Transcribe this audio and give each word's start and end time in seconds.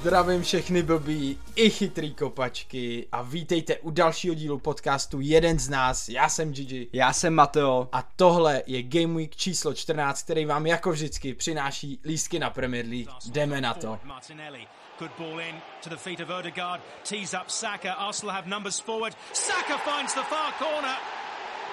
Zdravím 0.00 0.42
všechny 0.42 0.82
blbý 0.82 1.38
i 1.54 1.70
chytrý 1.70 2.14
kopačky 2.14 3.06
a 3.12 3.22
vítejte 3.22 3.76
u 3.78 3.90
dalšího 3.90 4.34
dílu 4.34 4.58
podcastu 4.58 5.20
Jeden 5.20 5.58
z 5.58 5.68
nás, 5.68 6.08
já 6.08 6.28
jsem 6.28 6.52
Gigi 6.52 6.88
Já 6.92 7.12
jsem 7.12 7.34
Mateo. 7.34 7.88
a 7.92 8.02
tohle 8.16 8.62
je 8.66 8.82
Game 8.82 9.14
Week 9.14 9.36
číslo 9.36 9.74
14, 9.74 10.22
který 10.22 10.44
vám 10.44 10.66
jako 10.66 10.90
vždycky 10.90 11.34
přináší 11.34 12.00
lístky 12.04 12.38
na 12.38 12.50
Premier 12.50 12.86
League. 12.86 13.08
Jdeme 13.30 13.60
na 13.60 13.74
to. 13.74 13.98
Martinelli. 14.04 14.66
Good 14.98 15.10
ball 15.18 15.40
in 15.40 15.54
to 15.84 15.90
the 15.90 15.96
feet 15.96 16.20
of 16.20 16.30
Odegaard. 16.30 16.80
Tees 17.08 17.34
up 17.34 17.48
Saka. 17.48 17.92
Arsenal 17.92 18.34
have 18.34 18.48
numbers 18.48 18.80
forward. 18.80 19.14
Saka 19.32 19.78
finds 19.78 20.14
the 20.14 20.22
far 20.22 20.52
corner. 20.58 20.96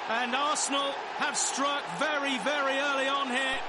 And 0.09 0.35
Arsenal 0.35 0.91
have 1.17 1.35
struck 1.37 1.81
very, 1.99 2.37
very 2.43 2.79
early 2.79 3.09
on 3.09 3.27
here. 3.27 3.59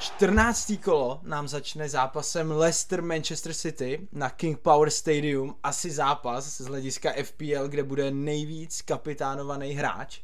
14. 0.00 0.72
kolo 0.84 1.20
nám 1.22 1.48
začne 1.48 1.88
zápasem 1.88 2.50
Leicester 2.50 3.02
Manchester 3.02 3.54
City 3.54 4.08
na 4.12 4.30
King 4.30 4.58
Power 4.58 4.90
Stadium. 4.90 5.54
Asi 5.62 5.90
zápas 5.90 6.60
z 6.60 6.66
hlediska 6.66 7.12
FPL, 7.22 7.68
kde 7.68 7.82
bude 7.82 8.10
nejvíc 8.10 8.82
kapitánovaný 8.82 9.72
hráč. 9.72 10.20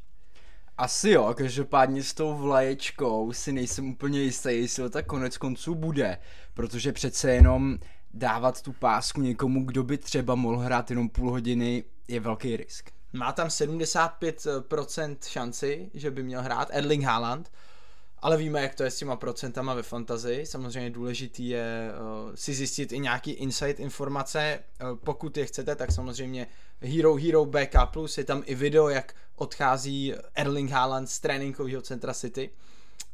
Asi 0.78 1.10
jo, 1.10 1.34
každopádně 1.37 2.02
s 2.02 2.14
tou 2.14 2.34
vlaječkou 2.34 3.33
si 3.33 3.52
nejsem 3.52 3.88
úplně 3.88 4.20
jistý, 4.20 4.48
jestli 4.50 4.83
to 4.83 4.91
tak 4.91 5.06
konec 5.06 5.37
konců 5.37 5.75
bude, 5.75 6.19
protože 6.55 6.92
přece 6.92 7.30
jenom 7.30 7.78
dávat 8.14 8.62
tu 8.62 8.72
pásku 8.72 9.20
někomu, 9.20 9.64
kdo 9.64 9.83
by 9.83 9.98
třeba 9.98 10.34
mohl 10.34 10.59
hrát 10.59 10.91
jenom 10.91 11.09
půl 11.09 11.30
hodiny, 11.30 11.84
je 12.09 12.20
velký 12.20 12.56
risk. 12.56 12.91
Má 13.12 13.33
tam 13.33 13.48
75% 13.48 15.17
šanci, 15.28 15.91
že 15.95 16.11
by 16.11 16.22
měl 16.22 16.42
hrát 16.42 16.69
Erling 16.72 17.05
Haaland, 17.05 17.50
ale 18.25 18.36
víme, 18.36 18.62
jak 18.62 18.75
to 18.75 18.83
je 18.83 18.91
s 18.91 18.97
těma 18.97 19.17
procentama 19.17 19.75
ve 19.75 19.83
fantazii. 19.83 20.47
Samozřejmě 20.47 20.91
důležitý 20.91 21.48
je 21.48 21.91
uh, 22.27 22.34
si 22.34 22.55
zjistit 22.55 22.92
i 22.92 22.98
nějaký 22.98 23.30
insight 23.30 23.80
informace. 23.80 24.58
Uh, 24.83 24.98
pokud 24.98 25.36
je 25.36 25.47
chcete, 25.47 25.77
tak 25.77 25.92
samozřejmě 25.92 26.47
Hero 26.80 27.14
Hero 27.14 27.45
BK 27.45 27.77
Plus 27.92 28.19
je 28.19 28.25
tam 28.25 28.42
i 28.47 28.55
video, 28.55 28.89
jak 28.89 29.14
odchází 29.36 30.14
Erling 30.34 30.70
Haaland 30.70 31.11
z 31.11 31.20
tréninkového 31.20 31.83
centra 31.83 32.14
City. 32.14 32.50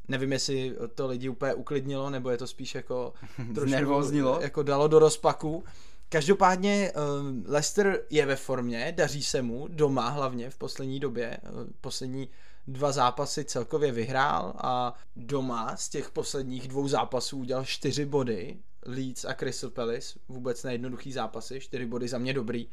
Nevím, 0.08 0.33
jestli 0.33 0.77
to 0.94 1.06
lidi 1.06 1.28
úplně 1.28 1.55
uklidnilo, 1.55 2.11
nebo 2.11 2.31
je 2.31 2.38
to 2.38 2.47
spíš 2.47 2.75
jako 2.75 3.12
Znervóznilo? 3.64 4.38
jako 4.42 4.62
dalo 4.62 4.88
do 4.88 4.98
rozpaku. 4.98 5.64
Každopádně 6.08 6.92
uh, 6.92 7.53
Leicester 7.53 8.03
je 8.11 8.27
ve 8.27 8.36
formě, 8.36 8.94
daří 8.97 9.22
se 9.22 9.42
mu 9.42 9.69
doma 9.69 10.08
hlavně 10.08 10.50
v 10.50 10.58
poslední 10.58 11.00
době. 11.00 11.38
Uh, 11.42 11.66
poslední 11.81 12.28
dva 12.72 12.92
zápasy 12.92 13.44
celkově 13.44 13.92
vyhrál 13.92 14.52
a 14.56 14.94
doma 15.16 15.76
z 15.76 15.88
těch 15.88 16.10
posledních 16.10 16.68
dvou 16.68 16.88
zápasů 16.88 17.38
udělal 17.38 17.64
čtyři 17.64 18.04
body. 18.04 18.58
Leeds 18.86 19.24
a 19.24 19.34
Crystal 19.34 19.70
Palace, 19.70 20.18
vůbec 20.28 20.62
nejednoduchý 20.62 21.12
zápasy, 21.12 21.60
čtyři 21.60 21.86
body 21.86 22.08
za 22.08 22.18
mě 22.18 22.34
dobrý. 22.34 22.68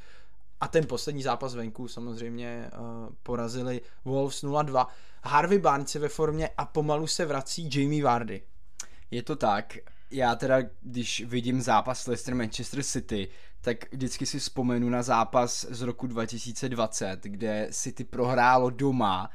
A 0.59 0.67
ten 0.67 0.87
poslední 0.87 1.23
zápas 1.23 1.55
venku 1.55 1.87
samozřejmě 1.87 2.71
uh, 2.73 3.13
porazili 3.23 3.81
Wolves 4.05 4.43
0-2. 4.43 4.87
Harvey 5.23 5.59
Barnes 5.59 5.95
je 5.95 6.01
ve 6.01 6.09
formě 6.09 6.49
a 6.57 6.65
pomalu 6.65 7.07
se 7.07 7.25
vrací 7.25 7.69
Jamie 7.73 8.03
Vardy. 8.03 8.41
Je 9.11 9.23
to 9.23 9.35
tak, 9.35 9.77
já 10.11 10.35
teda, 10.35 10.57
když 10.81 11.23
vidím 11.25 11.61
zápas 11.61 12.07
Leicester 12.07 12.35
Manchester 12.35 12.83
City, 12.83 13.29
tak 13.61 13.91
vždycky 13.91 14.25
si 14.25 14.39
vzpomenu 14.39 14.89
na 14.89 15.03
zápas 15.03 15.65
z 15.69 15.81
roku 15.81 16.07
2020, 16.07 17.19
kde 17.23 17.67
City 17.71 18.03
prohrálo 18.03 18.69
doma 18.69 19.29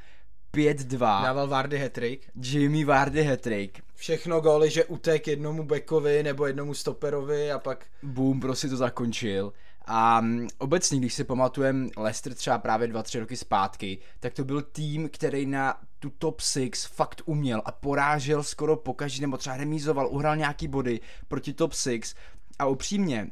5-2. 0.53 0.97
Dával 1.23 1.47
Vardy 1.47 1.79
hat-trick. 1.79 2.29
Jamie 2.35 2.85
Vardy 2.85 3.23
hat-trick. 3.23 3.81
Všechno 3.95 4.41
góly, 4.41 4.69
že 4.69 4.85
utek 4.85 5.27
jednomu 5.27 5.63
bekovi 5.63 6.23
nebo 6.23 6.45
jednomu 6.45 6.73
stoperovi 6.73 7.51
a 7.51 7.59
pak 7.59 7.85
boom, 8.03 8.39
prostě 8.39 8.67
to 8.67 8.77
zakončil. 8.77 9.53
A 9.85 10.21
mm, 10.21 10.47
obecně, 10.57 10.99
když 10.99 11.13
si 11.13 11.23
pamatujem 11.23 11.89
Leicester 11.97 12.33
třeba 12.33 12.57
právě 12.57 12.87
2-3 12.87 13.19
roky 13.19 13.37
zpátky, 13.37 13.97
tak 14.19 14.33
to 14.33 14.43
byl 14.43 14.61
tým, 14.61 15.09
který 15.09 15.45
na 15.45 15.81
tu 15.99 16.09
top 16.09 16.41
6 16.41 16.85
fakt 16.85 17.21
uměl 17.25 17.61
a 17.65 17.71
porážel 17.71 18.43
skoro 18.43 18.75
pokaždé, 18.75 19.21
nebo 19.21 19.37
třeba 19.37 19.57
remízoval, 19.57 20.07
uhrál 20.07 20.37
nějaký 20.37 20.67
body 20.67 20.99
proti 21.27 21.53
top 21.53 21.73
6 21.73 22.17
a 22.59 22.65
upřímně, 22.65 23.31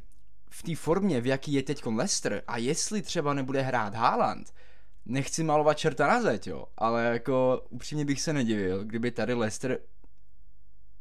v 0.49 0.63
té 0.63 0.75
formě, 0.75 1.21
v 1.21 1.27
jaký 1.27 1.53
je 1.53 1.63
teď 1.63 1.85
Leicester 1.85 2.43
a 2.47 2.57
jestli 2.57 3.01
třeba 3.01 3.33
nebude 3.33 3.61
hrát 3.61 3.95
Haaland, 3.95 4.53
nechci 5.05 5.43
malovat 5.43 5.77
čerta 5.77 6.07
na 6.07 6.21
zeď, 6.21 6.47
jo, 6.47 6.65
ale 6.77 7.03
jako 7.03 7.65
upřímně 7.69 8.05
bych 8.05 8.21
se 8.21 8.33
nedivil, 8.33 8.83
kdyby 8.83 9.11
tady 9.11 9.33
Leicester 9.33 9.79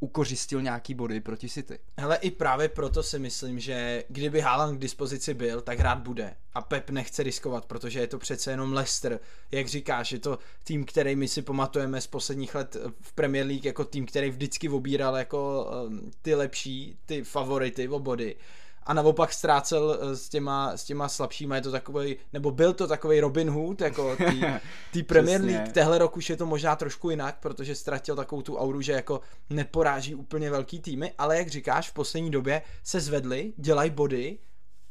ukořistil 0.01 0.63
nějaký 0.63 0.95
body 0.95 1.21
proti 1.21 1.49
City. 1.49 1.79
Hele, 1.99 2.17
i 2.17 2.31
právě 2.31 2.69
proto 2.69 3.03
si 3.03 3.19
myslím, 3.19 3.61
že 3.61 4.05
kdyby 4.09 4.41
Haaland 4.41 4.79
k 4.79 4.81
dispozici 4.81 5.35
byl, 5.35 5.61
tak 5.61 5.79
hrát 5.79 5.99
bude. 5.99 6.37
A 6.55 6.61
Pep 6.63 6.91
nechce 6.91 7.23
riskovat, 7.23 7.67
protože 7.67 8.01
je 8.01 8.07
to 8.07 8.19
přece 8.19 8.51
jenom 8.51 8.73
Leicester. 8.73 9.21
Jak 9.51 9.69
říkáš, 9.69 10.13
je 10.13 10.19
to 10.19 10.39
tým, 10.65 10.85
který 10.85 11.17
my 11.17 11.29
si 11.29 11.43
pamatujeme 11.43 12.01
z 12.01 12.07
posledních 12.07 12.55
let 12.55 12.77
v 13.01 13.13
Premier 13.13 13.47
League 13.47 13.65
jako 13.65 13.85
tým, 13.85 14.07
který 14.07 14.31
vždycky 14.31 14.69
obíral 14.69 15.17
jako 15.17 15.71
um, 15.87 16.11
ty 16.23 16.35
lepší, 16.35 16.99
ty 17.07 17.25
favority 17.25 17.89
o 17.89 17.99
body 17.99 18.37
a 18.83 18.95
naopak 18.95 19.33
ztrácel 19.33 19.99
eh, 20.01 20.17
s 20.17 20.29
těma, 20.29 20.77
s 20.77 20.85
těma 20.85 21.09
slabšíma, 21.09 21.57
je 21.57 21.63
to 21.63 21.71
takový, 21.71 22.17
nebo 22.33 22.51
byl 22.51 22.73
to 22.73 22.87
takový 22.87 23.21
Robin 23.21 23.51
Hood, 23.51 23.81
jako 23.81 24.17
tý 24.93 25.03
Premier 25.03 25.41
League, 25.41 25.73
tehle 25.73 25.99
rok 25.99 26.17
už 26.17 26.31
je 26.31 26.37
to 26.37 26.47
možná 26.47 26.77
trošku 26.77 27.11
jinak, 27.11 27.39
protože 27.41 27.75
ztratil 27.75 28.17
takovou 28.17 28.43
tu 28.43 28.57
auru, 28.57 28.81
že 28.81 28.93
jako 28.93 29.21
neporáží 29.51 30.15
úplně 30.15 30.51
velký 30.51 30.81
týmy, 30.81 31.13
ale 31.19 31.39
jak 31.39 31.49
říkáš, 31.49 31.91
v 31.91 31.95
poslední 31.95 32.31
době 32.31 32.63
se 32.85 33.01
zvedli, 33.01 33.53
dělají 33.57 33.91
body, 33.91 34.39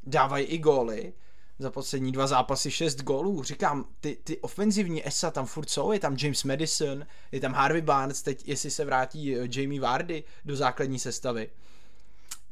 dávají 0.04 0.46
i 0.46 0.58
góly, 0.58 1.14
za 1.60 1.72
poslední 1.72 2.12
dva 2.12 2.28
zápasy 2.28 2.72
šest 2.72 3.02
gólů. 3.02 3.44
Říkám, 3.44 3.86
ty, 4.00 4.18
ty 4.24 4.38
ofenzivní 4.38 5.08
esa 5.08 5.32
tam 5.32 5.46
furt 5.46 5.70
jsou, 5.70 5.92
je 5.92 6.00
tam 6.00 6.16
James 6.20 6.44
Madison, 6.44 7.06
je 7.32 7.40
tam 7.40 7.54
Harvey 7.54 7.82
Barnes, 7.82 8.22
teď 8.22 8.48
jestli 8.48 8.72
se 8.72 8.86
vrátí 8.86 9.36
eh, 9.36 9.48
Jamie 9.52 9.82
Vardy 9.82 10.24
do 10.46 10.56
základní 10.56 11.00
sestavy. 11.00 11.50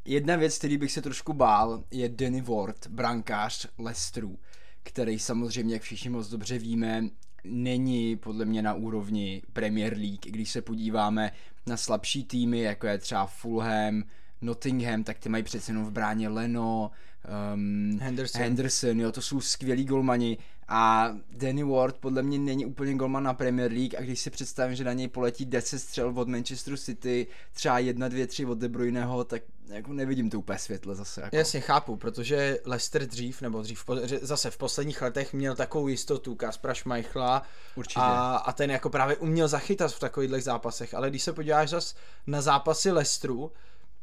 Jedna 0.08 0.36
věc, 0.36 0.58
který 0.58 0.78
bych 0.78 0.92
se 0.92 1.02
trošku 1.02 1.34
bál, 1.34 1.84
je 1.92 2.10
Danny 2.10 2.42
Ward, 2.42 2.88
brankář 2.88 3.68
Leicesteru, 3.78 4.40
který 4.84 5.20
samozřejmě, 5.20 5.76
jak 5.76 5.82
všichni 5.82 6.10
moc 6.10 6.30
dobře 6.30 6.60
víme, 6.60 7.04
není 7.44 8.16
podle 8.16 8.46
mě 8.46 8.62
na 8.62 8.74
úrovni 8.74 9.42
Premier 9.54 9.94
League. 9.94 10.26
Když 10.26 10.50
se 10.50 10.62
podíváme 10.62 11.32
na 11.66 11.78
slabší 11.78 12.24
týmy, 12.24 12.60
jako 12.60 12.88
je 12.88 12.98
třeba 12.98 13.26
Fulham, 13.26 14.04
Nottingham, 14.42 15.04
tak 15.04 15.20
ty 15.20 15.30
mají 15.30 15.44
přece 15.44 15.72
jenom 15.72 15.86
v 15.86 15.92
bráně 15.92 16.30
Leno, 16.30 16.92
um, 17.54 18.00
Henderson. 18.02 18.42
Henderson, 18.42 19.00
jo, 19.00 19.12
to 19.12 19.22
jsou 19.22 19.42
skvělí 19.42 19.86
golmani 19.86 20.38
a 20.68 21.12
Danny 21.32 21.64
Ward 21.64 21.98
podle 21.98 22.24
mě 22.24 22.40
není 22.40 22.66
úplně 22.66 22.96
golman 22.96 23.24
na 23.24 23.34
Premier 23.34 23.72
League 23.72 23.96
a 23.98 24.02
když 24.02 24.20
si 24.20 24.30
představím, 24.30 24.76
že 24.76 24.84
na 24.84 24.94
něj 24.94 25.08
poletí 25.08 25.46
10 25.46 25.80
střel 25.80 26.14
od 26.16 26.28
Manchester 26.28 26.78
City, 26.78 27.28
třeba 27.54 27.80
1, 27.80 28.08
2, 28.08 28.28
3 28.28 28.46
od 28.46 28.58
De 28.58 28.70
Bruyneho, 28.70 29.24
tak 29.24 29.42
jako 29.68 29.94
nevidím 29.94 30.30
to 30.30 30.40
úplně 30.40 30.60
světle 30.60 30.96
zase. 30.96 31.22
Jako. 31.22 31.36
Jasně, 31.36 31.62
chápu, 31.62 31.96
protože 31.96 32.60
Leicester 32.66 33.06
dřív, 33.06 33.42
nebo 33.42 33.62
dřív, 33.62 33.86
zase 34.22 34.52
v 34.52 34.58
posledních 34.58 35.02
letech 35.02 35.34
měl 35.34 35.56
takovou 35.56 35.88
jistotu 35.88 36.36
Kaspra 36.36 36.76
Schmeichla 36.76 37.44
Určitě. 37.76 38.00
a, 38.00 38.36
a 38.36 38.52
ten 38.54 38.72
jako 38.72 38.90
právě 38.90 39.16
uměl 39.18 39.48
zachytat 39.48 39.92
v 39.92 40.00
takovýchhle 40.00 40.42
zápasech, 40.42 40.94
ale 40.94 41.10
když 41.10 41.24
se 41.24 41.34
podíváš 41.34 41.70
zas 41.70 41.96
na 42.28 42.42
zápasy 42.42 42.92
Leicesteru, 42.92 43.52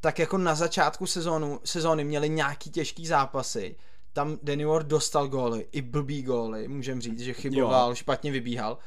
tak 0.00 0.18
jako 0.18 0.38
na 0.38 0.54
začátku 0.54 1.06
sezónu, 1.06 1.60
sezóny 1.64 2.04
měli 2.04 2.28
nějaký 2.28 2.70
těžký 2.70 3.06
zápasy, 3.06 3.76
tam 4.14 4.38
Danny 4.42 4.64
Ward 4.64 4.86
dostal 4.86 5.28
góly, 5.28 5.66
i 5.72 5.82
blbý 5.82 6.22
góly, 6.22 6.68
můžem 6.68 7.00
říct, 7.00 7.20
že 7.20 7.32
chyboval, 7.32 7.88
jo. 7.88 7.94
špatně 7.94 8.32
vybíhal, 8.32 8.78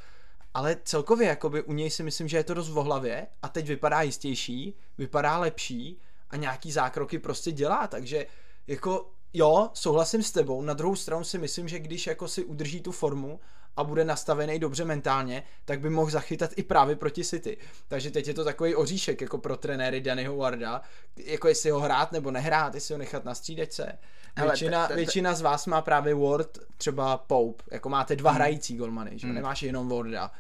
ale 0.54 0.78
celkově 0.84 1.28
jakoby 1.28 1.62
u 1.62 1.74
něj 1.74 1.90
si 1.90 2.04
myslím, 2.04 2.28
že 2.28 2.38
je 2.38 2.44
to 2.44 2.54
dost 2.54 2.69
v 2.69 2.74
hlavě 2.74 3.28
a 3.42 3.50
teď 3.50 3.68
vypadá 3.68 4.01
jistější, 4.01 4.74
vypadá 4.98 5.38
lepší 5.38 6.00
a 6.30 6.36
nějaký 6.36 6.72
zákroky 6.72 7.19
prostě 7.19 7.51
dělá, 7.51 7.88
takže 7.88 8.25
jako 8.68 9.10
jo, 9.34 9.69
souhlasím 9.74 10.24
s 10.24 10.31
tebou, 10.31 10.62
na 10.62 10.74
druhou 10.74 10.96
stranu 10.96 11.24
si 11.24 11.38
myslím, 11.38 11.68
že 11.68 11.80
když 11.80 12.07
jako 12.07 12.28
si 12.28 12.46
udrží 12.46 12.81
tu 12.81 12.92
formu 12.92 13.40
a 13.77 13.83
bude 13.83 14.06
nastavený 14.06 14.59
dobře 14.59 14.85
mentálně, 14.85 15.44
tak 15.65 15.79
by 15.79 15.89
mohl 15.89 16.09
zachytat 16.12 16.51
i 16.56 16.63
právě 16.63 16.95
proti 16.95 17.24
City. 17.24 17.57
Takže 17.88 18.12
teď 18.12 18.27
je 18.27 18.33
to 18.33 18.44
takový 18.44 18.75
oříšek 18.75 19.21
jako 19.21 19.38
pro 19.38 19.57
trenéry 19.57 20.01
Dannyho 20.01 20.38
Warda, 20.38 20.81
jako 21.25 21.47
jestli 21.47 21.69
ho 21.69 21.79
hrát 21.79 22.12
nebo 22.12 22.31
nehrát, 22.31 22.75
jestli 22.75 22.94
ho 22.94 22.97
nechat 22.97 23.25
na 23.25 23.35
střídečce. 23.35 23.97
Většina, 24.41 24.88
te- 24.88 24.94
te- 24.94 24.95
většina 24.95 25.33
z 25.33 25.41
vás 25.41 25.65
má 25.65 25.81
právě 25.81 26.15
Ward, 26.15 26.57
třeba 26.77 27.18
Pope, 27.18 27.63
jako 27.71 27.89
máte 27.89 28.15
dva 28.15 28.31
Hmm. 28.31 28.35
hrající 28.35 28.75
golmany, 28.77 29.12
že? 29.19 29.27
nemáš 29.27 29.63
jenom 29.63 29.89
Warda. 29.89 30.31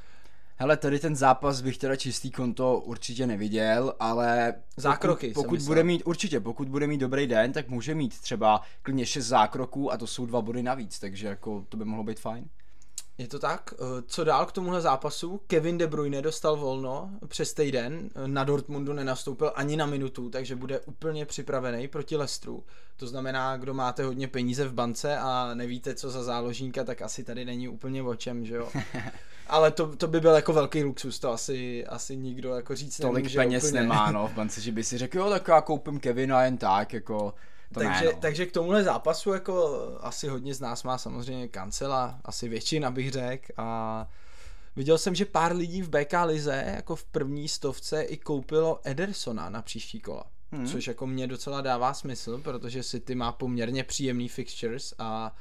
Hele, 0.59 0.77
tady 0.77 0.99
ten 0.99 1.15
zápas 1.15 1.61
bych 1.61 1.77
teda 1.77 1.95
čistý 1.95 2.31
konto 2.31 2.79
určitě 2.79 3.27
neviděl, 3.27 3.93
ale 3.99 4.53
Zákroky 4.77 5.27
pokud, 5.27 5.41
jsem 5.41 5.43
pokud 5.43 5.61
bude 5.67 5.83
mít, 5.83 6.01
určitě, 6.05 6.39
pokud 6.39 6.69
bude 6.69 6.87
mít 6.87 6.97
dobrý 6.97 7.27
den, 7.27 7.51
tak 7.51 7.69
může 7.69 7.95
mít 7.95 8.19
třeba 8.21 8.61
klidně 8.81 9.05
6 9.05 9.25
zákroků 9.25 9.91
a 9.91 9.97
to 9.97 10.07
jsou 10.07 10.25
dva 10.25 10.41
body 10.41 10.63
navíc, 10.63 10.99
takže 10.99 11.27
jako 11.27 11.65
to 11.69 11.77
by 11.77 11.85
mohlo 11.85 12.03
být 12.03 12.19
fajn. 12.19 12.45
Je 13.17 13.27
to 13.27 13.39
tak. 13.39 13.73
Eh, 13.73 14.01
Co 14.07 14.23
dál 14.23 14.45
k 14.45 14.51
tomuhle 14.51 14.81
zápasu? 14.81 15.41
Kevin 15.47 15.77
De 15.77 15.87
Bruyne 15.87 16.21
dostal 16.21 16.57
volno 16.57 17.09
přes 17.27 17.53
týden. 17.53 18.09
Na 18.25 18.43
Dortmundu 18.43 18.93
nenastoupil 18.93 19.51
ani 19.55 19.77
na 19.77 19.85
minutu, 19.85 20.29
takže 20.29 20.55
bude 20.55 20.79
úplně 20.79 21.25
připravený 21.25 21.87
proti 21.87 22.15
Lestru. 22.15 22.63
To 22.97 23.07
znamená, 23.07 23.57
kdo 23.57 23.73
máte 23.73 24.03
hodně 24.03 24.27
peníze 24.27 24.67
v 24.67 24.73
bance 24.73 25.17
a 25.17 25.53
nevíte, 25.53 25.95
co 25.95 26.11
za 26.11 26.23
záložníka, 26.23 26.83
tak 26.83 27.01
asi 27.01 27.23
tady 27.23 27.45
není 27.45 27.67
úplně 27.67 28.03
o 28.03 28.15
čem, 28.15 28.45
že 28.45 28.55
jo? 28.55 28.69
Ale 29.47 29.71
to, 29.71 29.95
to 29.95 30.07
by 30.07 30.19
byl 30.19 30.31
jako 30.35 30.53
velký 30.53 30.83
luxus, 30.83 31.19
to 31.19 31.31
asi, 31.31 31.85
asi 31.85 32.17
nikdo 32.17 32.49
jako 32.55 32.75
říct 32.75 32.97
Tolik 32.97 33.15
nemůže 33.15 33.39
peněz 33.39 33.63
úplně. 33.63 33.81
nemá, 33.81 34.11
no, 34.11 34.27
v 34.27 34.33
bance, 34.33 34.61
že 34.61 34.71
by 34.71 34.83
si 34.83 34.97
řekl, 34.97 35.17
jo, 35.17 35.29
tak 35.29 35.47
já 35.47 35.61
koupím 35.61 35.99
Kevina 35.99 36.43
jen 36.43 36.57
tak, 36.57 36.93
jako, 36.93 37.33
to 37.73 37.79
takže, 37.79 38.05
ne, 38.05 38.11
no. 38.13 38.19
takže 38.19 38.45
k 38.45 38.51
tomuhle 38.51 38.83
zápasu 38.83 39.33
jako 39.33 39.77
asi 39.99 40.27
hodně 40.27 40.53
z 40.53 40.59
nás 40.59 40.83
má 40.83 40.97
samozřejmě 40.97 41.47
kancela, 41.47 42.19
asi 42.25 42.49
většina 42.49 42.91
bych 42.91 43.11
řekl 43.11 43.51
a 43.57 44.07
viděl 44.75 44.97
jsem, 44.97 45.15
že 45.15 45.25
pár 45.25 45.55
lidí 45.55 45.81
v 45.81 45.89
BK 45.89 46.13
Lize 46.25 46.63
jako 46.75 46.95
v 46.95 47.03
první 47.03 47.47
stovce 47.47 48.01
i 48.01 48.17
koupilo 48.17 48.79
Edersona 48.83 49.49
na 49.49 49.61
příští 49.61 49.99
kola. 49.99 50.23
Hmm. 50.51 50.67
Což 50.67 50.87
jako 50.87 51.07
mě 51.07 51.27
docela 51.27 51.61
dává 51.61 51.93
smysl, 51.93 52.37
protože 52.37 52.83
City 52.83 53.15
má 53.15 53.31
poměrně 53.31 53.83
příjemný 53.83 54.29
fixtures 54.29 54.93
a 54.99 55.35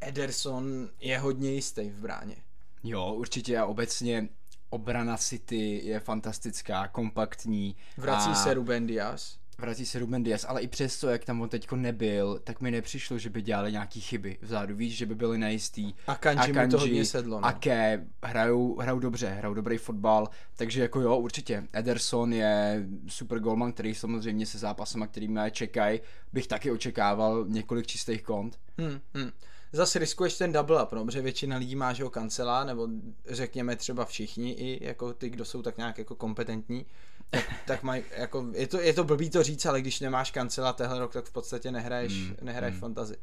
Ederson 0.00 0.88
je 1.00 1.18
hodně 1.18 1.50
jistý 1.50 1.90
v 1.90 2.00
bráně. 2.00 2.36
Jo, 2.84 3.14
určitě 3.14 3.58
a 3.58 3.66
obecně 3.66 4.28
obrana 4.70 5.16
City 5.16 5.80
je 5.84 6.00
fantastická, 6.00 6.88
kompaktní. 6.88 7.76
Vrací 7.96 8.30
a 8.30 8.34
se 8.34 8.54
Ruben 8.54 8.86
Diaz. 8.86 9.38
Vrací 9.62 9.86
se 9.86 9.98
Ruben 9.98 10.22
Diaz, 10.22 10.44
ale 10.48 10.60
i 10.62 10.68
přesto, 10.68 11.08
jak 11.08 11.24
tam 11.24 11.40
on 11.40 11.48
teďko 11.48 11.76
nebyl, 11.76 12.40
tak 12.44 12.60
mi 12.60 12.70
nepřišlo, 12.70 13.18
že 13.18 13.30
by 13.30 13.42
dělali 13.42 13.72
nějaký 13.72 14.00
chyby 14.00 14.38
vzadu. 14.42 14.76
Víš, 14.76 14.96
že 14.96 15.06
by 15.06 15.14
byli 15.14 15.38
nejistý. 15.38 15.94
A 16.06 16.14
Kanji 16.14 16.52
mu 16.52 16.68
to 16.70 16.78
hodně 16.78 17.04
sedlo, 17.04 17.40
no. 17.40 17.46
Ake 17.46 18.06
hrajou, 18.22 18.76
hrajou 18.78 18.98
dobře, 18.98 19.28
hrajou 19.28 19.54
dobrý 19.54 19.78
fotbal, 19.78 20.28
takže 20.56 20.82
jako 20.82 21.00
jo, 21.00 21.16
určitě. 21.16 21.68
Ederson 21.72 22.32
je 22.32 22.86
super 23.08 23.38
golman, 23.38 23.72
který 23.72 23.94
samozřejmě 23.94 24.46
se 24.46 24.58
zápasama, 24.58 25.06
který 25.06 25.28
mě 25.28 25.50
čekají, 25.50 26.00
bych 26.32 26.46
taky 26.46 26.70
očekával 26.70 27.44
několik 27.48 27.86
čistých 27.86 28.22
kont. 28.22 28.58
Hmm, 28.78 29.00
hmm. 29.14 29.30
Zase 29.74 29.98
riskuješ 29.98 30.38
ten 30.38 30.52
double 30.52 30.84
up, 30.84 30.92
no, 30.92 31.04
protože 31.04 31.20
většina 31.20 31.56
lidí 31.56 31.76
má, 31.76 31.92
že 31.92 32.04
ho 32.04 32.10
kancela, 32.10 32.64
nebo 32.64 32.88
řekněme 33.26 33.76
třeba 33.76 34.04
všichni, 34.04 34.52
i 34.52 34.86
jako 34.86 35.12
ty, 35.12 35.30
kdo 35.30 35.44
jsou 35.44 35.62
tak 35.62 35.76
nějak 35.76 35.98
jako 35.98 36.14
kompetentní, 36.14 36.86
tak, 37.32 37.44
tak 37.66 37.82
mají, 37.82 38.04
jako, 38.16 38.46
je 38.54 38.66
to, 38.66 38.80
je 38.80 38.92
to 38.92 39.04
blbý 39.04 39.30
to 39.30 39.42
říct, 39.42 39.66
ale 39.66 39.80
když 39.80 40.00
nemáš 40.00 40.30
kancela 40.30 40.72
tehle 40.72 40.98
rok, 40.98 41.12
tak 41.12 41.24
v 41.24 41.32
podstatě 41.32 41.70
nehraješ, 41.70 42.12
Hmm, 42.12 42.36
nehraješ 42.42 42.72
hmm. 42.72 42.80
fantazy. 42.80 43.16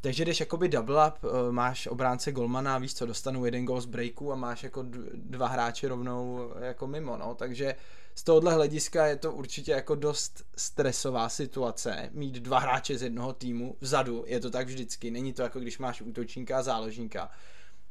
Takže 0.00 0.24
jdeš 0.24 0.40
jakoby 0.40 0.68
double 0.68 1.08
up, 1.08 1.14
eh, 1.24 1.52
máš 1.52 1.86
obránce 1.86 2.32
golmana, 2.32 2.78
víš 2.78 2.94
co, 2.94 3.06
dostanu 3.06 3.44
jeden 3.44 3.64
gol 3.64 3.80
z 3.80 3.86
breaku 3.86 4.32
a 4.32 4.36
máš 4.36 4.62
jako 4.62 4.84
dva 5.14 5.48
hráče 5.48 5.88
rovnou 5.88 6.52
jako 6.60 6.86
mimo, 6.86 7.16
no, 7.16 7.34
takže 7.34 7.74
z 8.14 8.22
tohohle 8.22 8.54
hlediska 8.54 9.06
je 9.06 9.16
to 9.16 9.32
určitě 9.32 9.72
jako 9.72 9.94
dost 9.94 10.44
stresová 10.56 11.28
situace, 11.28 12.10
mít 12.12 12.34
dva 12.34 12.58
hráče 12.58 12.98
z 12.98 13.02
jednoho 13.02 13.32
týmu 13.32 13.76
vzadu, 13.80 14.24
je 14.26 14.40
to 14.40 14.50
tak 14.50 14.66
vždycky, 14.66 15.10
není 15.10 15.32
to 15.32 15.42
jako 15.42 15.60
když 15.60 15.78
máš 15.78 16.00
útočníka 16.00 16.58
a 16.58 16.62
záložníka, 16.62 17.30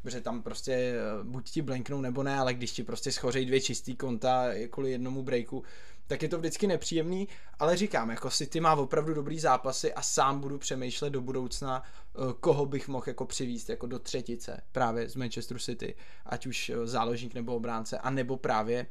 protože 0.02 0.22
tam 0.22 0.42
prostě 0.42 0.74
eh, 0.74 1.24
buď 1.24 1.50
ti 1.50 1.62
blenknou 1.62 2.02
nebo 2.02 2.24
ne, 2.24 2.40
ale 2.40 2.54
když 2.54 2.72
ti 2.72 2.84
prostě 2.84 3.12
schořejí 3.12 3.46
dvě 3.46 3.62
čistý 3.62 3.96
konta 3.96 4.46
kvůli 4.70 4.92
jednomu 4.92 5.24
breaku, 5.24 5.64
tak 6.08 6.22
je 6.22 6.30
to 6.30 6.38
vždycky 6.38 6.68
nepříjemný, 6.68 7.28
ale 7.60 7.78
říkám, 7.78 8.10
jako 8.10 8.30
City 8.30 8.60
má 8.60 8.76
opravdu 8.76 9.14
dobrý 9.14 9.40
zápasy 9.40 9.94
a 9.94 10.02
sám 10.02 10.40
budu 10.40 10.58
přemýšlet 10.58 11.10
do 11.10 11.22
budoucna, 11.22 11.84
eh, 11.84 12.20
koho 12.40 12.66
bych 12.66 12.88
mohl 12.88 13.04
jako 13.08 13.26
přivízt 13.26 13.70
jako 13.70 13.88
do 13.88 14.00
třetice 14.00 14.62
právě 14.72 15.10
z 15.10 15.16
Manchester 15.16 15.60
City, 15.60 15.96
ať 16.26 16.46
už 16.46 16.70
eh, 16.70 16.88
záložník 16.88 17.34
nebo 17.34 17.56
obránce, 17.56 17.98
a 17.98 18.10
nebo 18.10 18.38
právě 18.38 18.86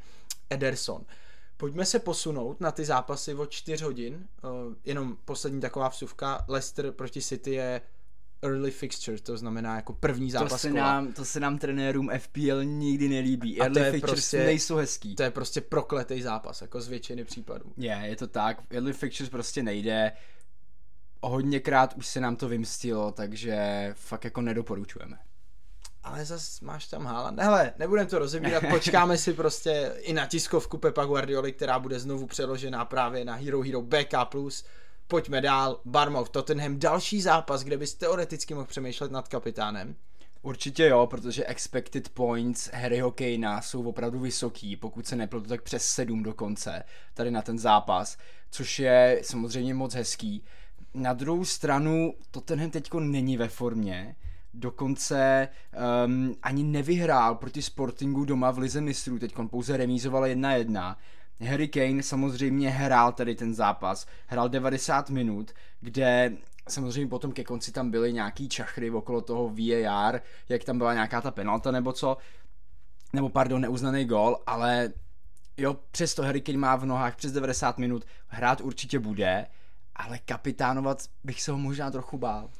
Ederson. 0.50 1.04
Pojďme 1.56 1.84
se 1.84 1.98
posunout 1.98 2.60
na 2.60 2.72
ty 2.72 2.84
zápasy 2.84 3.34
o 3.34 3.46
4 3.46 3.84
hodin, 3.84 4.28
jenom 4.84 5.16
poslední 5.24 5.60
taková 5.60 5.88
vsuvka, 5.88 6.44
Leicester 6.48 6.92
proti 6.92 7.22
City 7.22 7.52
je 7.52 7.80
early 8.42 8.70
fixture, 8.70 9.18
to 9.18 9.36
znamená 9.36 9.76
jako 9.76 9.92
první 9.92 10.30
zápas 10.30 10.52
To 10.52 10.58
se, 10.58 10.70
kola. 10.70 10.82
nám, 10.84 11.12
to 11.12 11.24
se 11.24 11.40
nám 11.40 11.58
trenérům 11.58 12.10
FPL 12.18 12.64
nikdy 12.64 13.08
nelíbí. 13.08 13.60
A 13.60 13.64
Early 13.64 13.80
fixtures 13.90 14.12
prostě- 14.12 14.44
nejsou 14.44 14.76
hezký. 14.76 15.16
To 15.16 15.22
je 15.22 15.30
prostě 15.30 15.60
prokletý 15.60 16.22
zápas, 16.22 16.62
jako 16.62 16.80
z 16.80 16.88
většiny 16.88 17.24
případů. 17.24 17.72
Je, 17.76 18.00
je 18.04 18.16
to 18.16 18.26
tak. 18.26 18.58
Early 18.70 18.92
fixtures 18.92 19.30
prostě 19.30 19.62
nejde. 19.62 20.12
Hodněkrát 21.22 21.94
už 21.96 22.06
se 22.06 22.20
nám 22.20 22.36
to 22.36 22.48
vymstilo, 22.48 23.12
takže 23.12 23.90
fakt 23.96 24.24
jako 24.24 24.40
nedoporučujeme. 24.40 25.18
Ale 26.02 26.24
zas 26.24 26.60
máš 26.60 26.86
tam 26.86 27.04
Haaland. 27.06 27.40
Hele, 27.40 27.72
nebudem 27.78 28.06
to 28.06 28.18
rozebírat, 28.18 28.62
počkáme 28.70 29.18
si 29.18 29.32
prostě 29.32 29.92
i 29.98 30.12
na 30.12 30.26
tiskovku 30.26 30.78
Pepa 30.78 31.04
Guardioli, 31.04 31.52
která 31.52 31.78
bude 31.78 31.98
znovu 31.98 32.26
přeložená 32.26 32.84
právě 32.84 33.24
na 33.24 33.34
Hero 33.34 33.60
Hero 33.62 33.82
BK+. 33.82 34.14
Pojďme 35.08 35.40
dál, 35.40 35.80
Barmouth, 35.84 36.30
Tottenham, 36.30 36.78
další 36.78 37.22
zápas, 37.22 37.62
kde 37.62 37.78
bys 37.78 37.94
teoreticky 37.94 38.54
mohl 38.54 38.66
přemýšlet 38.66 39.12
nad 39.12 39.28
kapitánem. 39.28 39.96
Určitě 40.42 40.86
jo, 40.86 41.06
protože 41.06 41.46
expected 41.46 42.08
points 42.08 42.70
Harryho 42.72 43.10
Kanea 43.10 43.60
jsou 43.60 43.88
opravdu 43.88 44.18
vysoký, 44.18 44.76
pokud 44.76 45.06
se 45.06 45.16
nepletu, 45.16 45.48
tak 45.48 45.62
přes 45.62 45.88
7 45.88 46.22
dokonce, 46.22 46.82
tady 47.14 47.30
na 47.30 47.42
ten 47.42 47.58
zápas, 47.58 48.16
což 48.50 48.78
je 48.78 49.20
samozřejmě 49.24 49.74
moc 49.74 49.94
hezký. 49.94 50.44
Na 50.94 51.12
druhou 51.12 51.44
stranu 51.44 52.14
Tottenham 52.30 52.70
teďko 52.70 53.00
není 53.00 53.36
ve 53.36 53.48
formě, 53.48 54.16
dokonce 54.54 55.48
um, 56.06 56.34
ani 56.42 56.62
nevyhrál 56.62 57.34
proti 57.34 57.62
Sportingu 57.62 58.24
doma 58.24 58.50
v 58.50 58.58
Lize 58.58 58.80
mistrů, 58.80 59.18
teď 59.18 59.34
pouze 59.50 59.76
remízoval 59.76 60.22
1-1. 60.22 60.96
Harry 61.40 61.68
Kane 61.68 62.02
samozřejmě 62.02 62.70
hrál 62.70 63.12
tady 63.12 63.34
ten 63.34 63.54
zápas, 63.54 64.06
hrál 64.26 64.48
90 64.48 65.10
minut, 65.10 65.52
kde 65.80 66.32
samozřejmě 66.68 67.10
potom 67.10 67.32
ke 67.32 67.44
konci 67.44 67.72
tam 67.72 67.90
byly 67.90 68.12
nějaký 68.12 68.48
čachry 68.48 68.90
okolo 68.90 69.20
toho 69.20 69.48
VAR, 69.48 70.20
jak 70.48 70.64
tam 70.64 70.78
byla 70.78 70.94
nějaká 70.94 71.20
ta 71.20 71.30
penalta 71.30 71.70
nebo 71.70 71.92
co, 71.92 72.16
nebo 73.12 73.28
pardon, 73.28 73.60
neuznaný 73.60 74.04
gol, 74.04 74.38
ale 74.46 74.92
jo, 75.56 75.76
přesto 75.90 76.22
Harry 76.22 76.40
Kane 76.40 76.58
má 76.58 76.76
v 76.76 76.86
nohách 76.86 77.16
přes 77.16 77.32
90 77.32 77.78
minut, 77.78 78.04
hrát 78.28 78.60
určitě 78.60 78.98
bude, 78.98 79.46
ale 79.96 80.18
kapitánovat 80.18 81.02
bych 81.24 81.42
se 81.42 81.52
ho 81.52 81.58
možná 81.58 81.90
trochu 81.90 82.18
bál. 82.18 82.50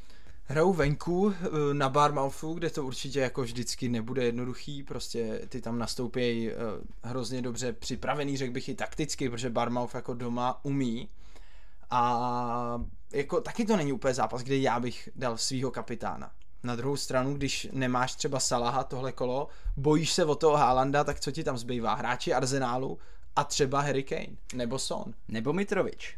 Hrajou 0.49 0.73
venku 0.73 1.35
eh, 1.35 1.75
na 1.75 1.89
Barmouthu, 1.89 2.55
kde 2.55 2.71
to 2.71 2.85
určitě 2.85 3.21
jako 3.21 3.43
vždycky 3.43 3.89
nebude 3.89 4.25
jednoduchý, 4.25 4.83
prostě 4.83 5.41
ty 5.49 5.61
tam 5.61 5.79
nastoupí 5.79 6.51
eh, 6.51 6.55
hrozně 7.03 7.43
dobře 7.43 7.73
připravený, 7.73 8.37
řekl 8.37 8.53
bych 8.53 8.69
i 8.69 8.75
takticky, 8.75 9.31
protože 9.31 9.51
Barmouth 9.51 9.95
jako 9.95 10.15
doma 10.15 10.65
umí 10.65 11.09
a 11.91 12.83
jako 13.13 13.41
taky 13.41 13.65
to 13.65 13.77
není 13.77 13.93
úplně 13.93 14.15
zápas, 14.15 14.43
kde 14.43 14.57
já 14.57 14.81
bych 14.81 15.09
dal 15.17 15.37
svýho 15.39 15.71
kapitána. 15.71 16.31
Na 16.63 16.77
druhou 16.77 16.97
stranu, 16.97 17.35
když 17.35 17.69
nemáš 17.73 18.15
třeba 18.15 18.41
Salaha 18.41 18.85
tohle 18.85 19.13
kolo, 19.13 19.49
bojíš 19.77 20.13
se 20.13 20.25
o 20.25 20.35
toho 20.35 20.57
Haalanda, 20.57 21.05
tak 21.05 21.21
co 21.21 21.31
ti 21.31 21.45
tam 21.45 21.59
zbývá? 21.59 21.95
Hráči 21.95 22.35
Arsenálu 22.35 22.99
a 23.37 23.45
třeba 23.45 23.81
Harry 23.81 24.03
Kane 24.03 24.37
nebo 24.55 24.79
Son. 24.79 25.15
Nebo 25.29 25.53
Mitrovič. 25.53 26.17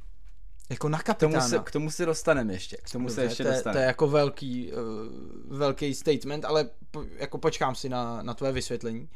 Jako 0.71 0.89
na 0.89 0.99
K 0.99 1.03
kapitána. 1.03 1.33
tomu 1.41 1.49
se, 1.51 1.59
k 1.59 1.71
tomu 1.71 1.91
se 1.91 2.07
dostaneme 2.07 2.53
ještě. 2.53 2.77
K 2.77 2.91
tomu 2.91 3.09
se 3.09 3.15
Dobře, 3.15 3.23
ještě 3.31 3.43
to, 3.43 3.49
je, 3.49 3.55
dostaneme. 3.55 3.75
to 3.75 3.81
je 3.81 3.87
jako 3.87 4.09
velký, 4.09 4.73
uh, 4.73 5.59
velký 5.59 5.95
statement, 5.95 6.45
ale 6.45 6.69
po, 6.91 7.05
jako 7.17 7.39
počkám 7.39 7.75
si 7.75 7.89
na, 7.89 8.23
na 8.23 8.35
tvoje 8.35 8.53
vysvětlení. 8.53 9.09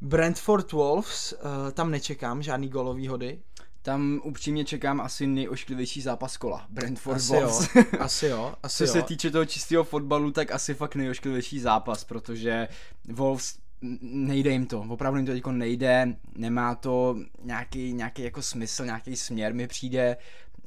Brentford 0.00 0.72
Wolves, 0.72 1.32
uh, 1.32 1.72
tam 1.72 1.90
nečekám 1.90 2.42
žádný 2.42 2.68
golový 2.68 3.08
hody. 3.08 3.42
Tam 3.82 4.20
upřímně 4.24 4.64
čekám 4.64 5.00
asi 5.00 5.26
nejošklivější 5.26 6.02
zápas 6.02 6.36
kola. 6.36 6.66
Brentford 6.68 7.16
Asi 7.16 7.34
jo, 7.34 7.40
Wolves. 7.40 7.68
asi 8.00 8.26
jo, 8.26 8.54
asi 8.62 8.76
Co 8.76 8.84
jo. 8.84 8.92
se 8.92 9.02
týče 9.02 9.30
toho 9.30 9.44
čistého 9.44 9.84
fotbalu, 9.84 10.30
tak 10.30 10.50
asi 10.52 10.74
fakt 10.74 10.94
nejošklivější 10.94 11.60
zápas, 11.60 12.04
protože 12.04 12.68
Wolves 13.12 13.54
nejde 14.02 14.50
jim 14.50 14.66
to, 14.66 14.84
opravdu 14.88 15.18
jim 15.18 15.26
to 15.26 15.32
teďko 15.32 15.52
nejde, 15.52 16.16
nemá 16.36 16.74
to 16.74 17.16
nějaký, 17.42 17.92
nějaký 17.92 18.22
jako 18.22 18.42
smysl, 18.42 18.84
nějaký 18.84 19.16
směr 19.16 19.54
mi 19.54 19.66
přijde 19.66 20.16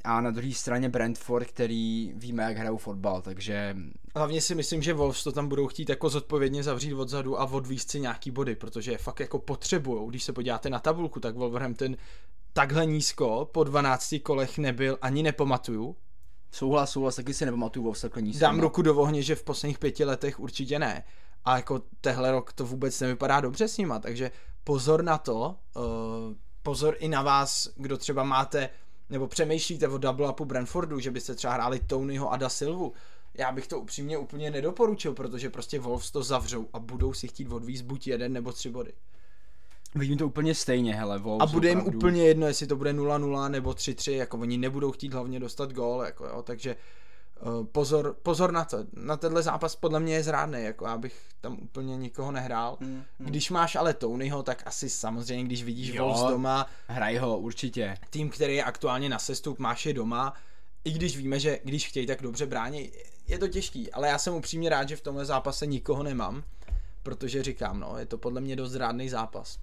a 0.04 0.20
na 0.20 0.30
druhé 0.30 0.52
straně 0.52 0.88
Brentford, 0.88 1.46
který 1.46 2.12
víme, 2.14 2.42
jak 2.42 2.56
hrajou 2.56 2.76
fotbal, 2.76 3.22
takže 3.22 3.76
Hlavně 4.16 4.40
si 4.40 4.54
myslím, 4.54 4.82
že 4.82 4.94
Wolves 4.94 5.24
to 5.24 5.32
tam 5.32 5.48
budou 5.48 5.66
chtít 5.66 5.88
jako 5.88 6.08
zodpovědně 6.08 6.62
zavřít 6.62 6.94
odzadu 6.94 7.40
a 7.40 7.44
odvíst 7.44 7.90
si 7.90 8.00
nějaký 8.00 8.30
body, 8.30 8.54
protože 8.54 8.90
je 8.90 8.98
fakt 8.98 9.20
jako 9.20 9.38
potřebujou. 9.38 10.10
Když 10.10 10.24
se 10.24 10.32
podíváte 10.32 10.70
na 10.70 10.78
tabulku, 10.78 11.20
tak 11.20 11.34
Wolverhampton 11.34 11.96
takhle 12.52 12.86
nízko 12.86 13.48
po 13.52 13.64
12 13.64 14.14
kolech 14.22 14.58
nebyl, 14.58 14.98
ani 15.02 15.22
nepamatuju. 15.22 15.96
souhlas, 16.52 16.90
souhlas, 16.90 17.16
taky 17.16 17.34
si 17.34 17.44
nepamatuju 17.44 17.82
Wolves 17.84 18.00
takhle 18.00 18.22
nízko. 18.22 18.40
Dám 18.40 18.56
no. 18.56 18.62
ruku 18.62 18.82
do 18.82 18.96
ohně, 18.96 19.22
že 19.22 19.34
v 19.34 19.44
posledních 19.44 19.78
pěti 19.78 20.04
letech 20.04 20.40
určitě 20.40 20.78
ne. 20.78 21.04
A 21.46 21.56
jako 21.56 21.82
tehle 22.00 22.30
rok 22.32 22.52
to 22.52 22.66
vůbec 22.66 23.00
nevypadá 23.00 23.40
dobře 23.40 23.68
s 23.68 23.78
nima, 23.78 23.98
takže 23.98 24.30
pozor 24.64 25.02
na 25.04 25.18
to, 25.18 25.56
uh, 25.76 25.82
pozor 26.62 26.96
i 26.98 27.08
na 27.08 27.22
vás, 27.22 27.68
kdo 27.76 27.96
třeba 27.96 28.22
máte, 28.24 28.68
nebo 29.10 29.28
přemýšlíte 29.28 29.88
o 29.88 29.98
double 29.98 30.30
upu 30.30 30.44
Brentfordu, 30.44 31.00
že 31.00 31.10
byste 31.10 31.34
třeba 31.34 31.52
hráli 31.52 31.80
Tonyho 31.86 32.32
a 32.32 32.36
Da 32.36 32.48
Silvu. 32.48 32.92
já 33.38 33.52
bych 33.52 33.66
to 33.66 33.80
upřímně 33.80 34.18
úplně 34.18 34.50
nedoporučil, 34.50 35.14
protože 35.14 35.50
prostě 35.50 35.78
Wolves 35.78 36.10
to 36.10 36.22
zavřou 36.22 36.68
a 36.72 36.78
budou 36.78 37.12
si 37.12 37.28
chtít 37.28 37.48
odvízt 37.52 37.84
buď 37.84 38.06
jeden 38.06 38.32
nebo 38.32 38.52
tři 38.52 38.70
body. 38.70 38.92
Vidím 39.94 40.18
to 40.18 40.26
úplně 40.26 40.54
stejně, 40.54 40.94
hele, 40.94 41.18
Wolves 41.18 41.50
A 41.50 41.52
bude 41.52 41.68
jim 41.68 41.78
opravdu- 41.78 41.98
úplně 41.98 42.22
jedno, 42.26 42.46
jestli 42.46 42.66
to 42.66 42.76
bude 42.76 42.92
0-0 42.92 43.48
nebo 43.48 43.70
3-3, 43.74 44.12
jako 44.12 44.38
oni 44.38 44.58
nebudou 44.58 44.92
chtít 44.92 45.12
hlavně 45.14 45.40
dostat 45.40 45.72
gól, 45.72 46.02
jako 46.04 46.26
jo, 46.26 46.42
takže 46.42 46.74
uh, 46.74 46.80
pozor, 47.72 48.16
pozor 48.22 48.52
na 48.52 48.64
to, 48.64 48.78
na 48.96 49.16
tenhle 49.16 49.42
zápas 49.42 49.76
podle 49.76 50.00
mě 50.00 50.14
je 50.14 50.22
zrádný, 50.22 50.62
jako 50.62 50.86
já 50.86 50.98
bych 50.98 51.20
tam 51.40 51.58
úplně 51.62 51.96
nikoho 51.96 52.32
nehrál. 52.32 52.78
Hmm, 52.80 53.02
Když 53.18 53.50
máš 53.50 53.76
ale 53.76 53.94
Tonyho, 53.94 54.42
tak 54.42 54.62
asi 54.66 54.90
samozřejmě, 54.90 55.44
když 55.44 55.62
vidíš 55.64 55.88
Jo. 55.88 56.04
Wolves 56.04 56.22
doma, 56.32 56.66
Hraj 56.86 57.16
ho, 57.16 57.38
určitě. 57.38 57.96
tým, 58.10 58.30
který 58.30 58.54
je 58.56 58.64
aktuálně 58.64 59.08
na 59.08 59.18
sestup, 59.18 59.58
máš 59.58 59.86
je 59.86 59.92
doma, 59.92 60.34
i 60.84 60.90
když 60.92 61.16
víme, 61.16 61.40
že 61.40 61.60
když 61.64 61.88
chtějí, 61.88 62.06
tak 62.06 62.22
dobře 62.22 62.46
brání, 62.46 62.90
je 63.28 63.38
to 63.38 63.48
těžký, 63.48 63.92
ale 63.92 64.08
já 64.08 64.18
jsem 64.18 64.34
upřímně 64.34 64.68
rád, 64.70 64.88
že 64.88 64.96
v 64.96 65.00
tomhle 65.00 65.24
zápase 65.24 65.66
nikoho 65.66 66.02
nemám, 66.02 66.42
protože 67.02 67.42
říkám, 67.42 67.80
no, 67.80 67.98
je 67.98 68.06
to 68.06 68.18
podle 68.18 68.40
mě 68.40 68.56
dost 68.56 68.74
rádný 68.74 69.08
zápas. 69.08 69.58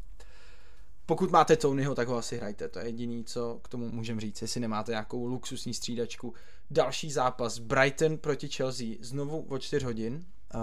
Pokud 1.05 1.31
máte 1.31 1.55
Tonyho, 1.55 1.95
tak 1.95 2.07
ho 2.07 2.17
asi 2.17 2.37
hrajte, 2.37 2.67
to 2.69 2.79
je 2.79 2.85
jediný, 2.85 3.23
co 3.23 3.59
k 3.63 3.67
tomu 3.67 3.89
můžem 3.91 4.19
říct, 4.19 4.41
jestli 4.41 4.59
nemáte 4.61 4.91
nějakou 4.91 5.25
luxusní 5.27 5.73
střídačku. 5.73 6.33
Další 6.73 7.11
zápas, 7.11 7.59
Brighton 7.59 8.17
proti 8.17 8.47
Chelsea, 8.49 8.87
znovu 8.99 9.45
o 9.49 9.59
4 9.59 9.85
hodin. 9.85 10.25
Uh, 10.55 10.61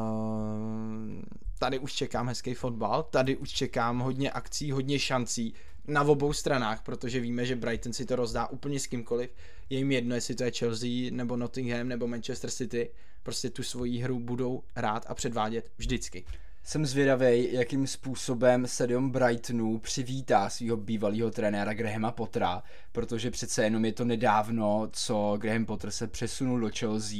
tady 1.59 1.79
už 1.79 1.93
čekám 1.93 2.29
hezký 2.29 2.55
fotbal, 2.55 3.03
tady 3.03 3.37
už 3.37 3.51
čekám 3.51 3.99
hodně 3.99 4.31
akcí, 4.31 4.71
hodně 4.71 4.99
šancí 4.99 5.55
na 5.87 6.03
obou 6.03 6.33
stranách, 6.33 6.83
protože 6.83 7.21
víme, 7.21 7.47
že 7.47 7.57
Brighton 7.57 7.93
si 7.93 8.07
to 8.07 8.17
rozdá 8.17 8.47
úplně 8.47 8.81
s 8.81 8.87
kýmkoliv. 8.87 9.31
Je 9.71 9.79
jim 9.79 9.93
jedno, 9.93 10.15
jestli 10.15 10.35
to 10.35 10.45
je 10.45 10.51
Chelsea, 10.51 11.11
nebo 11.11 11.37
Nottingham, 11.37 11.89
nebo 11.89 12.07
Manchester 12.07 12.51
City. 12.51 12.91
Prostě 13.23 13.51
tu 13.51 13.63
svoji 13.63 13.99
hru 13.99 14.21
budou 14.21 14.63
hrát 14.75 15.05
a 15.09 15.15
předvádět 15.15 15.71
vždycky. 15.79 16.25
Jsem 16.63 16.87
zvědavý, 16.87 17.53
jakým 17.53 17.87
způsobem 17.87 18.67
stadion 18.67 19.11
Brightonu 19.11 19.79
přivítá 19.79 20.51
svého 20.51 20.77
bývalého 20.77 21.31
trenéra 21.31 21.75
Grahama 21.75 22.13
Pottera, 22.13 22.63
protože 22.93 23.31
přece 23.31 23.65
jenom 23.65 23.85
je 23.85 23.93
to 23.93 24.05
nedávno, 24.05 24.89
co 24.93 25.37
Graham 25.41 25.65
Potter 25.65 25.91
se 25.91 26.07
přesunul 26.07 26.61
do 26.61 26.71
Chelsea. 26.79 27.19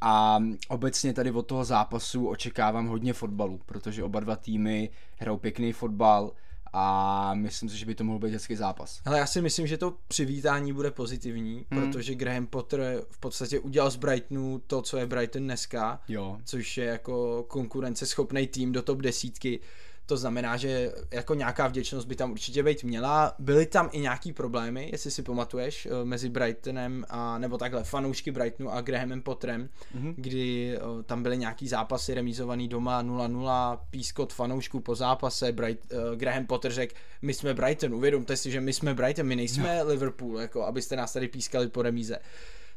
A 0.00 0.38
obecně 0.68 1.12
tady 1.12 1.30
od 1.30 1.42
toho 1.46 1.64
zápasu 1.64 2.28
očekávám 2.28 2.86
hodně 2.86 3.12
fotbalu, 3.12 3.60
protože 3.66 4.04
oba 4.04 4.20
dva 4.20 4.36
týmy 4.36 4.90
hrajou 5.18 5.38
pěkný 5.38 5.72
fotbal 5.72 6.32
a 6.76 7.34
myslím 7.34 7.68
si, 7.68 7.78
že 7.78 7.86
by 7.86 7.94
to 7.94 8.04
mohl 8.04 8.18
být 8.18 8.32
hezký 8.32 8.56
zápas. 8.56 9.00
Ale 9.04 9.18
já 9.18 9.26
si 9.26 9.42
myslím, 9.42 9.66
že 9.66 9.78
to 9.78 9.96
přivítání 10.08 10.72
bude 10.72 10.90
pozitivní, 10.90 11.66
hmm. 11.70 11.82
protože 11.82 12.14
Graham 12.14 12.46
Potter 12.46 13.02
v 13.10 13.18
podstatě 13.18 13.58
udělal 13.58 13.90
z 13.90 13.96
Brightonu 13.96 14.62
to, 14.66 14.82
co 14.82 14.96
je 14.96 15.06
Brighton 15.06 15.42
dneska, 15.42 16.00
Jo. 16.08 16.38
což 16.44 16.76
je 16.76 16.84
jako 16.84 17.44
konkurenceschopný 17.48 18.46
tým 18.46 18.72
do 18.72 18.82
top 18.82 18.98
desítky. 18.98 19.60
To 20.06 20.16
znamená, 20.16 20.56
že 20.56 20.92
jako 21.10 21.34
nějaká 21.34 21.66
vděčnost 21.66 22.08
by 22.08 22.16
tam 22.16 22.32
určitě 22.32 22.62
být 22.62 22.84
měla. 22.84 23.34
Byly 23.38 23.66
tam 23.66 23.88
i 23.92 24.00
nějaký 24.00 24.32
problémy, 24.32 24.88
jestli 24.92 25.10
si 25.10 25.22
pamatuješ, 25.22 25.86
eh, 25.86 26.04
mezi 26.04 26.28
Brightonem 26.28 27.04
a, 27.08 27.38
nebo 27.38 27.58
takhle, 27.58 27.84
fanoušky 27.84 28.30
Brightonu 28.30 28.70
a 28.70 28.80
Grahamem 28.80 29.22
Potterem, 29.22 29.68
mm-hmm. 29.96 30.14
kdy 30.16 30.76
eh, 30.76 31.02
tam 31.02 31.22
byly 31.22 31.38
nějaký 31.38 31.68
zápasy 31.68 32.14
remízovaný 32.14 32.68
doma 32.68 33.02
0-0, 33.02 33.78
pískot 33.90 34.32
fanoušků 34.32 34.80
po 34.80 34.94
zápase, 34.94 35.52
Bright, 35.52 35.92
uh, 35.92 36.16
Graham 36.16 36.46
Potter 36.46 36.72
řekl, 36.72 36.94
my 37.22 37.34
jsme 37.34 37.54
Brighton, 37.54 37.94
uvědomte 37.94 38.36
si, 38.36 38.50
že 38.50 38.60
my 38.60 38.72
jsme 38.72 38.94
Brighton, 38.94 39.26
my 39.26 39.36
nejsme 39.36 39.78
no. 39.78 39.88
Liverpool, 39.88 40.40
jako 40.40 40.64
abyste 40.64 40.96
nás 40.96 41.12
tady 41.12 41.28
pískali 41.28 41.68
po 41.68 41.82
remíze. 41.82 42.18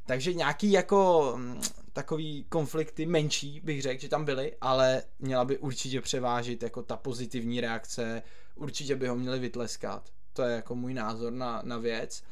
Takže 0.08 0.34
nějaký 0.34 0.72
jako 0.72 1.34
mm, 1.36 1.62
takový 1.94 2.46
konflikty 2.50 3.06
menší 3.06 3.62
bych 3.64 3.82
řekl, 3.82 4.02
že 4.02 4.10
tam 4.10 4.26
byly, 4.26 4.56
ale 4.62 5.04
měla 5.20 5.46
by 5.46 5.58
určitě 5.58 6.02
převážit 6.02 6.64
jako 6.64 6.84
ta 6.84 6.98
pozitivní 6.98 7.62
reakce, 7.62 8.24
určitě 8.56 8.96
by 8.96 9.08
ho 9.08 9.16
měli 9.16 9.40
vytleskat. 9.40 10.10
To 10.34 10.42
je 10.42 10.56
jako 10.56 10.76
můj 10.76 10.94
názor 10.94 11.34
na, 11.34 11.62
na 11.66 11.78
věc. 11.78 12.24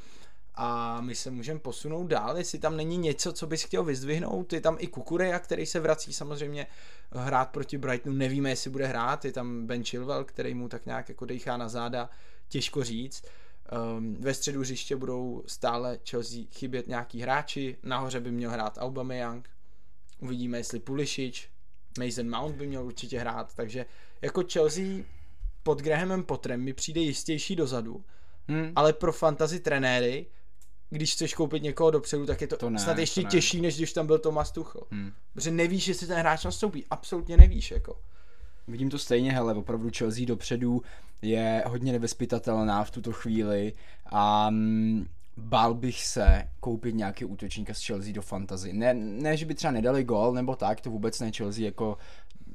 A 0.55 1.01
my 1.01 1.15
se 1.15 1.31
můžeme 1.31 1.59
posunout 1.59 2.07
dál, 2.07 2.37
jestli 2.37 2.59
tam 2.59 2.77
není 2.77 2.97
něco, 2.97 3.33
co 3.33 3.47
bys 3.47 3.63
chtěl 3.63 3.83
vyzdvihnout. 3.83 4.53
Je 4.53 4.61
tam 4.61 4.77
i 4.79 4.87
Kukureja, 4.87 5.39
který 5.39 5.65
se 5.65 5.79
vrací 5.79 6.13
samozřejmě 6.13 6.67
hrát 7.11 7.49
proti 7.49 7.77
Brightonu. 7.77 8.15
Nevíme, 8.15 8.49
jestli 8.49 8.69
bude 8.69 8.87
hrát. 8.87 9.25
Je 9.25 9.31
tam 9.31 9.65
Ben 9.67 9.83
Chilwell, 9.83 10.23
který 10.23 10.53
mu 10.53 10.69
tak 10.69 10.85
nějak 10.85 11.09
jako 11.09 11.25
dejchá 11.25 11.57
na 11.57 11.69
záda. 11.69 12.09
Těžko 12.47 12.83
říct. 12.83 13.23
Um, 13.97 14.15
ve 14.19 14.33
středu 14.33 14.59
hřiště 14.61 14.95
budou 14.95 15.43
stále 15.47 15.99
Chelsea 16.09 16.39
chybět 16.51 16.87
nějaký 16.87 17.21
hráči, 17.21 17.77
nahoře 17.83 18.19
by 18.19 18.31
měl 18.31 18.49
hrát 18.51 18.77
Aubameyang, 18.77 19.49
uvidíme 20.19 20.57
jestli 20.57 20.79
Pulisic, 20.79 21.43
Mason 21.99 22.29
Mount 22.29 22.55
by 22.55 22.67
měl 22.67 22.85
určitě 22.85 23.19
hrát, 23.19 23.53
takže 23.55 23.85
jako 24.21 24.43
Chelsea 24.53 25.03
pod 25.63 25.81
Grahamem 25.81 26.23
Potterem 26.23 26.61
mi 26.61 26.73
přijde 26.73 27.01
jistější 27.01 27.55
dozadu, 27.55 28.03
Hmm. 28.47 28.71
ale 28.75 28.93
pro 28.93 29.13
fantasy 29.13 29.59
trenéry, 29.59 30.25
když 30.89 31.13
chceš 31.13 31.33
koupit 31.33 31.63
někoho 31.63 31.91
dopředu, 31.91 32.25
tak 32.25 32.41
je 32.41 32.47
to, 32.47 32.57
To 32.57 32.69
ne, 32.69 32.79
snad 32.79 32.97
ještě 32.97 33.21
to 33.21 33.25
ne. 33.25 33.31
těžší, 33.31 33.61
než 33.61 33.77
když 33.77 33.93
tam 33.93 34.07
byl 34.07 34.19
Thomas 34.19 34.51
Tuchel. 34.51 34.81
Hmm. 34.91 35.11
Protože 35.33 35.51
nevíš, 35.51 35.87
jestli 35.87 36.07
ten 36.07 36.17
hráč 36.17 36.43
nastoupí, 36.45 36.85
absolutně 36.89 37.37
nevíš, 37.37 37.71
jako. 37.71 38.01
Vidím 38.67 38.89
to 38.89 38.99
stejně, 38.99 39.31
hele, 39.31 39.53
opravdu 39.53 39.89
Chelsea 39.97 40.25
dopředu 40.25 40.81
je 41.21 41.63
hodně 41.67 41.91
nevyspytatelná 41.91 42.83
v 42.83 42.91
tuto 42.91 43.11
chvíli 43.11 43.73
a 44.05 44.49
mm, 44.49 45.05
bál 45.37 45.73
bych 45.73 46.05
se 46.05 46.47
koupit 46.59 46.95
nějaký 46.95 47.25
útočníka 47.25 47.73
z 47.73 47.85
Chelsea 47.85 48.13
do 48.13 48.21
fantasy. 48.21 48.73
Ne, 48.73 48.93
ne, 48.93 49.37
že 49.37 49.45
by 49.45 49.55
třeba 49.55 49.71
nedali 49.71 50.03
gol 50.03 50.33
nebo 50.33 50.55
tak, 50.55 50.81
to 50.81 50.89
vůbec 50.89 51.19
ne 51.19 51.31
Chelsea 51.31 51.65
jako 51.65 51.97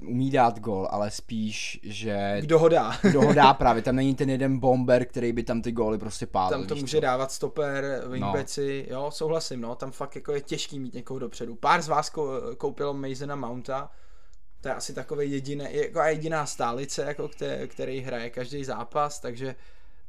umí 0.06 0.30
dát 0.30 0.58
gol, 0.60 0.88
ale 0.90 1.10
spíš, 1.10 1.80
že 1.82 2.36
Kdo 2.40 2.58
ho 2.58 2.68
dá? 2.68 2.98
kdo 3.02 3.22
ho 3.22 3.32
dá 3.32 3.54
právě, 3.58 3.82
tam 3.82 3.96
není 3.96 4.14
ten 4.14 4.30
jeden 4.30 4.58
bomber, 4.58 5.04
který 5.04 5.32
by 5.32 5.42
tam 5.42 5.62
ty 5.62 5.72
góly 5.72 5.98
prostě 5.98 6.26
pálil. 6.26 6.58
Tam 6.58 6.66
to 6.66 6.74
může 6.74 6.96
co? 6.96 7.00
dávat 7.00 7.32
stoper, 7.32 8.02
wingbacki, 8.08 8.86
no. 8.90 8.96
jo, 8.96 9.10
souhlasím, 9.10 9.60
no, 9.60 9.74
tam 9.74 9.90
fakt 9.90 10.14
jako 10.14 10.32
je 10.32 10.40
těžký 10.40 10.78
mít 10.78 10.94
někoho 10.94 11.18
dopředu. 11.18 11.54
Pár 11.54 11.82
z 11.82 11.88
vás 11.88 12.12
kou- 12.12 12.54
koupilo 12.56 12.94
Masona 12.94 13.36
Mounta, 13.36 13.90
to 14.60 14.68
je 14.68 14.74
asi 14.74 14.94
takový 14.94 15.30
jediné, 15.30 15.72
jako 15.72 16.00
jediná 16.00 16.46
stálice, 16.46 17.02
jako 17.02 17.28
který, 17.28 17.68
který 17.68 18.00
hraje 18.00 18.30
každý 18.30 18.64
zápas, 18.64 19.20
takže 19.20 19.54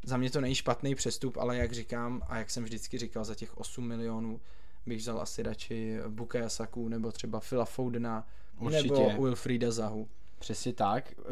za 0.05 0.17
mě 0.17 0.29
to 0.29 0.41
není 0.41 0.55
špatný 0.55 0.95
přestup, 0.95 1.37
ale 1.37 1.57
jak 1.57 1.71
říkám 1.71 2.21
a 2.27 2.37
jak 2.37 2.49
jsem 2.51 2.63
vždycky 2.63 2.97
říkal, 2.97 3.23
za 3.25 3.35
těch 3.35 3.57
8 3.57 3.87
milionů 3.87 4.39
bych 4.85 4.97
vzal 4.99 5.21
asi 5.21 5.43
radši 5.43 5.97
Bukaya 6.07 6.49
Saku 6.49 6.87
nebo 6.87 7.11
třeba 7.11 7.39
Phila 7.39 7.65
Foudena 7.65 8.27
Určitě. 8.59 8.87
nebo 8.87 9.21
Wilfrida 9.23 9.71
Zahu. 9.71 10.07
Přesně 10.39 10.73
tak. 10.73 11.11
Eh, 11.19 11.23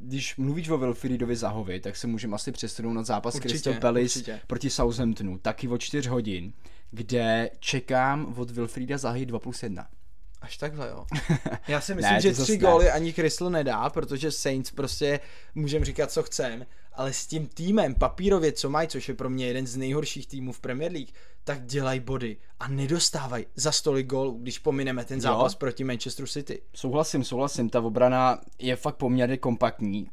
Když 0.00 0.36
mluvíš 0.36 0.68
o 0.68 0.78
Wilfriedovi 0.78 1.36
Zahovi, 1.36 1.80
tak 1.80 1.96
se 1.96 2.06
můžeme 2.06 2.34
asi 2.34 2.52
přesunout 2.52 2.92
na 2.92 3.02
zápas 3.02 3.34
Určitě, 3.34 3.48
Crystal 3.48 3.74
Palace 3.74 4.00
určitě. 4.04 4.40
proti 4.46 4.70
Southamptonu, 4.70 5.38
taky 5.38 5.68
o 5.68 5.78
4 5.78 6.08
hodin, 6.08 6.52
kde 6.90 7.50
čekám 7.60 8.34
od 8.38 8.50
Wilfrieda 8.50 8.98
Zahy 8.98 9.26
2 9.26 9.38
plus 9.38 9.62
1. 9.62 9.88
Až 10.46 10.56
takhle, 10.56 10.88
jo. 10.88 11.06
Já 11.68 11.80
si 11.80 11.94
Ne, 11.94 11.96
myslím, 11.96 12.16
to 12.16 12.20
že 12.22 12.32
tři 12.44 12.52
ne. 12.58 12.70
góly 12.70 12.90
ani 12.90 13.12
Crystal 13.12 13.50
nedá, 13.50 13.90
protože 13.90 14.30
Saints 14.32 14.70
prostě 14.70 15.20
můžeme 15.54 15.84
říkat, 15.84 16.12
co 16.12 16.22
chcem, 16.22 16.66
ale 16.92 17.12
s 17.12 17.26
tím 17.26 17.46
týmem 17.46 17.94
papírově, 17.94 18.52
co 18.52 18.70
mají, 18.70 18.88
což 18.88 19.08
je 19.08 19.14
pro 19.14 19.30
mě 19.30 19.46
jeden 19.46 19.66
z 19.66 19.76
nejhorších 19.76 20.26
týmů 20.26 20.52
v 20.52 20.60
Premier 20.60 20.92
League, 20.92 21.08
tak 21.44 21.66
dělají 21.66 22.00
body 22.00 22.36
a 22.60 22.68
nedostávají 22.68 23.46
za 23.56 23.72
stolik 23.72 24.06
gólů, 24.06 24.38
když 24.42 24.58
pomineme 24.58 25.04
ten 25.04 25.20
zápas 25.20 25.52
Jo. 25.52 25.58
proti 25.58 25.84
Manchesteru 25.84 26.26
City. 26.28 26.62
Souhlasím, 26.74 27.24
souhlasím, 27.24 27.70
ta 27.70 27.80
obrana 27.80 28.40
je 28.58 28.76
fakt 28.76 28.96
poměrně 28.96 29.36
kompaktní. 29.36 30.10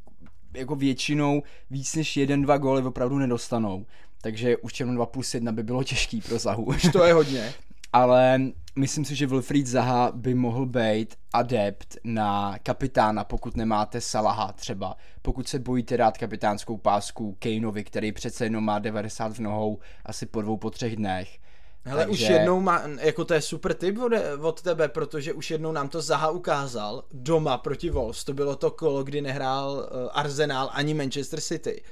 Jako 0.54 0.76
většinou 0.76 1.44
víc 1.70 1.96
než 1.96 2.18
jeden, 2.18 2.42
dva 2.42 2.58
góly 2.58 2.82
opravdu 2.84 3.18
nedostanou. 3.18 3.86
Takže 4.22 4.58
už 4.58 4.80
jenom 4.80 4.96
2 4.96 5.06
plus 5.06 5.34
1 5.34 5.52
by 5.52 5.64
bylo 5.64 5.84
těžký 5.84 6.22
pro 6.22 6.40
Zahu. 6.40 6.68
To 6.94 7.04
je 7.04 7.14
hodně. 7.14 7.54
ale 7.94 8.40
myslím 8.76 9.06
si, 9.06 9.16
že 9.16 9.28
Wilfried 9.28 9.68
Zaha 9.68 10.12
by 10.12 10.34
mohl 10.34 10.66
být 10.66 11.16
adept 11.34 11.98
na 12.04 12.60
kapitána, 12.64 13.24
pokud 13.24 13.58
nemáte 13.58 14.02
Salaha 14.02 14.52
třeba. 14.52 14.98
Pokud 15.22 15.48
se 15.48 15.60
bojíte 15.60 15.98
dát 15.98 16.18
kapitánskou 16.18 16.78
pásku 16.78 17.38
Kaneovi, 17.40 17.84
který 17.84 18.12
přece 18.12 18.46
jenom 18.46 18.64
má 18.64 18.80
90 18.80 19.34
v 19.34 19.40
nohou 19.40 19.80
asi 20.06 20.26
po 20.26 20.42
dvou, 20.42 20.58
po 20.58 20.70
třech 20.70 20.96
dnech. 20.96 21.38
Hele, 21.86 22.08
už 22.08 22.20
Takže- 22.20 22.34
jednou 22.34 22.60
má, 22.60 22.82
jako 23.00 23.26
to 23.26 23.34
je 23.34 23.42
super 23.42 23.74
tip 23.74 23.98
od, 23.98 24.12
od 24.42 24.62
tebe, 24.62 24.88
protože 24.88 25.34
už 25.34 25.52
jednou 25.52 25.72
nám 25.72 25.90
to 25.90 26.02
Zaha 26.02 26.30
ukázal 26.30 27.04
doma 27.12 27.58
proti 27.58 27.90
Wolves. 27.90 28.24
To 28.24 28.34
bylo 28.34 28.56
to 28.56 28.72
kolo, 28.72 29.04
kdy 29.04 29.22
nehrál 29.22 29.90
eh, 29.90 30.10
Arsenal 30.12 30.70
ani 30.74 30.94
Manchester 30.94 31.42
City. 31.42 31.84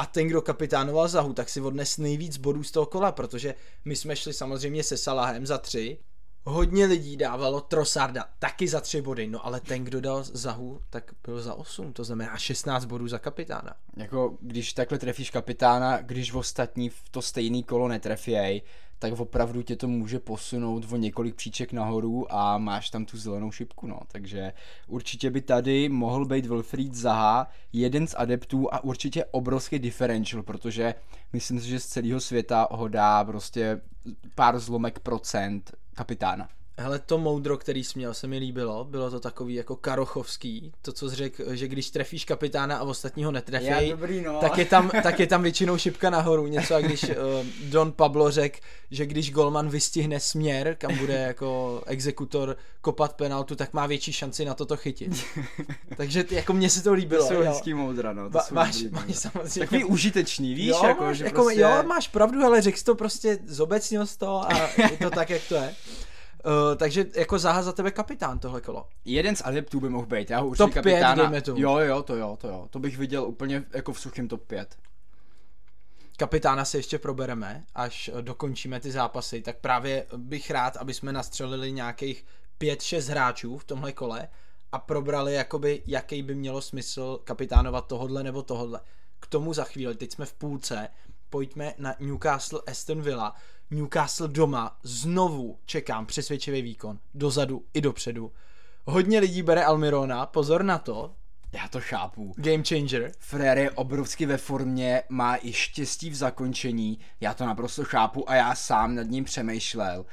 A 0.00 0.06
ten, 0.06 0.28
kdo 0.28 0.42
kapitánoval 0.42 1.08
Zahu, 1.08 1.32
tak 1.32 1.48
si 1.48 1.60
odnes 1.60 1.98
nejvíc 1.98 2.36
bodů 2.36 2.62
z 2.62 2.70
toho 2.70 2.86
kola, 2.86 3.12
protože 3.12 3.54
my 3.84 3.96
jsme 3.96 4.16
šli 4.16 4.32
samozřejmě 4.32 4.84
se 4.84 4.96
Salahem 4.96 5.46
za 5.46 5.58
tři. 5.58 5.98
Hodně 6.44 6.86
lidí 6.86 7.16
dávalo 7.16 7.60
Trosarda 7.60 8.24
taky 8.38 8.68
za 8.68 8.80
tři 8.80 9.02
body, 9.02 9.26
no 9.26 9.46
ale 9.46 9.60
ten, 9.60 9.84
kdo 9.84 10.00
dal 10.00 10.22
Zahu, 10.22 10.80
tak 10.90 11.10
byl 11.26 11.42
za 11.42 11.54
osm, 11.54 11.92
to 11.92 12.04
znamená 12.04 12.36
16 12.36 12.84
bodů 12.84 13.08
za 13.08 13.18
kapitána. 13.18 13.74
Jako 13.96 14.38
když 14.40 14.72
takhle 14.72 14.98
trefíš 14.98 15.30
kapitána, 15.30 16.00
když 16.00 16.32
v 16.32 16.36
ostatní 16.36 16.88
v 16.88 17.08
to 17.10 17.22
stejný 17.22 17.62
kolo 17.62 17.88
netrefěj, 17.88 18.62
tak 19.00 19.20
opravdu 19.20 19.62
tě 19.62 19.76
to 19.76 19.88
může 19.88 20.18
posunout 20.18 20.92
o 20.92 20.96
několik 20.96 21.34
příček 21.34 21.72
nahoru 21.72 22.34
a 22.34 22.58
máš 22.58 22.90
tam 22.90 23.04
tu 23.04 23.18
zelenou 23.18 23.50
šipku, 23.50 23.86
no. 23.86 24.00
Takže 24.12 24.52
určitě 24.86 25.30
by 25.30 25.40
tady 25.40 25.88
mohl 25.88 26.24
být 26.24 26.46
Wilfried 26.46 26.94
Zaha 26.94 27.48
jeden 27.72 28.06
z 28.06 28.14
adeptů 28.18 28.74
a 28.74 28.84
určitě 28.84 29.24
obrovský 29.24 29.78
differential, 29.78 30.42
protože 30.42 30.94
myslím 31.32 31.60
si, 31.60 31.68
že 31.68 31.80
z 31.80 31.86
celého 31.86 32.20
světa 32.20 32.68
ho 32.70 32.88
dá 32.88 33.24
prostě 33.24 33.80
pár 34.34 34.58
zlomek 34.58 34.98
procent 34.98 35.74
kapitána. 35.94 36.48
Hele, 36.80 36.98
to 36.98 37.18
moudro, 37.18 37.58
který 37.58 37.84
jsi 37.84 37.98
měl, 37.98 38.14
se 38.14 38.26
mi 38.26 38.38
líbilo. 38.38 38.84
Bylo 38.84 39.10
to 39.10 39.20
takový 39.20 39.54
jako 39.54 39.76
karochovský. 39.76 40.72
To, 40.82 40.92
co 40.92 41.10
jsi 41.10 41.16
řekl, 41.16 41.54
že 41.54 41.68
když 41.68 41.90
trefíš 41.90 42.24
kapitána 42.24 42.76
a 42.76 42.82
ostatního 42.82 43.32
netrefí, 43.32 43.94
no. 44.24 44.38
tak, 44.40 44.58
je 44.58 44.64
tam, 44.64 44.90
tak 45.02 45.20
je 45.20 45.26
tam 45.26 45.42
většinou 45.42 45.78
šipka 45.78 46.10
nahoru. 46.10 46.46
Něco, 46.46 46.74
jak 46.74 46.84
když 46.84 47.02
uh, 47.02 47.10
Don 47.62 47.92
Pablo 47.92 48.30
řekl, 48.30 48.58
že 48.90 49.06
když 49.06 49.32
golman 49.32 49.68
vystihne 49.68 50.20
směr, 50.20 50.76
kam 50.78 50.98
bude 50.98 51.14
jako 51.14 51.82
exekutor 51.86 52.56
kopat 52.80 53.12
penaltu, 53.16 53.56
tak 53.56 53.72
má 53.72 53.86
větší 53.86 54.12
šanci 54.12 54.44
na 54.44 54.54
toto 54.54 54.76
chytit. 54.76 55.24
Takže 55.96 56.24
jako 56.30 56.52
mně 56.52 56.70
se 56.70 56.82
to 56.82 56.92
líbilo. 56.92 57.28
To 57.28 57.34
jsou 57.34 57.42
hezký 57.42 57.74
moudra, 57.74 58.12
no. 58.12 58.22
To 58.22 58.30
Ba- 58.30 58.46
máš, 58.50 58.82
máš 58.90 59.16
samozřejmě. 59.16 59.60
Takový 59.60 59.84
užitečný, 59.84 60.54
víš? 60.54 60.68
jo, 60.68 60.80
jako, 60.84 61.04
máš, 61.04 61.16
že 61.16 61.24
jako, 61.24 61.42
prostě... 61.42 61.60
jo, 61.60 61.82
máš 61.86 62.08
pravdu, 62.08 62.44
ale 62.44 62.62
řekl 62.62 62.78
to 62.84 62.94
prostě, 62.94 63.38
zobecnil 63.46 64.06
to 64.18 64.52
a 64.52 64.70
je 64.90 64.96
to 65.02 65.10
tak, 65.10 65.30
jak 65.30 65.42
to 65.48 65.54
je. 65.54 65.74
Uh, 66.44 66.76
takže 66.76 67.06
jako 67.16 67.38
Zaha 67.38 67.62
za 67.62 67.72
tebe 67.72 67.90
kapitán 67.90 68.38
tohle 68.38 68.60
kolo. 68.60 68.88
Jeden 69.04 69.36
z 69.36 69.42
adeptů 69.44 69.80
by 69.80 69.88
mohl 69.88 70.06
být, 70.06 70.30
já 70.30 70.40
ho 70.40 70.48
určitě 70.48 70.64
Top 70.64 70.72
pět, 70.72 70.82
kapitána... 70.82 71.14
dejme 71.14 71.40
tomu. 71.40 71.60
Jo, 71.60 71.78
jo, 71.78 72.02
to 72.02 72.16
jo, 72.16 72.38
to 72.40 72.48
jo. 72.48 72.66
To 72.70 72.78
bych 72.78 72.98
viděl 72.98 73.24
úplně 73.24 73.64
jako 73.72 73.92
v 73.92 74.00
suchém 74.00 74.28
top 74.28 74.46
5. 74.46 74.76
Kapitána 76.16 76.64
si 76.64 76.76
ještě 76.76 76.98
probereme, 76.98 77.64
až 77.74 78.10
eh, 78.14 78.22
dokončíme 78.22 78.80
ty 78.80 78.90
zápasy, 78.90 79.42
tak 79.42 79.58
právě 79.58 80.06
bych 80.16 80.50
rád, 80.50 80.76
aby 80.76 80.94
jsme 80.94 81.12
nastřelili 81.12 81.72
nějakých 81.72 82.24
5-6 82.60 83.10
hráčů 83.10 83.58
v 83.58 83.64
tomhle 83.64 83.92
kole 83.92 84.28
a 84.72 84.78
probrali 84.78 85.34
jakoby, 85.34 85.82
jaký 85.86 86.22
by 86.22 86.34
mělo 86.34 86.62
smysl 86.62 87.20
kapitánovat 87.24 87.86
tohodle 87.86 88.22
nebo 88.22 88.42
tohodle. 88.42 88.80
K 89.20 89.26
tomu 89.26 89.52
za 89.52 89.64
chvíli, 89.64 89.94
teď 89.94 90.12
jsme 90.12 90.26
v 90.26 90.34
půlce, 90.34 90.88
pojďme 91.30 91.74
na 91.78 91.94
Newcastle 92.00 92.60
Aston 92.66 93.02
Villa. 93.02 93.34
Newcastle 93.70 94.28
doma, 94.28 94.78
znovu 94.82 95.58
čekám 95.64 96.06
přesvědčivý 96.06 96.62
výkon, 96.62 96.98
dozadu 97.14 97.64
i 97.74 97.80
dopředu. 97.80 98.32
Hodně 98.84 99.18
lidí 99.18 99.42
bere 99.42 99.64
Almirona, 99.64 100.26
pozor 100.26 100.62
na 100.62 100.78
to, 100.78 101.14
Já 101.52 101.68
to 101.68 101.80
chápu. 101.80 102.34
game 102.36 102.62
changer. 102.68 103.12
Frér 103.18 103.58
je 103.58 103.70
obrovsky 103.70 104.26
ve 104.26 104.36
formě, 104.36 105.02
má 105.08 105.36
i 105.42 105.52
štěstí 105.52 106.10
v 106.10 106.14
zakončení, 106.14 106.98
já 107.20 107.34
to 107.34 107.46
naprosto 107.46 107.84
chápu 107.84 108.30
a 108.30 108.34
já 108.34 108.54
sám 108.54 108.94
nad 108.94 109.02
ním 109.02 109.24
přemýšlel. 109.24 110.06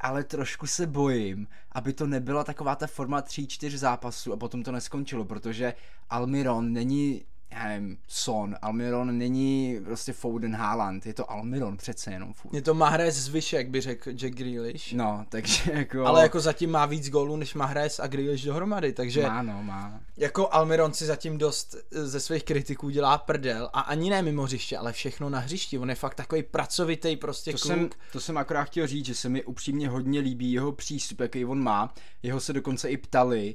Ale 0.00 0.24
trošku 0.24 0.66
se 0.66 0.86
bojím, 0.86 1.46
aby 1.72 1.92
to 1.92 2.06
nebyla 2.06 2.44
taková 2.44 2.76
ta 2.76 2.86
forma 2.86 3.22
3-4 3.22 3.76
zápasů 3.76 4.32
a 4.32 4.36
potom 4.36 4.62
to 4.62 4.72
neskončilo, 4.72 5.24
protože 5.24 5.74
Almiron 6.10 6.72
není, 6.72 7.24
já 7.54 7.68
nevím, 7.68 7.98
Son, 8.08 8.56
Almiron 8.62 9.18
není 9.18 9.80
prostě 9.84 10.12
Foden 10.12 10.54
Haaland, 10.56 11.06
je 11.06 11.14
to 11.14 11.30
Almiron 11.30 11.76
přece 11.76 12.10
jenom 12.12 12.32
furt. 12.32 12.54
Je 12.54 12.62
to 12.62 12.74
Mahrez 12.74 13.14
zvyšek, 13.16 13.68
by 13.68 13.80
řekl 13.80 14.10
Jack 14.10 14.34
Grealish. 14.34 14.92
No, 14.92 15.26
takže 15.28 15.72
jako... 15.74 16.06
Ale 16.06 16.22
jako 16.22 16.40
zatím 16.40 16.70
má 16.70 16.86
víc 16.86 17.10
gólů 17.10 17.36
než 17.36 17.54
Mahrez 17.54 18.00
a 18.00 18.06
Grealish 18.06 18.44
dohromady, 18.44 18.92
takže 18.92 19.22
Má, 19.22 19.42
no, 19.42 19.62
má. 19.62 20.00
jako 20.16 20.48
Almiron 20.54 20.92
si 20.92 21.06
zatím 21.06 21.38
dost 21.38 21.74
eh, 21.92 22.06
ze 22.06 22.20
svých 22.20 22.44
kritiků 22.44 22.90
dělá 22.90 23.18
prdel 23.18 23.70
a 23.72 23.80
ani 23.80 24.10
ne 24.10 24.22
mimo 24.22 24.42
hřiště, 24.42 24.78
ale 24.78 24.92
všechno 24.92 25.30
na 25.30 25.38
hřišti. 25.38 25.78
On 25.78 25.88
je 25.90 25.94
fakt 25.96 26.14
takový 26.14 26.42
pracovitý 26.42 27.16
prostě 27.16 27.52
To 27.52 27.58
kluk. 27.58 27.72
jsem, 27.74 27.88
to 28.12 28.20
jsem 28.20 28.38
akorát 28.38 28.64
chtěl 28.64 28.86
říct, 28.86 29.06
že 29.06 29.14
se 29.14 29.28
mi 29.28 29.44
upřímně 29.44 29.88
hodně 29.88 30.20
líbí 30.20 30.52
jeho 30.52 30.72
přístup, 30.72 31.20
jaký 31.20 31.44
on 31.44 31.62
má. 31.62 31.94
Jeho 32.22 32.40
se 32.40 32.52
dokonce 32.52 32.90
i 32.90 32.96
ptali 32.96 33.54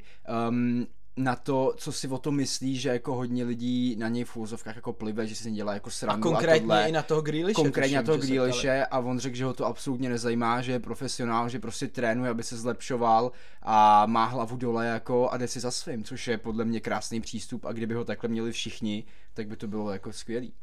um, 0.49 0.87
na 1.19 1.35
to, 1.35 1.73
co 1.77 1.91
si 1.91 2.07
o 2.07 2.17
tom 2.17 2.35
myslí, 2.35 2.77
že 2.77 2.89
jako 2.89 3.15
hodně 3.15 3.43
lidí 3.43 3.95
na 3.95 4.07
něj 4.07 4.23
v 4.23 4.37
úzovkách 4.37 4.75
jako 4.75 4.93
plive, 4.93 5.27
že 5.27 5.35
si 5.35 5.51
dělá 5.51 5.73
jako 5.73 5.87
A 5.87 5.91
srandu 5.91 6.29
konkrétně 6.29 6.59
tohle. 6.67 6.89
i 6.89 6.91
na 6.91 7.03
toho 7.03 7.21
Grealishe. 7.21 7.53
konkrétně 7.53 7.95
na 7.95 8.01
tuším, 8.01 8.05
toho 8.05 8.17
se 8.17 8.27
ptali. 8.27 8.33
Grealishe 8.35 8.85
a 8.85 8.99
on 8.99 9.19
řekl, 9.19 9.35
že 9.35 9.45
ho 9.45 9.53
to 9.53 9.65
absolutně 9.65 10.09
nezajímá, 10.09 10.61
že 10.61 10.71
je 10.71 10.79
profesionál, 10.79 11.49
že 11.49 11.59
prostě 11.59 11.87
trénuje, 11.87 12.31
aby 12.31 12.43
se 12.43 12.57
zlepšoval 12.57 13.31
a 13.61 14.05
má 14.05 14.25
hlavu 14.25 14.57
dole 14.57 14.85
jako 14.87 15.29
a 15.29 15.37
jde 15.37 15.47
si 15.47 15.59
za 15.59 15.71
svým, 15.71 16.03
což 16.03 16.27
je 16.27 16.37
podle 16.37 16.65
mě 16.65 16.79
krásný 16.79 17.21
přístup 17.21 17.65
a 17.65 17.71
kdyby 17.73 17.93
ho 17.93 18.05
takhle 18.05 18.29
měli 18.29 18.51
všichni, 18.51 19.03
tak 19.33 19.47
by 19.47 19.55
to 19.55 19.67
bylo 19.67 19.91
jako 19.91 20.13
skvělý. 20.13 20.53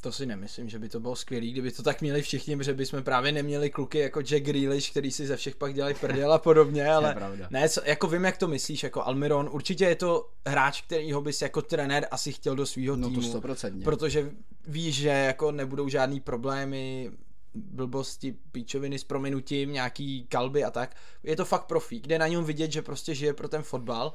To 0.00 0.12
si 0.12 0.26
nemyslím, 0.26 0.68
že 0.68 0.78
by 0.78 0.88
to 0.88 1.00
bylo 1.00 1.16
skvělý, 1.16 1.52
kdyby 1.52 1.72
to 1.72 1.82
tak 1.82 2.00
měli 2.00 2.22
všichni, 2.22 2.56
protože 2.56 2.74
bychom 2.74 3.02
právě 3.02 3.32
neměli 3.32 3.70
kluky 3.70 3.98
jako 3.98 4.20
Jack 4.20 4.42
Grealish, 4.44 4.90
který 4.90 5.10
si 5.10 5.26
ze 5.26 5.36
všech 5.36 5.56
pak 5.56 5.74
dělají 5.74 5.94
prdel 5.94 6.32
a 6.32 6.38
podobně, 6.38 6.86
ale 6.92 7.16
ne, 7.50 7.68
co, 7.68 7.80
jako 7.84 8.06
vím, 8.06 8.24
jak 8.24 8.36
to 8.36 8.48
myslíš, 8.48 8.82
jako 8.82 9.02
Almiron, 9.02 9.48
určitě 9.52 9.84
je 9.84 9.94
to 9.96 10.28
hráč, 10.46 10.82
kterýho 10.82 11.20
bys 11.20 11.42
jako 11.42 11.62
trenér 11.62 12.06
asi 12.10 12.32
chtěl 12.32 12.56
do 12.56 12.66
svého 12.66 12.96
No 12.96 13.08
týmu. 13.08 13.20
to 13.22 13.28
stoprocentně. 13.28 13.84
protože 13.84 14.30
víš, 14.66 14.96
že 14.96 15.08
jako 15.08 15.52
nebudou 15.52 15.88
žádný 15.88 16.20
problémy, 16.20 17.10
blbosti, 17.54 18.34
píčoviny 18.52 18.98
s 18.98 19.04
prominutím, 19.04 19.72
nějaký 19.72 20.26
kalby 20.28 20.64
a 20.64 20.70
tak. 20.70 20.96
Je 21.22 21.36
to 21.36 21.44
fakt 21.44 21.64
profík, 21.64 22.02
kde 22.04 22.18
na 22.18 22.28
něm 22.28 22.44
vidět, 22.44 22.72
že 22.72 22.82
prostě 22.82 23.14
žije 23.14 23.32
pro 23.34 23.48
ten 23.48 23.62
fotbal. 23.62 24.12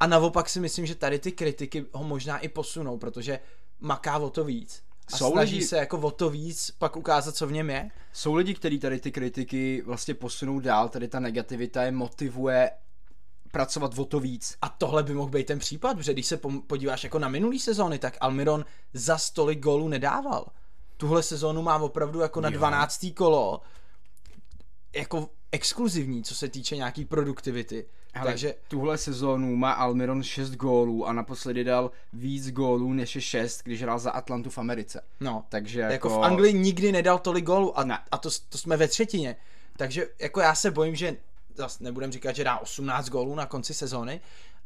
A 0.00 0.06
naopak 0.06 0.48
si 0.48 0.60
myslím, 0.60 0.86
že 0.86 0.94
tady 0.94 1.18
ty 1.18 1.32
kritiky 1.32 1.84
ho 1.92 2.04
možná 2.04 2.38
i 2.38 2.48
posunou, 2.48 2.98
protože 2.98 3.38
maká 3.80 4.18
o 4.18 4.30
to 4.30 4.44
víc. 4.44 4.82
A 5.12 5.16
Jsou 5.16 5.32
snaží 5.32 5.56
lidi- 5.56 5.66
se 5.66 5.76
jako 5.76 5.98
o 5.98 6.10
to 6.10 6.30
víc 6.30 6.70
pak 6.70 6.96
ukázat, 6.96 7.34
co 7.36 7.46
v 7.46 7.52
něm 7.52 7.70
je. 7.70 7.90
Jsou 8.12 8.34
lidi, 8.34 8.54
kteří 8.54 8.78
tady 8.78 9.00
ty 9.00 9.12
kritiky 9.12 9.82
vlastně 9.86 10.14
posunou 10.14 10.60
dál, 10.60 10.88
tady 10.88 11.08
ta 11.08 11.20
negativita 11.20 11.82
je 11.82 11.92
motivuje 11.92 12.70
pracovat 13.52 13.98
o 13.98 14.04
to 14.04 14.20
víc. 14.20 14.56
A 14.62 14.68
tohle 14.68 15.02
by 15.02 15.14
mohl 15.14 15.30
být 15.30 15.46
ten 15.46 15.58
případ, 15.58 15.96
protože 15.96 16.12
když 16.12 16.26
se 16.26 16.40
podíváš 16.66 17.04
jako 17.04 17.18
na 17.18 17.28
minulý 17.28 17.58
sezóny, 17.58 17.98
tak 17.98 18.16
Almiron 18.20 18.64
za 18.92 19.18
stolik 19.18 19.58
gólů 19.60 19.88
nedával. 19.88 20.46
Tuhle 20.96 21.22
sezónu 21.22 21.62
má 21.62 21.76
opravdu 21.78 22.20
jako 22.20 22.40
na 22.40 22.48
Jo. 22.48 22.58
12. 22.58 23.06
kolo 23.16 23.60
jako 24.96 25.30
exkluzivní, 25.52 26.24
co 26.24 26.34
se 26.34 26.48
týče 26.48 26.76
nějaký 26.76 27.04
produktivity. 27.04 27.86
Ale 28.20 28.30
Takže 28.30 28.54
tuhle 28.68 28.98
sezónu 28.98 29.56
má 29.56 29.72
Almiron 29.72 30.22
6 30.22 30.50
gólů 30.50 31.06
a 31.06 31.12
naposledy 31.12 31.64
dal 31.64 31.90
víc 32.12 32.50
gólů 32.50 32.92
než 32.92 33.14
je 33.14 33.20
6, 33.20 33.60
když 33.64 33.82
hrál 33.82 33.98
za 33.98 34.10
Atlantu 34.10 34.50
v 34.50 34.58
Americe. 34.58 35.02
no, 35.20 35.44
Takže 35.48 35.80
jako, 35.80 35.92
jako, 35.92 36.08
v 36.08 36.24
Anglii 36.24 36.54
nikdy 36.54 36.92
nedal 36.92 37.18
tolik 37.18 37.44
gólů 37.44 37.78
a, 37.78 37.84
Ne. 37.84 37.98
a 38.10 38.18
to, 38.18 38.30
to 38.48 38.58
jsme 38.58 38.76
ve 38.76 38.88
třetině. 38.88 39.36
Takže 39.76 40.06
jako 40.20 40.40
já 40.40 40.54
se 40.54 40.70
bojím, 40.70 40.94
že 40.94 41.16
zase 41.54 41.84
nebudem 41.84 42.12
říkat, 42.12 42.36
že 42.36 42.44
dá 42.44 42.58
18 42.58 43.08
gólů 43.08 43.34
na 43.34 43.46
konci 43.46 43.74
sezóny, 43.74 44.20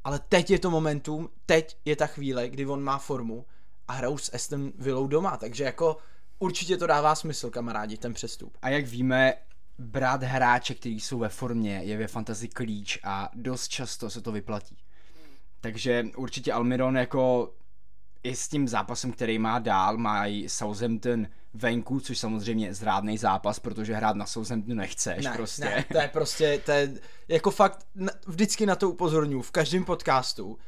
ale 0.04 0.20
teď 0.28 0.50
je 0.50 0.58
to 0.58 0.70
momentum, 0.70 1.28
teď 1.46 1.76
je 1.84 1.96
ta 1.96 2.06
chvíle, 2.06 2.48
kdy 2.48 2.66
on 2.66 2.82
má 2.82 2.98
formu 2.98 3.44
a 3.88 3.92
hrajou 3.92 4.18
s 4.18 4.34
Aston 4.34 4.72
Villou 4.78 5.06
doma, 5.06 5.36
takže 5.36 5.64
jako 5.64 5.96
určitě 6.38 6.76
to 6.76 6.86
dává 6.86 7.14
smysl, 7.14 7.50
kamarádi, 7.50 7.96
ten 7.96 8.14
přestup. 8.14 8.56
A 8.62 8.68
jak 8.68 8.86
víme, 8.86 9.34
brát 9.80 10.22
hráče, 10.22 10.74
kteří 10.74 11.00
jsou 11.00 11.18
ve 11.18 11.28
formě, 11.28 11.80
je 11.84 11.96
ve 11.96 12.06
fantasy 12.06 12.48
klíč 12.48 12.98
a 13.04 13.30
dost 13.34 13.68
často 13.68 14.10
se 14.10 14.20
to 14.20 14.32
vyplatí. 14.32 14.76
Takže 15.60 16.04
určitě 16.16 16.52
Almiron 16.52 16.96
jako 16.96 17.52
i 18.22 18.36
s 18.36 18.48
tím 18.48 18.68
zápasem, 18.68 19.12
který 19.12 19.38
má 19.38 19.58
dál, 19.58 19.96
mají 19.96 20.48
Southampton 20.48 21.26
venku, 21.54 22.00
což 22.00 22.18
samozřejmě 22.18 22.74
zrádný 22.74 23.18
zápas, 23.18 23.58
protože 23.58 23.94
hrát 23.94 24.16
na 24.16 24.26
Southamptonu 24.26 24.74
nechceš 24.76 25.24
Ne, 25.24 25.32
prostě. 25.36 25.64
ne, 25.64 25.84
to 25.92 25.98
je 25.98 26.08
prostě, 26.08 26.62
to 26.64 26.72
je 26.72 26.94
jako 27.28 27.50
fakt, 27.50 27.86
vždycky 28.26 28.66
na 28.66 28.76
to 28.76 28.90
upozorňuji, 28.90 29.42
v 29.42 29.50
každém 29.50 29.84
podcastu, 29.84 30.58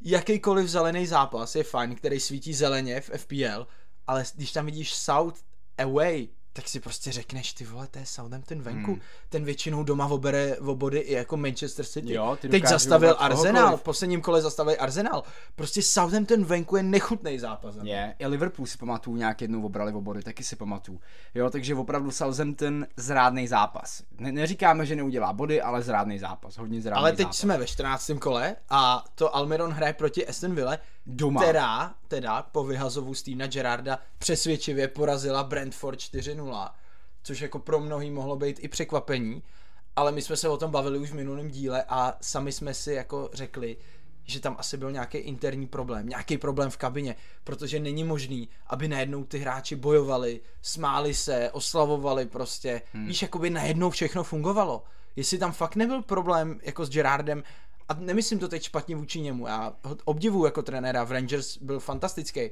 jakýkoliv 0.00 0.68
zelený 0.68 1.06
zápas 1.06 1.54
je 1.54 1.64
fajn, 1.64 1.94
který 1.94 2.20
svítí 2.20 2.54
zeleně 2.54 3.00
v 3.00 3.10
FPL, 3.16 3.66
ale 4.06 4.24
když 4.34 4.52
tam 4.52 4.66
vidíš 4.66 4.94
South 4.94 5.42
away, 5.78 6.28
tak 6.52 6.68
si 6.68 6.80
prostě 6.80 7.12
řekneš, 7.12 7.52
ty 7.52 7.64
vole, 7.64 7.86
to 7.90 7.98
je 7.98 8.06
Southampton 8.06 8.62
venku. 8.62 8.90
Hmm. 8.90 9.00
Ten 9.28 9.44
většinou 9.44 9.82
doma 9.84 10.06
obere 10.06 10.56
o 10.56 10.74
body 10.74 10.98
i 10.98 11.12
jako 11.12 11.36
Manchester 11.36 11.84
City. 11.84 12.12
Jo, 12.12 12.38
ty 12.40 12.48
Teď 12.48 12.66
zastavil 12.66 13.16
Arsenal, 13.18 13.76
v 13.76 13.82
posledním 13.82 14.20
kole 14.20 14.42
zastavil 14.42 14.76
Arsenal. 14.78 15.22
Prostě 15.56 15.82
Southampton 15.82 16.44
venku 16.44 16.76
je 16.76 16.82
nechutný 16.82 17.38
zápas. 17.38 17.74
Je, 17.82 18.14
i 18.18 18.26
Liverpool 18.26 18.66
si 18.66 18.78
pamatuju 18.78 19.16
nějak 19.16 19.42
jednou 19.42 19.64
obrali 19.66 19.92
v 19.92 20.00
body, 20.00 20.22
taky 20.22 20.44
si 20.44 20.56
pamatuju. 20.56 21.00
Jo, 21.34 21.50
takže 21.50 21.74
opravdu 21.74 22.10
Southampton 22.10 22.86
zrádný 22.96 23.48
zápas. 23.48 24.02
Ne, 24.18 24.32
neříkáme, 24.32 24.86
že 24.86 24.96
neudělá 24.96 25.32
body, 25.32 25.62
ale 25.62 25.82
zrádný 25.82 26.18
zápas, 26.18 26.56
hodně 26.56 26.80
zrádný 26.80 26.98
Ale 26.98 27.12
teď 27.12 27.18
zápas. 27.18 27.38
jsme 27.38 27.58
ve 27.58 27.66
14. 27.66 28.10
kole 28.20 28.56
a 28.70 29.04
to 29.14 29.36
Almiron 29.36 29.72
hraje 29.72 29.92
proti 29.92 30.26
Aston 30.26 30.54
Villa, 30.54 30.78
Doma. 31.06 31.42
která 31.42 31.94
teda 32.08 32.42
po 32.42 32.64
vyhazovu 32.64 33.14
Stevena 33.14 33.46
Gerarda 33.46 33.98
přesvědčivě 34.18 34.88
porazila 34.88 35.44
Brentford 35.44 35.98
4-0, 35.98 36.70
což 37.22 37.40
jako 37.40 37.58
pro 37.58 37.80
mnohý 37.80 38.10
mohlo 38.10 38.36
být 38.36 38.56
i 38.60 38.68
překvapení, 38.68 39.42
ale 39.96 40.12
my 40.12 40.22
jsme 40.22 40.36
se 40.36 40.48
o 40.48 40.56
tom 40.56 40.70
bavili 40.70 40.98
už 40.98 41.10
v 41.10 41.14
minulém 41.14 41.50
díle 41.50 41.84
a 41.88 42.16
sami 42.20 42.52
jsme 42.52 42.74
si 42.74 42.92
jako 42.92 43.30
řekli, 43.32 43.76
že 44.24 44.40
tam 44.40 44.56
asi 44.58 44.76
byl 44.76 44.92
nějaký 44.92 45.18
interní 45.18 45.66
problém, 45.66 46.08
nějaký 46.08 46.38
problém 46.38 46.70
v 46.70 46.76
kabině, 46.76 47.16
protože 47.44 47.80
není 47.80 48.04
možný, 48.04 48.48
aby 48.66 48.88
najednou 48.88 49.24
ty 49.24 49.38
hráči 49.38 49.76
bojovali, 49.76 50.40
smáli 50.62 51.14
se, 51.14 51.50
oslavovali 51.50 52.26
prostě. 52.26 52.82
Hmm. 52.92 53.06
Víš, 53.06 53.22
jakoby 53.22 53.50
najednou 53.50 53.90
všechno 53.90 54.24
fungovalo. 54.24 54.84
Jestli 55.16 55.38
tam 55.38 55.52
fakt 55.52 55.76
nebyl 55.76 56.02
problém 56.02 56.60
jako 56.62 56.86
s 56.86 56.90
Gerardem, 56.90 57.42
a 57.90 57.94
nemyslím 57.94 58.38
to 58.38 58.48
teď 58.48 58.62
špatně 58.62 58.96
vůči 58.96 59.20
němu, 59.20 59.46
já 59.46 59.72
ho 59.84 59.96
obdivuju 60.04 60.44
jako 60.44 60.62
trenéra, 60.62 61.04
v 61.04 61.12
Rangers 61.12 61.56
byl 61.56 61.80
fantastický, 61.80 62.50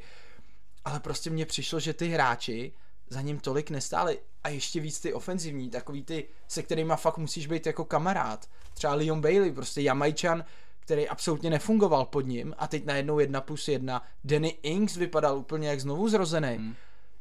ale 0.85 1.01
prostě 1.01 1.31
mně 1.31 1.47
přišlo, 1.47 1.81
že 1.81 1.95
ty 1.95 2.09
hráči 2.09 2.73
za 3.11 3.21
ním 3.21 3.41
tolik 3.41 3.71
nestáli 3.71 4.19
a 4.45 4.49
ještě 4.49 4.81
víc 4.81 5.01
ty 5.01 5.13
ofenzivní, 5.13 5.71
takový 5.71 6.05
ty, 6.05 6.29
se 6.49 6.63
kterými 6.63 6.93
fakt 6.97 7.19
musíš 7.19 7.47
být 7.47 7.67
jako 7.67 7.85
kamarád. 7.85 8.49
Třeba 8.75 8.95
Leon 8.95 9.21
Bailey, 9.21 9.53
prostě 9.53 9.81
Jamajčan, 9.81 10.45
který 10.81 11.09
absolutně 11.09 11.51
nefungoval 11.51 12.05
pod 12.05 12.27
ním 12.27 12.55
a 12.59 12.67
teď 12.67 12.85
najednou 12.85 13.19
jedna 13.19 13.41
plus 13.41 13.69
jedna. 13.69 14.03
Danny 14.25 14.49
Ings 14.49 14.97
vypadal 14.97 15.39
úplně 15.39 15.69
jak 15.69 15.81
znovu 15.81 16.09
zrozený. 16.09 16.57
Hmm. 16.57 16.75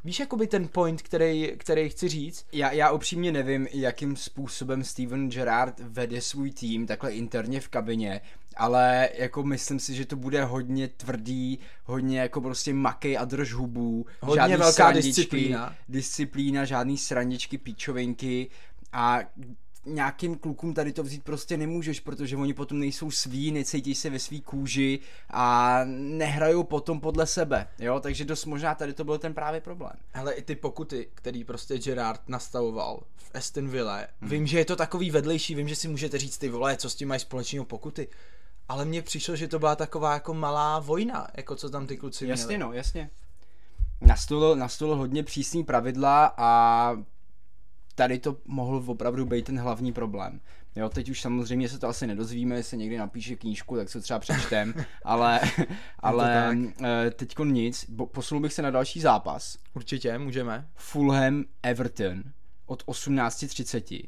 Víš, 0.03 0.19
jakoby 0.19 0.47
ten 0.47 0.67
point, 0.67 1.01
který, 1.01 1.53
který 1.57 1.89
chci 1.89 2.07
říct? 2.07 2.45
Já, 2.51 2.71
já 2.71 2.91
upřímně 2.91 3.31
nevím, 3.31 3.67
jakým 3.71 4.15
způsobem 4.15 4.83
Steven 4.83 5.29
Gerrard 5.29 5.79
vede 5.79 6.21
svůj 6.21 6.51
tým 6.51 6.87
takhle 6.87 7.11
interně 7.13 7.59
v 7.59 7.67
kabině, 7.67 8.21
ale 8.55 9.09
jako 9.17 9.43
myslím 9.43 9.79
si, 9.79 9.95
že 9.95 10.05
to 10.05 10.15
bude 10.15 10.43
hodně 10.43 10.87
tvrdý, 10.87 11.59
hodně 11.83 12.19
jako 12.19 12.41
prostě 12.41 12.73
makej 12.73 13.17
a 13.17 13.25
drž 13.25 13.53
hubů. 13.53 14.05
Hodně 14.21 14.41
žádný 14.41 14.55
velká 14.55 14.91
disciplína. 14.91 15.75
Disciplína, 15.89 16.65
žádný 16.65 16.97
srandičky, 16.97 17.57
píčovinky 17.57 18.49
a 18.93 19.19
nějakým 19.87 20.35
klukům 20.35 20.73
tady 20.73 20.93
to 20.93 21.03
vzít 21.03 21.23
prostě 21.23 21.57
nemůžeš, 21.57 21.99
protože 21.99 22.37
oni 22.37 22.53
potom 22.53 22.79
nejsou 22.79 23.11
sví, 23.11 23.51
necítí 23.51 23.95
se 23.95 24.09
ve 24.09 24.19
svý 24.19 24.41
kůži 24.41 24.99
a 25.29 25.79
nehrajou 25.95 26.63
potom 26.63 26.99
podle 26.99 27.27
sebe, 27.27 27.67
jo, 27.79 27.99
takže 27.99 28.25
dost 28.25 28.45
možná 28.45 28.75
tady 28.75 28.93
to 28.93 29.03
byl 29.03 29.17
ten 29.17 29.33
právě 29.33 29.61
problém. 29.61 29.93
Ale 30.13 30.33
i 30.33 30.41
ty 30.41 30.55
pokuty, 30.55 31.07
který 31.15 31.43
prostě 31.43 31.77
Gerard 31.77 32.21
nastavoval 32.27 33.03
v 33.15 33.31
Aston 33.33 33.69
Villa, 33.69 33.97
hmm. 33.97 34.29
vím, 34.29 34.47
že 34.47 34.57
je 34.59 34.65
to 34.65 34.75
takový 34.75 35.11
vedlejší, 35.11 35.55
vím, 35.55 35.67
že 35.67 35.75
si 35.75 35.87
můžete 35.87 36.17
říct 36.17 36.37
ty 36.37 36.49
vole, 36.49 36.77
co 36.77 36.89
s 36.89 36.95
tím 36.95 37.07
mají 37.07 37.19
společného 37.19 37.65
pokuty, 37.65 38.07
ale 38.69 38.85
mně 38.85 39.01
přišlo, 39.01 39.35
že 39.35 39.47
to 39.47 39.59
byla 39.59 39.75
taková 39.75 40.13
jako 40.13 40.33
malá 40.33 40.79
vojna, 40.79 41.27
jako 41.37 41.55
co 41.55 41.69
tam 41.69 41.87
ty 41.87 41.97
kluci 41.97 42.27
jasně, 42.27 42.45
měli. 42.45 42.53
Jasně, 42.53 42.65
no, 42.65 42.73
jasně. 42.73 43.09
Nastolo, 44.01 44.55
nastolo 44.55 44.95
hodně 44.95 45.23
přísný 45.23 45.63
pravidla 45.63 46.33
a 46.37 46.91
tady 47.97 48.19
to 48.19 48.37
mohl 48.45 48.83
opravdu 48.85 49.25
být 49.25 49.45
ten 49.45 49.59
hlavní 49.59 49.93
problém. 49.93 50.39
Jo, 50.75 50.89
teď 50.89 51.09
už 51.09 51.21
samozřejmě 51.21 51.69
se 51.69 51.79
to 51.79 51.87
asi 51.87 52.07
nedozvíme, 52.07 52.55
jestli 52.55 52.77
někdy 52.77 52.97
napíše 52.97 53.35
knížku, 53.35 53.75
tak 53.75 53.89
se 53.89 54.01
třeba 54.01 54.19
přečtem, 54.19 54.73
ale, 55.03 55.39
ale 55.99 56.57
eh, 56.83 57.11
teďko 57.11 57.45
nic, 57.45 57.85
posunul 58.11 58.41
bych 58.41 58.53
se 58.53 58.61
na 58.61 58.71
další 58.71 58.99
zápas. 58.99 59.57
Určitě, 59.73 60.17
můžeme. 60.17 60.67
Fulham 60.75 61.43
Everton 61.63 62.23
od 62.65 62.85
18.30. 62.85 64.03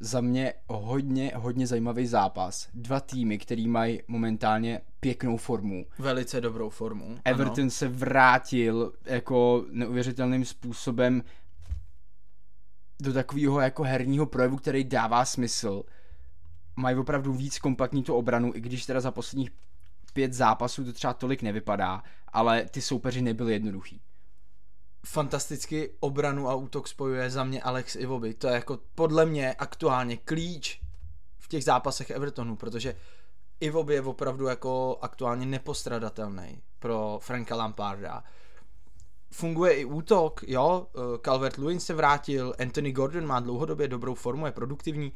Za 0.00 0.20
mě 0.20 0.52
hodně, 0.66 1.32
hodně 1.34 1.66
zajímavý 1.66 2.06
zápas. 2.06 2.68
Dva 2.74 3.00
týmy, 3.00 3.38
který 3.38 3.68
mají 3.68 4.00
momentálně 4.08 4.80
pěknou 5.00 5.36
formu. 5.36 5.86
Velice 5.98 6.40
dobrou 6.40 6.68
formu. 6.70 7.18
Everton 7.24 7.62
ano. 7.64 7.70
se 7.70 7.88
vrátil 7.88 8.92
jako 9.04 9.64
neuvěřitelným 9.70 10.44
způsobem 10.44 11.22
do 13.00 13.12
takového 13.12 13.60
jako 13.60 13.82
herního 13.82 14.26
projevu, 14.26 14.56
který 14.56 14.84
dává 14.84 15.24
smysl. 15.24 15.82
Mají 16.76 16.96
opravdu 16.96 17.32
víc 17.32 17.58
kompaktní 17.58 18.02
tu 18.02 18.14
obranu, 18.14 18.52
i 18.54 18.60
když 18.60 18.86
teda 18.86 19.00
za 19.00 19.10
posledních 19.10 19.50
pět 20.12 20.32
zápasů 20.32 20.84
to 20.84 20.92
třeba 20.92 21.14
tolik 21.14 21.42
nevypadá, 21.42 22.02
ale 22.28 22.64
ty 22.64 22.80
soupeři 22.80 23.22
nebyly 23.22 23.52
jednoduchý. 23.52 24.00
Fantasticky 25.06 25.90
obranu 26.00 26.48
a 26.48 26.54
útok 26.54 26.88
spojuje 26.88 27.30
za 27.30 27.44
mě 27.44 27.62
Alex 27.62 27.96
Ivoby. 27.96 28.34
To 28.34 28.46
je 28.46 28.54
jako 28.54 28.78
podle 28.94 29.26
mě 29.26 29.54
aktuálně 29.54 30.16
klíč 30.16 30.80
v 31.38 31.48
těch 31.48 31.64
zápasech 31.64 32.10
Evertonu, 32.10 32.56
protože 32.56 32.96
Ivoby 33.60 33.94
je 33.94 34.02
opravdu 34.02 34.46
jako 34.46 34.98
aktuálně 35.02 35.46
nepostradatelný 35.46 36.62
pro 36.78 37.18
Franka 37.22 37.56
Lamparda 37.56 38.24
funguje 39.34 39.72
i 39.72 39.84
útok, 39.84 40.40
jo, 40.46 40.86
eh, 40.94 41.18
Calvert 41.18 41.58
Lewin 41.58 41.80
se 41.80 41.94
vrátil, 41.94 42.54
Anthony 42.58 42.92
Gordon 42.92 43.26
má 43.26 43.40
dlouhodobě 43.40 43.88
dobrou 43.88 44.14
formu, 44.14 44.46
je 44.46 44.52
produktivní, 44.52 45.12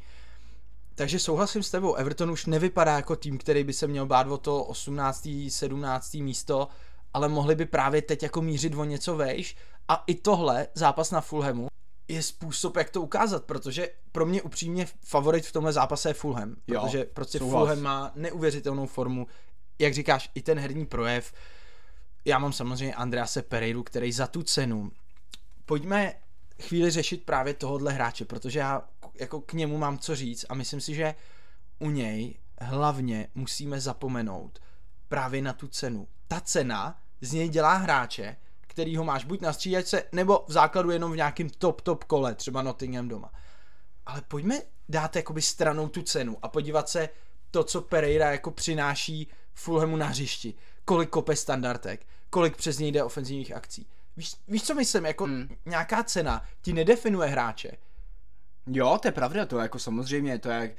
takže 0.95 1.19
souhlasím 1.19 1.63
s 1.63 1.71
tebou, 1.71 1.95
Everton 1.95 2.31
už 2.31 2.45
nevypadá 2.45 2.95
jako 2.95 3.15
tým, 3.15 3.37
který 3.37 3.63
by 3.63 3.73
se 3.73 3.87
měl 3.87 4.05
bát 4.05 4.27
o 4.27 4.37
to 4.37 4.63
18. 4.63 5.49
17. 5.49 6.13
místo, 6.13 6.67
ale 7.13 7.29
mohli 7.29 7.55
by 7.55 7.65
právě 7.65 8.01
teď 8.01 8.23
jako 8.23 8.41
mířit 8.41 8.75
o 8.75 8.83
něco 8.83 9.15
vejš 9.15 9.55
a 9.87 10.03
i 10.07 10.15
tohle, 10.15 10.67
zápas 10.73 11.11
na 11.11 11.21
Fulhamu, 11.21 11.67
je 12.07 12.23
způsob, 12.23 12.77
jak 12.77 12.89
to 12.89 13.01
ukázat, 13.01 13.43
protože 13.43 13.89
pro 14.11 14.25
mě 14.25 14.41
upřímně 14.41 14.87
favorit 15.05 15.45
v 15.45 15.51
tomhle 15.51 15.73
zápase 15.73 16.09
je 16.09 16.13
Fulham, 16.13 16.55
protože 16.65 16.99
jo, 16.99 17.05
prostě 17.13 17.39
souhlas. 17.39 17.59
Fulham 17.61 17.81
má 17.81 18.11
neuvěřitelnou 18.15 18.85
formu, 18.85 19.27
jak 19.79 19.93
říkáš, 19.93 20.29
i 20.35 20.41
ten 20.41 20.59
herní 20.59 20.85
projev, 20.85 21.33
já 22.25 22.39
mám 22.39 22.53
samozřejmě 22.53 22.95
Andrease 22.95 23.41
Pereiru, 23.41 23.83
který 23.83 24.11
za 24.11 24.27
tu 24.27 24.43
cenu. 24.43 24.91
Pojďme 25.65 26.13
chvíli 26.61 26.91
řešit 26.91 27.25
právě 27.25 27.53
tohohle 27.53 27.93
hráče, 27.93 28.25
protože 28.25 28.59
já 28.59 28.89
jako 29.19 29.41
k 29.41 29.53
němu 29.53 29.77
mám 29.77 29.97
co 29.97 30.15
říct 30.15 30.45
a 30.49 30.53
myslím 30.53 30.81
si, 30.81 30.95
že 30.95 31.15
u 31.79 31.89
něj 31.89 32.39
hlavně 32.61 33.27
musíme 33.35 33.79
zapomenout 33.81 34.59
právě 35.07 35.41
na 35.41 35.53
tu 35.53 35.67
cenu. 35.67 36.07
Ta 36.27 36.41
cena 36.41 37.01
z 37.21 37.33
něj 37.33 37.49
dělá 37.49 37.73
hráče, 37.73 38.35
který 38.61 38.97
ho 38.97 39.03
máš 39.03 39.25
buď 39.25 39.41
na 39.41 39.53
střídačce, 39.53 40.03
nebo 40.11 40.45
v 40.47 40.51
základu 40.51 40.91
jenom 40.91 41.11
v 41.11 41.15
nějakém 41.15 41.49
top 41.49 41.81
top 41.81 42.03
kole, 42.03 42.35
třeba 42.35 42.61
Nottingham 42.61 43.07
doma. 43.07 43.31
Ale 44.05 44.21
pojďme 44.27 44.61
dát 44.89 45.15
jakoby 45.15 45.41
stranou 45.41 45.87
tu 45.87 46.01
cenu 46.01 46.37
a 46.41 46.47
podívat 46.47 46.89
se 46.89 47.09
to, 47.51 47.63
co 47.63 47.81
Pereira 47.81 48.31
jako 48.31 48.51
přináší 48.51 49.27
Fulhamu 49.53 49.97
na 49.97 50.05
hřišti 50.05 50.53
kolik 50.85 51.09
kope 51.09 51.35
standardek, 51.35 52.05
kolik 52.29 52.57
přes 52.57 52.79
něj 52.79 52.91
jde 52.91 53.03
ofenzivních 53.03 53.55
akcí. 53.55 53.87
Víš, 54.17 54.35
víš 54.47 54.63
co 54.63 54.75
myslím, 54.75 55.05
jako 55.05 55.23
hmm. 55.23 55.49
nějaká 55.65 56.03
cena 56.03 56.45
ti 56.61 56.73
nedefinuje 56.73 57.29
hráče. 57.29 57.71
Jo, 58.67 58.97
to 59.01 59.07
je 59.07 59.11
pravda, 59.11 59.45
to 59.45 59.57
je 59.57 59.61
jako 59.61 59.79
samozřejmě, 59.79 60.39
to 60.39 60.49
je 60.49 60.75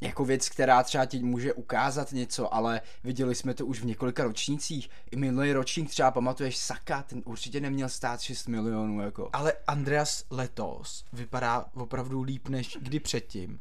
jako 0.00 0.24
věc, 0.24 0.48
která 0.48 0.82
třeba 0.82 1.04
ti 1.04 1.18
může 1.18 1.52
ukázat 1.52 2.12
něco, 2.12 2.54
ale 2.54 2.80
viděli 3.04 3.34
jsme 3.34 3.54
to 3.54 3.66
už 3.66 3.80
v 3.80 3.84
několika 3.84 4.24
ročnících. 4.24 4.90
I 5.10 5.16
minulý 5.16 5.52
ročník 5.52 5.90
třeba 5.90 6.10
pamatuješ 6.10 6.58
Saka, 6.58 7.02
ten 7.02 7.22
určitě 7.24 7.60
neměl 7.60 7.88
stát 7.88 8.20
6 8.20 8.48
milionů. 8.48 9.00
Jako. 9.00 9.30
Ale 9.32 9.52
Andreas 9.66 10.24
letos 10.30 11.04
vypadá 11.12 11.64
opravdu 11.74 12.22
líp 12.22 12.48
než 12.48 12.78
kdy 12.80 13.00
předtím. 13.00 13.60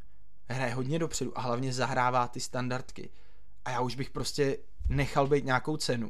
Hraje 0.50 0.74
hodně 0.74 1.00
dopředu 1.00 1.38
a 1.38 1.42
hlavně 1.42 1.74
zahrává 1.74 2.28
ty 2.28 2.40
standardky. 2.40 3.10
A 3.66 3.72
já 3.72 3.82
už 3.82 3.96
bych 3.96 4.10
prostě 4.10 4.58
nechal 4.90 5.28
být 5.28 5.46
nějakou 5.46 5.78
cenu 5.78 6.10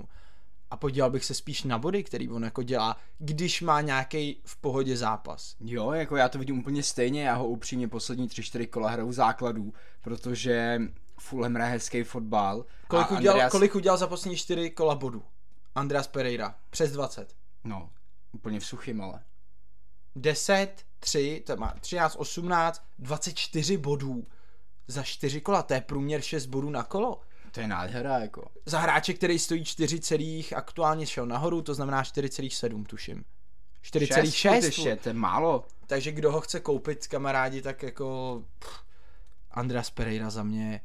a 0.72 0.78
podíval 0.78 1.10
bych 1.10 1.26
se 1.26 1.34
spíš 1.34 1.64
na 1.64 1.78
body, 1.78 2.04
který 2.04 2.30
on 2.30 2.44
jako 2.44 2.64
dělá, 2.64 2.98
když 3.18 3.62
má 3.62 3.82
nějaký 3.82 4.42
v 4.46 4.58
pohodě 4.58 4.98
zápas. 4.98 5.56
Jo, 5.60 5.92
jako 5.92 6.16
já 6.16 6.30
to 6.30 6.40
vidím 6.40 6.60
úplně 6.60 6.84
stejně, 6.84 7.24
já 7.24 7.36
ho 7.36 7.48
upřímně 7.48 7.88
poslední 7.88 8.28
3-4 8.28 8.70
kola 8.70 8.90
hraju 8.90 9.12
základů, 9.12 9.74
protože 10.02 10.82
Fulham 11.20 11.54
hraje 11.54 11.72
hezký 11.72 12.04
fotbal. 12.04 12.66
Kolik, 12.88 13.12
udělal, 13.12 13.36
Andreas... 13.36 13.52
kolik 13.52 13.76
udělal 13.76 13.98
za 13.98 14.08
poslední 14.08 14.38
4 14.38 14.70
kola 14.70 14.96
bodů? 14.96 15.24
Andreas 15.76 16.08
Pereira, 16.08 16.56
přes 16.70 16.92
20. 16.92 17.36
No, 17.64 17.90
úplně 18.32 18.60
v 18.60 18.66
suchým, 18.66 19.02
ale. 19.02 19.24
10, 20.16 20.86
3, 21.00 21.44
to 21.46 21.56
má 21.56 21.74
13, 21.80 22.16
18, 22.16 22.84
24 23.00 23.78
bodů 23.78 24.28
za 24.88 25.04
4 25.04 25.42
kola, 25.42 25.64
to 25.64 25.74
je 25.74 25.82
průměr 25.82 26.22
6 26.22 26.46
bodů 26.46 26.70
na 26.70 26.84
kolo. 26.84 27.22
To 27.58 27.62
je 27.62 27.68
nádhera, 27.68 28.20
jako. 28.20 28.52
Za 28.66 28.80
hráče, 28.80 29.14
který 29.14 29.40
stojí 29.40 29.66
4, 29.66 30.00
celých, 30.00 30.54
aktuálně 30.54 31.06
šel 31.06 31.26
nahoru, 31.26 31.62
to 31.62 31.74
znamená 31.74 32.04
4,7 32.04 32.86
tuším. 32.86 33.26
4,6 33.84 34.98
to 34.98 35.10
je 35.10 35.14
málo. 35.14 35.66
Takže 35.88 36.12
kdo 36.12 36.32
ho 36.32 36.42
chce 36.42 36.60
koupit, 36.60 37.08
kamarádi, 37.08 37.62
tak 37.62 37.84
jako 37.84 38.44
pff, 38.60 38.84
Andreas 39.52 39.90
Pereira 39.90 40.30
za 40.30 40.44
mě 40.44 40.82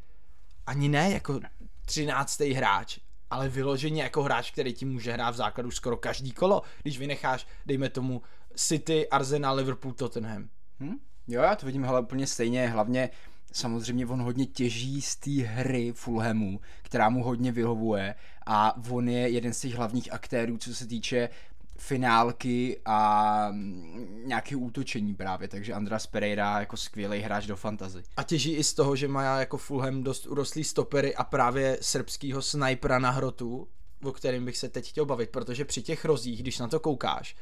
ani 0.66 0.88
ne 0.88 1.10
jako 1.10 1.40
13. 1.84 2.40
hráč, 2.40 2.98
ale 3.30 3.48
vyloženě 3.48 4.02
jako 4.02 4.22
hráč, 4.22 4.50
který 4.50 4.72
ti 4.72 4.84
může 4.84 5.12
hrát 5.12 5.30
v 5.30 5.36
základu 5.36 5.70
skoro 5.70 5.96
každý 5.96 6.32
kolo, 6.32 6.62
když 6.82 6.98
vynecháš, 6.98 7.46
dejme 7.66 7.88
tomu, 7.88 8.22
City, 8.56 9.08
Arsenal, 9.08 9.56
Liverpool, 9.56 9.92
Tottenham. 9.92 10.48
Hm? 10.80 10.96
Jo, 11.28 11.42
já 11.42 11.56
to 11.56 11.66
vidím 11.66 11.84
hele 11.84 12.00
úplně 12.00 12.26
stejně, 12.26 12.68
hlavně 12.68 13.10
samozřejmě 13.52 14.06
on 14.06 14.22
hodně 14.22 14.46
těží 14.46 15.02
z 15.02 15.16
té 15.16 15.30
hry 15.30 15.92
Fulhamu, 15.92 16.60
která 16.82 17.08
mu 17.08 17.22
hodně 17.22 17.52
vyhovuje 17.52 18.14
a 18.46 18.76
on 18.90 19.08
je 19.08 19.28
jeden 19.28 19.52
z 19.52 19.60
těch 19.60 19.74
hlavních 19.74 20.12
aktérů, 20.12 20.58
co 20.58 20.74
se 20.74 20.86
týče 20.86 21.28
finálky 21.76 22.80
a 22.84 23.48
mm, 23.50 24.22
nějaké 24.24 24.56
útočení 24.56 25.14
právě, 25.14 25.48
takže 25.48 25.72
Andras 25.72 26.06
Pereira 26.06 26.60
jako 26.60 26.76
skvělý 26.76 27.20
hráč 27.20 27.46
do 27.46 27.56
fantazy. 27.56 28.02
A 28.16 28.22
těží 28.22 28.52
i 28.52 28.64
z 28.64 28.74
toho, 28.74 28.96
že 28.96 29.08
má 29.08 29.40
jako 29.40 29.56
Fulham 29.56 30.02
dost 30.02 30.26
urostlý 30.26 30.64
stopery 30.64 31.14
a 31.14 31.24
právě 31.24 31.78
srbskýho 31.80 32.42
snajpera 32.42 32.98
na 32.98 33.10
hrotu, 33.10 33.68
o 34.04 34.12
kterým 34.12 34.44
bych 34.44 34.56
se 34.56 34.68
teď 34.68 34.88
chtěl 34.88 35.06
bavit, 35.06 35.30
protože 35.30 35.64
při 35.64 35.82
těch 35.82 36.04
rozích, 36.04 36.42
když 36.42 36.58
na 36.58 36.68
to 36.68 36.80
koukáš, 36.80 37.36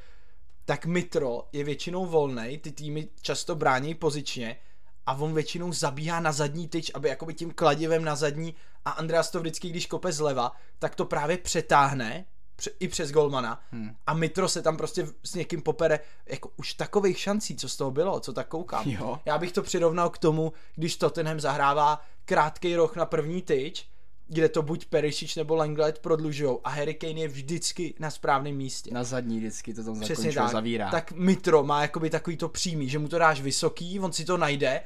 tak 0.65 0.87
Mitro 0.87 1.49
je 1.53 1.65
většinou 1.65 2.07
volný, 2.07 2.59
ty 2.59 2.73
týmy 2.73 3.09
často 3.23 3.55
brání 3.55 3.95
pozičně 3.95 4.57
a 5.07 5.15
on 5.15 5.35
většinou 5.35 5.73
zabíhá 5.73 6.21
na 6.21 6.33
zadní 6.33 6.69
tyč, 6.69 6.91
aby 6.95 7.09
jakoby 7.09 7.35
tím 7.35 7.53
kladivem 7.55 8.05
na 8.05 8.17
zadní 8.17 8.55
a 8.85 8.91
Andreas 8.91 9.31
to 9.31 9.41
vždycky, 9.41 9.69
když 9.69 9.87
kope 9.87 10.13
zleva, 10.13 10.53
tak 10.79 10.95
to 10.95 11.05
právě 11.05 11.39
přetáhne 11.39 12.25
pře- 12.57 12.71
i 12.81 12.89
přes 12.89 13.13
golmana 13.13 13.61
hmm. 13.71 13.97
a 14.07 14.15
Mitro 14.15 14.49
se 14.49 14.63
tam 14.63 14.77
prostě 14.77 15.07
s 15.25 15.35
někým 15.35 15.63
popere, 15.63 16.01
jako 16.27 16.51
už 16.57 16.75
takových 16.75 17.19
šancí, 17.19 17.57
co 17.57 17.69
z 17.69 17.77
toho 17.77 17.91
bylo, 17.91 18.21
co 18.21 18.33
tak 18.33 18.49
koukám. 18.49 18.89
Jo. 18.89 19.21
Já 19.25 19.39
bych 19.39 19.53
to 19.53 19.63
přirovnal 19.63 20.11
k 20.11 20.19
tomu, 20.19 20.53
když 20.75 20.97
Tottenham 20.97 21.41
zahrává 21.41 22.01
krátký 22.25 22.77
roh 22.77 22.97
na 22.97 23.07
první 23.07 23.43
tyč, 23.43 23.89
kde 24.33 24.49
to 24.49 24.63
buď 24.63 24.87
Perisic 24.87 25.37
nebo 25.37 25.57
Langlet 25.57 25.99
prodlužujou 25.99 26.61
a 26.65 26.71
Harry 26.71 26.95
Kane 26.95 27.21
je 27.21 27.29
vždycky 27.29 27.95
na 27.99 28.11
správném 28.11 28.57
místě. 28.57 28.91
Na 28.95 29.05
zadní 29.05 29.39
vždycky 29.39 29.75
to 29.75 29.85
tam 29.85 30.01
Přesně 30.01 30.33
tak. 30.33 30.51
zavírá. 30.51 30.91
Tak 30.91 31.13
Mitro 31.13 31.65
má 31.65 31.83
jakoby 31.83 32.11
takový 32.11 32.37
to 32.37 32.49
přímý, 32.49 32.89
že 32.89 32.99
mu 32.99 33.09
to 33.09 33.19
dáš 33.19 33.41
vysoký, 33.41 34.01
on 34.01 34.13
si 34.13 34.25
to 34.25 34.37
najde 34.37 34.81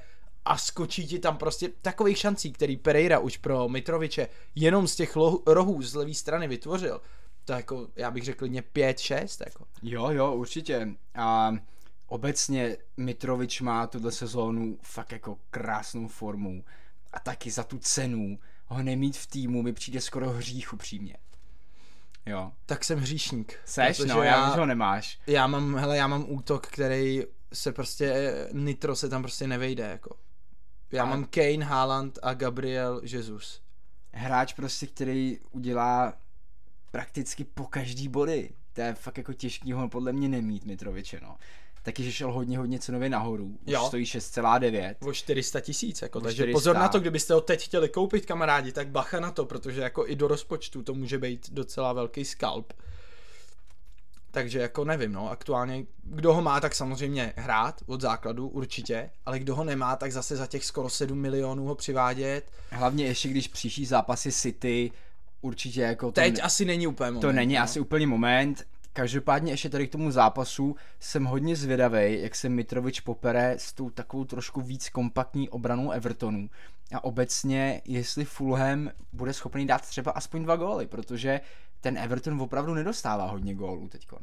a 0.44 0.58
skočí 0.58 1.06
ti 1.06 1.18
tam 1.18 1.36
prostě 1.36 1.68
takových 1.82 2.18
šancí, 2.18 2.52
který 2.52 2.76
Pereira 2.76 3.18
už 3.18 3.36
pro 3.36 3.68
Mitroviče 3.68 4.28
jenom 4.54 4.88
z 4.88 4.96
těch 4.96 5.16
lohu, 5.16 5.42
rohů 5.46 5.82
z 5.82 5.94
levé 5.94 6.14
strany 6.14 6.48
vytvořil. 6.48 7.00
To 7.44 7.52
jako, 7.52 7.88
já 7.96 8.10
bych 8.10 8.24
řekl, 8.24 8.38
klidně 8.38 8.62
5-6, 8.62 9.44
jako. 9.46 9.64
Jo, 9.82 10.10
jo, 10.10 10.34
určitě. 10.34 10.88
A 11.14 11.52
obecně 12.06 12.76
Mitrovič 12.96 13.60
má 13.60 13.86
tuhle 13.86 14.12
sezónu 14.12 14.78
fakt 14.82 15.12
jako 15.12 15.38
krásnou 15.50 16.08
formu 16.08 16.64
a 17.12 17.20
taky 17.20 17.50
za 17.50 17.62
tu 17.62 17.78
cenu 17.78 18.38
ho 18.74 18.82
nemít 18.82 19.16
v 19.16 19.26
týmu 19.26 19.62
mi 19.62 19.72
přijde 19.72 20.00
skoro 20.00 20.30
hřích 20.30 20.72
upřímně. 20.72 21.16
Jo. 22.26 22.52
Tak 22.66 22.84
jsem 22.84 22.98
hříšník. 22.98 23.58
Seš, 23.64 23.98
no, 23.98 24.22
já 24.22 24.50
že 24.54 24.60
ho 24.60 24.66
nemáš. 24.66 25.18
já 25.26 25.46
mám, 25.46 25.76
hele, 25.76 25.96
já 25.96 26.06
mám 26.06 26.24
útok, 26.28 26.66
který 26.66 27.22
se 27.52 27.72
prostě, 27.72 28.32
Nitro 28.52 28.96
se 28.96 29.08
tam 29.08 29.22
prostě 29.22 29.46
nevejde, 29.46 29.84
jako. 29.84 30.16
Já 30.92 31.02
Ale- 31.02 31.10
mám 31.10 31.24
Kane, 31.24 31.64
Haaland 31.64 32.18
a 32.22 32.34
Gabriel 32.34 33.00
Jesus. 33.04 33.62
Hráč 34.12 34.52
prostě, 34.52 34.86
který 34.86 35.38
udělá 35.50 36.12
prakticky 36.90 37.44
po 37.44 37.66
každý 37.66 38.08
body. 38.08 38.50
To 38.72 38.80
je 38.80 38.94
fakt 38.94 39.18
jako 39.18 39.32
těžký 39.32 39.72
ho 39.72 39.88
podle 39.88 40.12
mě 40.12 40.28
nemít 40.28 40.64
Mitroviče, 40.64 41.20
no. 41.22 41.36
Taky, 41.84 42.04
že 42.04 42.12
šel 42.12 42.32
hodně, 42.32 42.58
hodně 42.58 42.78
cenově 42.78 43.08
nahoru. 43.08 43.44
Už 43.46 43.72
Jo. 43.72 43.84
stojí 43.86 44.04
6,9. 44.04 44.94
O 45.08 45.12
400 45.12 45.60
tisíc, 45.60 46.02
jako, 46.02 46.18
O 46.18 46.22
takže 46.22 46.36
400. 46.36 46.56
pozor 46.56 46.76
na 46.76 46.88
to, 46.88 47.00
kdybyste 47.00 47.34
ho 47.34 47.40
teď 47.40 47.64
chtěli 47.64 47.88
koupit, 47.88 48.26
kamarádi, 48.26 48.72
tak 48.72 48.88
bacha 48.88 49.20
na 49.20 49.30
to, 49.30 49.44
protože 49.44 49.80
jako 49.80 50.06
i 50.08 50.16
do 50.16 50.28
rozpočtu 50.28 50.82
to 50.82 50.94
může 50.94 51.18
být 51.18 51.50
docela 51.52 51.92
velký 51.92 52.24
skalp. 52.24 52.72
Takže 54.30 54.58
jako 54.58 54.84
nevím, 54.84 55.12
no, 55.12 55.30
aktuálně, 55.30 55.84
kdo 56.02 56.34
ho 56.34 56.42
má, 56.42 56.60
tak 56.60 56.74
samozřejmě 56.74 57.32
hrát 57.36 57.80
od 57.86 58.00
základu, 58.00 58.48
určitě, 58.48 59.10
ale 59.26 59.38
kdo 59.38 59.54
ho 59.56 59.64
nemá, 59.64 59.96
tak 59.96 60.12
zase 60.12 60.36
za 60.36 60.46
těch 60.46 60.64
skoro 60.64 60.88
7 60.90 61.18
milionů 61.18 61.64
ho 61.64 61.74
přivádět. 61.74 62.50
Hlavně 62.70 63.04
ještě, 63.06 63.28
když 63.28 63.48
příští 63.48 63.86
zápasy 63.86 64.32
City, 64.32 64.90
určitě 65.40 65.80
jako 65.80 66.06
to 66.06 66.12
Teď 66.12 66.34
ne- 66.36 66.40
asi 66.42 66.64
není 66.64 66.86
úplně 66.86 67.10
moment, 67.10 67.20
To 67.20 67.32
není 67.32 67.54
no. 67.54 67.62
asi 67.62 67.80
úplně 67.80 68.06
moment. 68.06 68.64
Každopádně 68.96 69.52
ještě 69.52 69.68
tady 69.68 69.88
k 69.88 69.92
tomu 69.92 70.10
zápasu 70.10 70.76
jsem 71.00 71.24
hodně 71.24 71.56
zvědavý, 71.56 72.22
jak 72.22 72.34
se 72.34 72.48
Mitrovič 72.48 73.00
popere 73.00 73.54
s 73.58 73.72
tou 73.72 73.90
takovou 73.90 74.24
trošku 74.24 74.60
víc 74.60 74.88
kompaktní 74.88 75.48
obranou 75.48 75.90
Evertonu. 75.90 76.50
A 76.94 77.04
obecně, 77.04 77.82
jestli 77.84 78.24
Fulham 78.24 78.90
bude 79.12 79.32
schopný 79.32 79.66
dát 79.66 79.82
třeba 79.82 80.12
aspoň 80.12 80.42
dva 80.42 80.56
góly, 80.56 80.86
protože 80.86 81.40
ten 81.80 81.98
Everton 81.98 82.40
opravdu 82.40 82.74
nedostává 82.74 83.26
hodně 83.26 83.54
gólů 83.54 83.88
teďkon. 83.88 84.18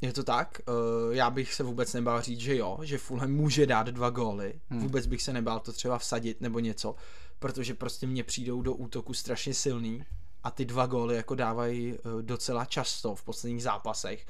Je 0.00 0.12
to 0.12 0.24
tak? 0.24 0.60
Uh, 0.68 1.14
já 1.14 1.30
bych 1.30 1.54
se 1.54 1.62
vůbec 1.62 1.92
nebál 1.92 2.22
říct, 2.22 2.40
že 2.40 2.56
jo, 2.56 2.78
že 2.82 2.98
Fulham 2.98 3.30
může 3.30 3.66
dát 3.66 3.86
dva 3.86 4.10
góly. 4.10 4.54
Hmm. 4.68 4.80
Vůbec 4.80 5.06
bych 5.06 5.22
se 5.22 5.32
nebál 5.32 5.60
to 5.60 5.72
třeba 5.72 5.98
vsadit 5.98 6.40
nebo 6.40 6.58
něco, 6.58 6.94
protože 7.38 7.74
prostě 7.74 8.06
mě 8.06 8.24
přijdou 8.24 8.62
do 8.62 8.74
útoku 8.74 9.14
strašně 9.14 9.54
silný 9.54 10.04
a 10.44 10.50
ty 10.50 10.64
dva 10.64 10.86
góly 10.86 11.16
jako 11.16 11.34
dávají 11.34 11.92
uh, 11.92 12.22
docela 12.22 12.64
často 12.64 13.14
v 13.14 13.22
posledních 13.24 13.62
zápasech. 13.62 14.26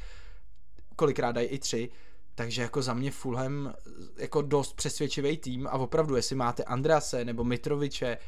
Kolikrát 0.97 1.33
dají 1.33 1.47
i 1.49 1.59
tři. 1.59 1.91
Takže 2.35 2.63
jako 2.63 2.83
za 2.83 2.95
mě 2.95 3.11
Fulham 3.11 3.75
eh, 3.77 4.23
jako 4.23 4.43
dost 4.43 4.73
přesvědčivý 4.77 5.37
tým 5.37 5.67
a 5.67 5.73
opravdu, 5.73 6.17
jestli 6.17 6.37
máte 6.37 6.65
Andrase 6.65 7.25
nebo 7.25 7.45
Mitroviče, 7.45 8.19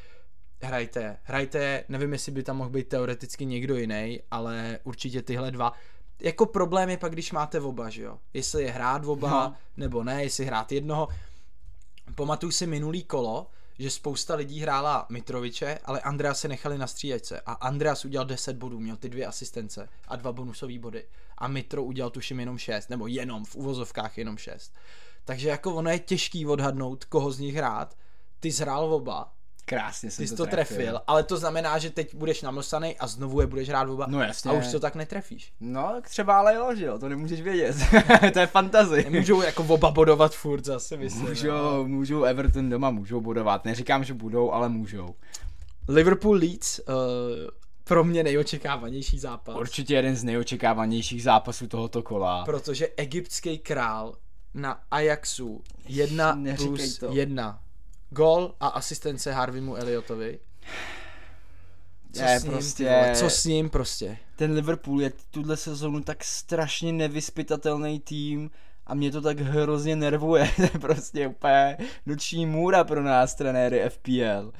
hrajte, 0.63 1.19
hrajte, 1.23 1.85
nevím, 1.89 2.13
jestli 2.13 2.33
by 2.33 2.43
tam 2.43 2.57
mohl 2.57 2.71
být 2.71 2.89
teoreticky 2.89 3.47
někdo 3.47 3.77
jiný, 3.77 4.21
ale 4.31 4.79
určitě 4.85 5.23
tyhle 5.23 5.51
dva. 5.51 5.73
Jako 6.21 6.47
problém 6.47 6.91
je 6.91 6.97
pak, 6.97 7.13
když 7.13 7.33
máte 7.33 7.61
oba, 7.61 7.89
že 7.91 8.03
jo? 8.03 8.19
Jestli 8.35 8.63
je 8.63 8.71
hrát 8.71 9.05
oba, 9.05 9.31
No. 9.31 9.37
no. 9.37 9.55
nebo 9.77 10.05
ne, 10.05 10.23
jestli 10.23 10.45
hrát 10.45 10.73
jednoho. 10.73 11.09
Pamatuju 12.15 12.53
si 12.53 12.67
minulý 12.67 13.05
kolo, 13.05 13.47
že 13.79 13.91
spousta 13.91 14.35
lidí 14.35 14.61
hrála 14.61 15.07
Mitroviče, 15.09 15.79
ale 15.85 16.01
Andrea 16.01 16.35
se 16.35 16.49
nechali 16.49 16.79
na 16.79 16.87
střídačce 16.87 17.41
a 17.41 17.53
Andreas 17.53 18.05
udělal 18.05 18.27
10 18.27 18.57
bodů, 18.57 18.81
měl 18.81 18.97
ty 18.97 19.09
dvě 19.09 19.27
asistence 19.27 19.89
a 20.09 20.17
dva 20.17 20.33
bonusové 20.33 20.79
body 20.79 21.05
a 21.39 21.49
Mitro 21.49 21.85
udělal 21.85 22.11
tuším 22.11 22.41
jenom 22.41 22.59
6, 22.59 22.91
nebo 22.91 23.07
jenom 23.07 23.45
v 23.45 23.57
uvozovkách 23.57 24.19
jenom 24.19 24.39
6. 24.39 24.73
Takže 25.25 25.49
jako 25.49 25.75
ono 25.75 25.91
je 25.91 25.99
těžký 25.99 26.47
odhadnout, 26.47 27.05
koho 27.05 27.33
z 27.33 27.39
nich 27.39 27.55
hrát. 27.55 27.97
Ty 28.41 28.51
zhrál 28.51 28.95
oba, 28.95 29.33
Krásně 29.69 30.11
jsem 30.11 30.23
Ty 30.23 30.29
jsi 30.29 30.37
to 30.37 30.47
trefil. 30.47 30.77
trefil. 30.77 31.01
ale 31.07 31.23
to 31.23 31.37
znamená, 31.37 31.79
že 31.79 31.91
teď 31.91 32.15
budeš 32.15 32.43
namlsaný 32.43 32.97
a 32.97 33.07
znovu 33.07 33.41
je 33.41 33.47
budeš 33.47 33.69
rád 33.69 33.89
oba. 33.89 34.07
No 34.09 34.23
jasně. 34.23 34.51
A 34.51 34.55
už 34.55 34.73
to 34.73 34.81
tak 34.81 34.95
netrefíš. 34.95 35.53
No, 35.61 36.01
třeba 36.03 36.39
ale 36.39 36.55
jo, 36.55 36.75
že 36.75 36.85
jo, 36.85 36.99
to 36.99 37.09
nemůžeš 37.09 37.41
vědět. 37.41 37.77
to 38.33 38.39
je 38.39 38.47
fantazie. 38.47 39.11
Můžou 39.11 39.43
jako 39.43 39.65
oba 39.69 39.91
bodovat 39.91 40.35
furt 40.35 40.65
zase, 40.65 40.97
myslím. 40.97 41.23
No. 41.23 41.29
Můžou, 41.29 41.51
no. 41.51 41.85
můžou 41.85 42.23
Everton 42.25 42.71
doma, 42.71 42.91
můžou 42.91 43.21
bodovat. 43.21 43.65
Neříkám, 43.65 44.05
že 44.05 44.15
budou, 44.15 44.53
ale 44.53 44.69
můžou. 44.69 45.15
Liverpool 45.89 46.37
Leeds, 46.37 46.79
uh, 46.79 46.95
pro 47.85 48.05
mě 48.05 48.23
nejočekávanější 48.23 49.19
zápas. 49.19 49.57
Určitě 49.57 49.95
jeden 49.95 50.17
z 50.17 50.25
nejočekávanějších 50.25 51.23
zápasů 51.23 51.67
tohoto 51.67 52.03
kola. 52.03 52.45
Protože 52.45 52.89
egyptský 52.97 53.59
král 53.59 54.15
na 54.55 54.81
Ajaxu 54.91 55.63
1 55.89 56.39
plus 56.57 57.03
1 57.11 57.61
Gol 58.11 58.55
a 58.61 58.67
asistence 58.69 59.33
Harveymu 59.33 59.77
Elliotovi. 59.77 60.39
Co 62.13 62.23
Je 62.23 62.41
s 62.41 62.43
ním, 62.45 62.53
prostě- 62.53 62.85
vole, 62.85 63.13
co 63.17 63.31
s 63.31 63.45
ním 63.45 63.71
prostě? 63.71 64.17
Ten 64.37 64.53
Liverpool 64.53 65.01
je 65.03 65.13
tuhle 65.31 65.57
sezonu 65.57 66.01
tak 66.01 66.25
strašně 66.25 66.93
nevyspytatelný 66.93 68.01
tým 68.01 68.51
a 68.87 68.95
mě 68.95 69.11
to 69.13 69.21
tak 69.21 69.41
hrozně 69.41 69.97
nervuje. 69.97 70.51
to 70.57 70.63
je 70.63 70.69
prostě 70.69 71.27
úplně 71.29 71.77
noční 72.07 72.47
můra 72.47 72.85
pro 72.85 73.03
nás, 73.03 73.35
trenéry 73.35 73.91
FPL. 73.91 74.53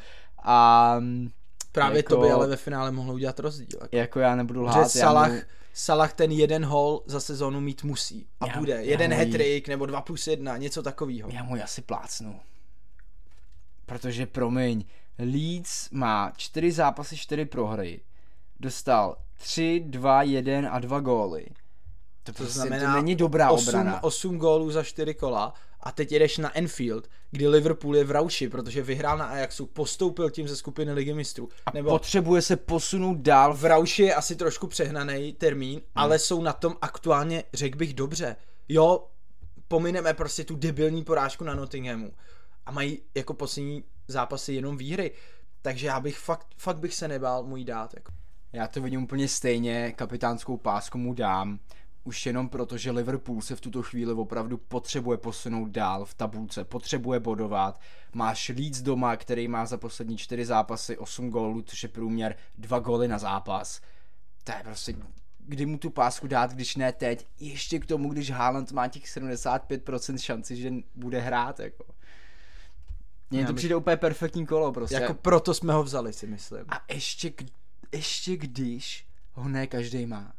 A 0.43 0.97
mm, 0.99 1.31
Právě 1.73 1.97
Jako- 1.99 2.15
to 2.15 2.21
by 2.21 2.31
ale 2.31 2.47
ve 2.47 2.57
finále 2.57 2.91
mohlo 2.93 3.15
udělat 3.15 3.39
rozdíl. 3.41 3.79
Jako. 3.83 3.97
jako 3.97 4.21
já 4.21 4.37
nebudu 4.37 4.61
Že 4.61 4.65
lhát, 4.67 4.79
já 4.83 4.89
Salah, 4.89 5.33
mu- 5.33 5.41
Salah 5.75 6.13
ten 6.13 6.33
jeden 6.33 6.65
hol 6.65 7.03
za 7.07 7.21
sezónu 7.21 7.61
mít 7.61 7.85
musí. 7.85 8.27
A 8.41 8.47
Já- 8.47 8.59
bude. 8.59 8.73
já 8.73 8.81
jeden 8.81 9.15
mu 9.15 9.21
ji- 9.23 9.61
hat 9.61 9.69
nebo 9.69 9.87
dva 9.87 10.01
plus 10.01 10.27
jedna, 10.27 10.57
něco 10.57 10.83
takového. 10.83 11.31
Já 11.33 11.43
mu 11.43 11.55
asi 11.65 11.83
plácnu. 11.83 12.41
Protože 13.87 14.27
promiň, 14.27 14.85
Leeds 15.19 15.91
má 15.91 16.33
čtyři 16.37 16.73
zápasy, 16.73 17.17
čtyři 17.17 17.45
prohry. 17.45 18.01
Dostal 18.61 19.17
3, 19.39 19.83
2, 19.87 20.23
1 20.23 20.71
a 20.71 20.79
2 20.79 21.01
góly. 21.01 21.47
To, 22.23 22.33
To 22.33 22.37
prostě, 22.37 22.53
znamená 22.53 22.93
to 22.93 23.01
není 23.01 23.17
dobrá 23.17 23.51
8, 23.51 23.69
obrana. 23.69 24.03
8 24.03 24.39
gólů 24.39 24.71
za 24.71 24.83
4 24.83 25.15
kola 25.15 25.55
a 25.81 25.93
teď 25.93 26.13
jedeš 26.13 26.39
na 26.39 26.59
Enfield, 26.59 27.09
kdy 27.31 27.49
Liverpool 27.49 27.97
je 27.97 28.05
v 28.05 28.11
rauši, 28.11 28.49
protože 28.49 28.83
vyhrál 28.83 29.19
na 29.19 29.25
Ajaxu, 29.25 29.67
postoupil 29.67 30.31
tím 30.31 30.49
ze 30.49 30.57
skupiny 30.57 30.93
ligy 30.93 31.15
mistrů. 31.15 31.49
Nebo 31.75 31.91
Potřebuje 31.91 32.43
se 32.43 32.57
posunout 32.57 33.19
dál 33.19 33.55
v 33.55 33.65
rauši 33.65 34.03
je 34.03 34.15
asi 34.15 34.37
trošku 34.37 34.67
přehnaný 34.67 35.33
termín, 35.33 35.75
hmm. 35.75 35.83
ale 35.95 36.19
jsou 36.19 36.43
na 36.43 36.53
tom 36.53 36.77
aktuálně, 36.81 37.45
řekl 37.55 37.79
bych, 37.79 37.95
dobře. 37.95 38.37
Jo, 38.69 39.07
pomineme 39.69 40.15
prostě 40.15 40.45
tu 40.45 40.57
debilní 40.57 41.05
porážku 41.05 41.45
na 41.45 41.55
Nottinghamu 41.55 42.13
a 42.67 42.73
mají 42.73 43.03
jako 43.15 43.35
poslední 43.35 43.85
zápasy 44.09 44.53
jenom 44.53 44.77
výhry. 44.77 45.13
Takže 45.63 45.87
já 45.87 46.01
bych 46.01 46.19
fakt, 46.19 46.47
fakt 46.57 46.79
bych 46.79 46.95
se 46.95 47.09
nebál 47.09 47.45
mu 47.45 47.57
jí 47.57 47.65
dát. 47.65 47.95
Jako. 47.95 48.13
Já 48.53 48.69
to 48.69 48.83
vidím 48.83 49.03
úplně 49.03 49.29
stejně, 49.29 49.93
kapitánskou 49.93 50.57
pásku 50.57 50.99
mu 50.99 51.15
dám, 51.15 51.59
už 52.05 52.27
jenom 52.27 52.49
proto, 52.49 52.77
že 52.77 52.91
Liverpool 52.91 53.41
se 53.41 53.57
v 53.57 53.61
tuto 53.61 53.83
chvíli 53.83 54.13
opravdu 54.13 54.57
potřebuje 54.57 55.19
posunout 55.19 55.69
dál 55.69 56.05
v 56.05 56.15
tabulce, 56.15 56.65
potřebuje 56.65 57.21
bodovat. 57.21 57.81
Máš 58.13 58.49
Leeds 58.49 58.83
doma, 58.83 59.17
který 59.17 59.49
má 59.49 59.67
za 59.67 59.77
poslední 59.77 60.17
čtyři 60.17 60.45
zápasy 60.45 60.99
8 60.99 61.31
gólů, 61.31 61.63
což 61.63 61.83
je 61.83 61.89
průměr 61.89 62.37
2 62.59 62.79
góly 62.79 63.09
na 63.09 63.19
zápas. 63.19 63.81
To 64.45 64.53
je 64.53 64.63
prostě 64.65 64.95
kdy 65.49 65.67
mu 65.67 65.79
tu 65.79 65.91
pásku 65.91 66.27
dát, 66.27 66.53
když 66.53 66.77
ne 66.77 66.93
teď. 66.93 67.27
Ještě 67.41 67.79
k 67.79 67.87
tomu, 67.87 68.09
když 68.09 68.31
Haaland 68.31 68.73
má 68.73 68.89
těch 68.89 69.05
75% 69.05 70.19
šanci, 70.19 70.57
že 70.57 70.73
bude 70.95 71.21
hrát, 71.21 71.61
jako. 71.61 71.85
Mně 73.31 73.47
to 73.47 73.55
přijde 73.55 73.77
úplně 73.77 73.97
perfektní 73.97 74.47
kolo, 74.47 74.73
prostě. 74.73 74.95
Jako 74.95 75.15
proto 75.15 75.55
jsme 75.55 75.73
ho 75.73 75.83
vzali, 75.83 76.13
si 76.13 76.27
myslím. 76.27 76.65
A 76.69 76.85
ještě, 76.93 77.33
ještě 77.93 78.37
když 78.37 79.07
ho 79.33 79.49
ne 79.49 79.67
každý 79.67 80.07
má. 80.07 80.33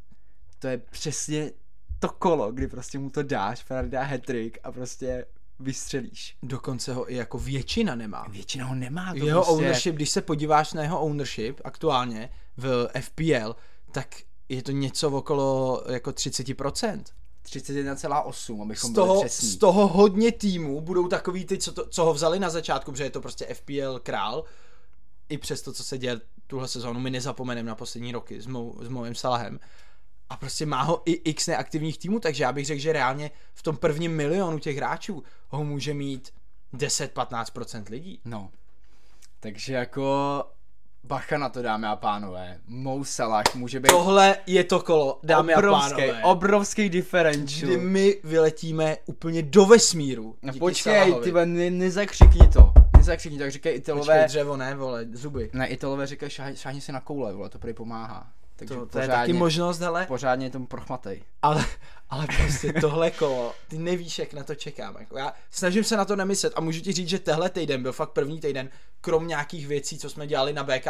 To 0.58 0.68
je 0.68 0.78
přesně 0.78 1.50
to 1.98 2.08
kolo, 2.08 2.52
kdy 2.52 2.68
prostě 2.68 2.98
mu 2.98 3.10
to 3.10 3.22
dáš, 3.22 3.62
Ferrari 3.62 3.88
dá 3.88 4.04
hat-trick 4.04 4.58
a 4.62 4.72
prostě 4.72 5.26
vystřelíš. 5.60 6.36
Dokonce 6.42 6.94
ho 6.94 7.12
i 7.12 7.14
jako 7.14 7.38
většina 7.38 7.94
nemá. 7.94 8.26
Většina 8.28 8.64
ho 8.64 8.74
nemá. 8.74 9.12
To 9.12 9.24
Jeho 9.24 9.40
prostě... 9.40 9.52
ownership, 9.52 9.94
když 9.94 10.10
se 10.10 10.22
podíváš 10.22 10.72
na 10.72 10.82
jeho 10.82 11.00
ownership 11.00 11.60
aktuálně 11.64 12.30
v 12.56 12.88
FPL, 13.00 13.56
tak 13.92 14.14
je 14.48 14.62
to 14.62 14.72
něco 14.72 15.10
okolo 15.10 15.82
jako 15.88 16.10
30%. 16.10 17.02
31,8, 17.44 18.62
abychom 18.62 18.90
Z 18.90 18.94
byli 18.94 19.06
toho, 19.06 19.20
přesní. 19.20 19.48
z 19.48 19.56
toho 19.56 19.86
hodně 19.88 20.32
týmů 20.32 20.80
budou 20.80 21.08
takový 21.08 21.44
ty, 21.44 21.58
co, 21.58 21.72
to, 21.72 21.88
co 21.88 22.04
ho 22.04 22.14
vzali 22.14 22.38
na 22.38 22.50
začátku, 22.50 22.92
protože 22.92 23.04
je 23.04 23.10
to 23.10 23.20
prostě 23.20 23.54
FPL 23.54 23.98
král. 23.98 24.44
I 25.28 25.38
přes 25.38 25.62
to, 25.62 25.72
co 25.72 25.84
se 25.84 25.98
děje 25.98 26.20
tuhle 26.46 26.68
sezónu, 26.68 27.00
my 27.00 27.10
nezapomeneme 27.10 27.68
na 27.68 27.74
poslední 27.74 28.12
roky 28.12 28.40
s, 28.40 28.46
mou, 28.46 28.78
s 28.82 28.88
mojím 28.88 29.14
Salahem. 29.14 29.60
A 30.30 30.36
prostě 30.36 30.66
má 30.66 30.82
ho 30.82 31.02
i 31.04 31.12
x 31.12 31.46
neaktivních 31.46 31.98
týmů, 31.98 32.20
takže 32.20 32.42
já 32.44 32.52
bych 32.52 32.66
řekl, 32.66 32.80
že 32.80 32.92
reálně 32.92 33.30
v 33.54 33.62
tom 33.62 33.76
prvním 33.76 34.16
milionu 34.16 34.58
těch 34.58 34.76
hráčů 34.76 35.22
ho 35.48 35.64
může 35.64 35.94
mít 35.94 36.30
10-15% 36.74 37.84
lidí. 37.90 38.20
No. 38.24 38.50
Takže 39.40 39.74
jako 39.74 40.44
bacha 41.04 41.38
na 41.38 41.48
to, 41.48 41.62
dámy 41.62 41.86
a 41.86 41.96
pánové. 41.96 42.58
Mou 42.66 43.04
Salah 43.04 43.44
může 43.54 43.80
být 43.80 43.88
Tohle 43.90 44.36
je 44.46 44.64
to 44.64 44.80
kolo, 44.80 45.18
dámy 45.22 45.54
obrovský, 45.56 45.92
a 45.92 46.06
pánové. 46.06 46.22
obrovský 46.24 46.88
differential. 46.88 47.70
kdy 47.70 47.76
my 47.76 48.16
vyletíme 48.24 48.96
úplně 49.06 49.42
do 49.42 49.66
vesmíru. 49.66 50.36
No 50.42 50.52
počkej, 50.58 51.14
ty 51.22 51.32
ne, 51.32 51.70
nezakřikni 51.70 52.48
to. 52.48 52.72
Nezakřikni 52.96 53.38
to, 53.38 53.44
tak 53.44 53.52
říkají 53.52 53.74
Počkej, 53.80 53.94
Italové. 53.94 54.24
dřevo 54.26 54.56
ne, 54.56 54.74
vole, 54.74 55.06
zuby. 55.12 55.50
Ne, 55.52 55.66
Italové 55.66 56.06
říkají, 56.06 56.30
šáhni, 56.30 56.56
šáhni 56.56 56.80
si 56.80 56.92
na 56.92 57.00
koule, 57.00 57.32
vole, 57.32 57.48
to 57.48 57.58
prý 57.58 57.72
pomáhá. 57.72 58.26
Takže 58.56 58.74
To, 58.74 58.86
to 58.86 58.98
je 58.98 59.06
pořádně, 59.06 59.12
taky 59.22 59.32
možnost, 59.32 59.78
hele. 59.80 60.06
pořádně 60.06 60.50
tomu 60.50 60.66
prochmatej. 60.66 61.22
Ale, 61.42 61.64
ale 62.10 62.26
prostě 62.36 62.72
tohle 62.72 63.10
kolo, 63.10 63.54
ty 63.68 63.78
nevíš, 63.78 64.18
jak 64.18 64.32
na 64.32 64.42
to 64.44 64.54
čekám. 64.54 64.96
Jako 64.98 65.18
já 65.18 65.32
snažím 65.50 65.84
se 65.84 65.96
na 65.96 66.04
to 66.04 66.16
nemyslet 66.16 66.52
a 66.56 66.60
můžu 66.60 66.80
ti 66.80 66.92
říct, 66.92 67.08
že 67.08 67.18
tehle 67.18 67.50
týden 67.50 67.82
byl 67.82 67.92
fakt 67.92 68.10
první 68.10 68.40
týden, 68.40 68.68
krom 69.00 69.28
nějakých 69.28 69.66
věcí, 69.66 69.98
co 69.98 70.10
jsme 70.10 70.26
dělali 70.26 70.52
na 70.52 70.64
BK+, 70.64 70.86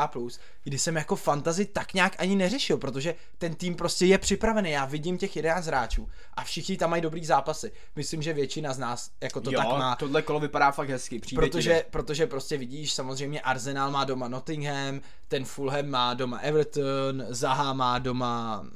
kdy 0.65 0.79
jsem 0.79 0.97
jako 0.97 1.17
fantazi 1.17 1.65
tak 1.65 1.95
nějak 1.95 2.17
ani 2.19 2.37
neřešil, 2.37 2.79
protože 2.79 3.15
ten 3.39 3.55
tým 3.55 3.75
prostě 3.75 4.07
je 4.07 4.19
připravený. 4.19 4.71
Já 4.71 4.85
vidím 4.85 5.19
těch 5.19 5.37
11 5.37 5.67
hráčů 5.67 6.09
a 6.35 6.45
všichni 6.45 6.77
tam 6.77 6.91
mají 6.91 7.03
dobrý 7.03 7.25
zápasy. 7.25 7.73
Myslím, 7.97 8.23
že 8.23 8.33
většina 8.33 8.73
z 8.73 8.79
nás 8.79 9.11
jako 9.21 9.41
to 9.41 9.51
jo, 9.51 9.61
tak 9.61 9.69
má. 9.69 9.97
tohle 9.97 10.23
kolo 10.23 10.41
vypadá 10.41 10.71
fakt 10.71 10.89
hezky, 10.89 11.19
přijde 11.19 11.41
Protože, 11.43 11.83
to. 11.85 11.91
protože 11.91 12.27
prostě 12.27 12.57
vidíš, 12.57 12.93
samozřejmě 12.93 13.41
Arsenal 13.41 13.91
má 13.91 14.05
doma 14.05 14.29
Nottingham, 14.29 15.01
ten 15.29 15.45
Fulham 15.45 15.87
má 15.87 16.15
doma 16.15 16.39
Everton, 16.39 17.25
Zaha 17.29 17.73
má 17.73 17.99
doma 17.99 18.67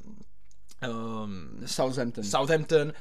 um, 0.88 1.66
Southampton. 1.66 2.24
Southampton 2.24 2.92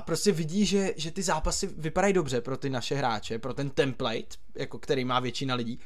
a 0.00 0.02
prostě 0.02 0.32
vidí, 0.32 0.66
že, 0.66 0.94
že 0.96 1.10
ty 1.10 1.22
zápasy 1.22 1.66
vypadají 1.66 2.12
dobře 2.12 2.40
pro 2.40 2.56
ty 2.56 2.70
naše 2.70 2.94
hráče, 2.94 3.38
pro 3.38 3.54
ten 3.54 3.70
template, 3.70 4.36
jako 4.54 4.78
který 4.78 5.04
má 5.04 5.20
většina 5.20 5.54
lidí, 5.54 5.78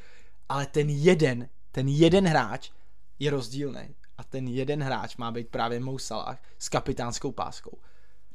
ale 0.49 0.67
ten 0.67 0.91
jeden, 0.91 1.49
ten 1.73 1.89
jeden 1.89 2.29
hráč 2.29 2.71
je 3.19 3.31
rozdílný. 3.31 3.95
A 4.19 4.25
ten 4.25 4.49
jeden 4.49 4.83
hráč 4.83 5.17
má 5.17 5.31
být 5.31 5.49
právě 5.49 5.81
Mo 5.81 5.99
Salah 5.99 6.39
s 6.59 6.69
kapitánskou 6.69 7.33
páskou. 7.33 7.79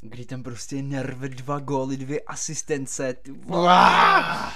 Kdy 0.01 0.25
tam 0.25 0.43
prostě 0.43 0.81
nerve 0.81 1.29
dva 1.29 1.59
góly, 1.59 1.97
dvě 1.97 2.21
asistence. 2.21 3.15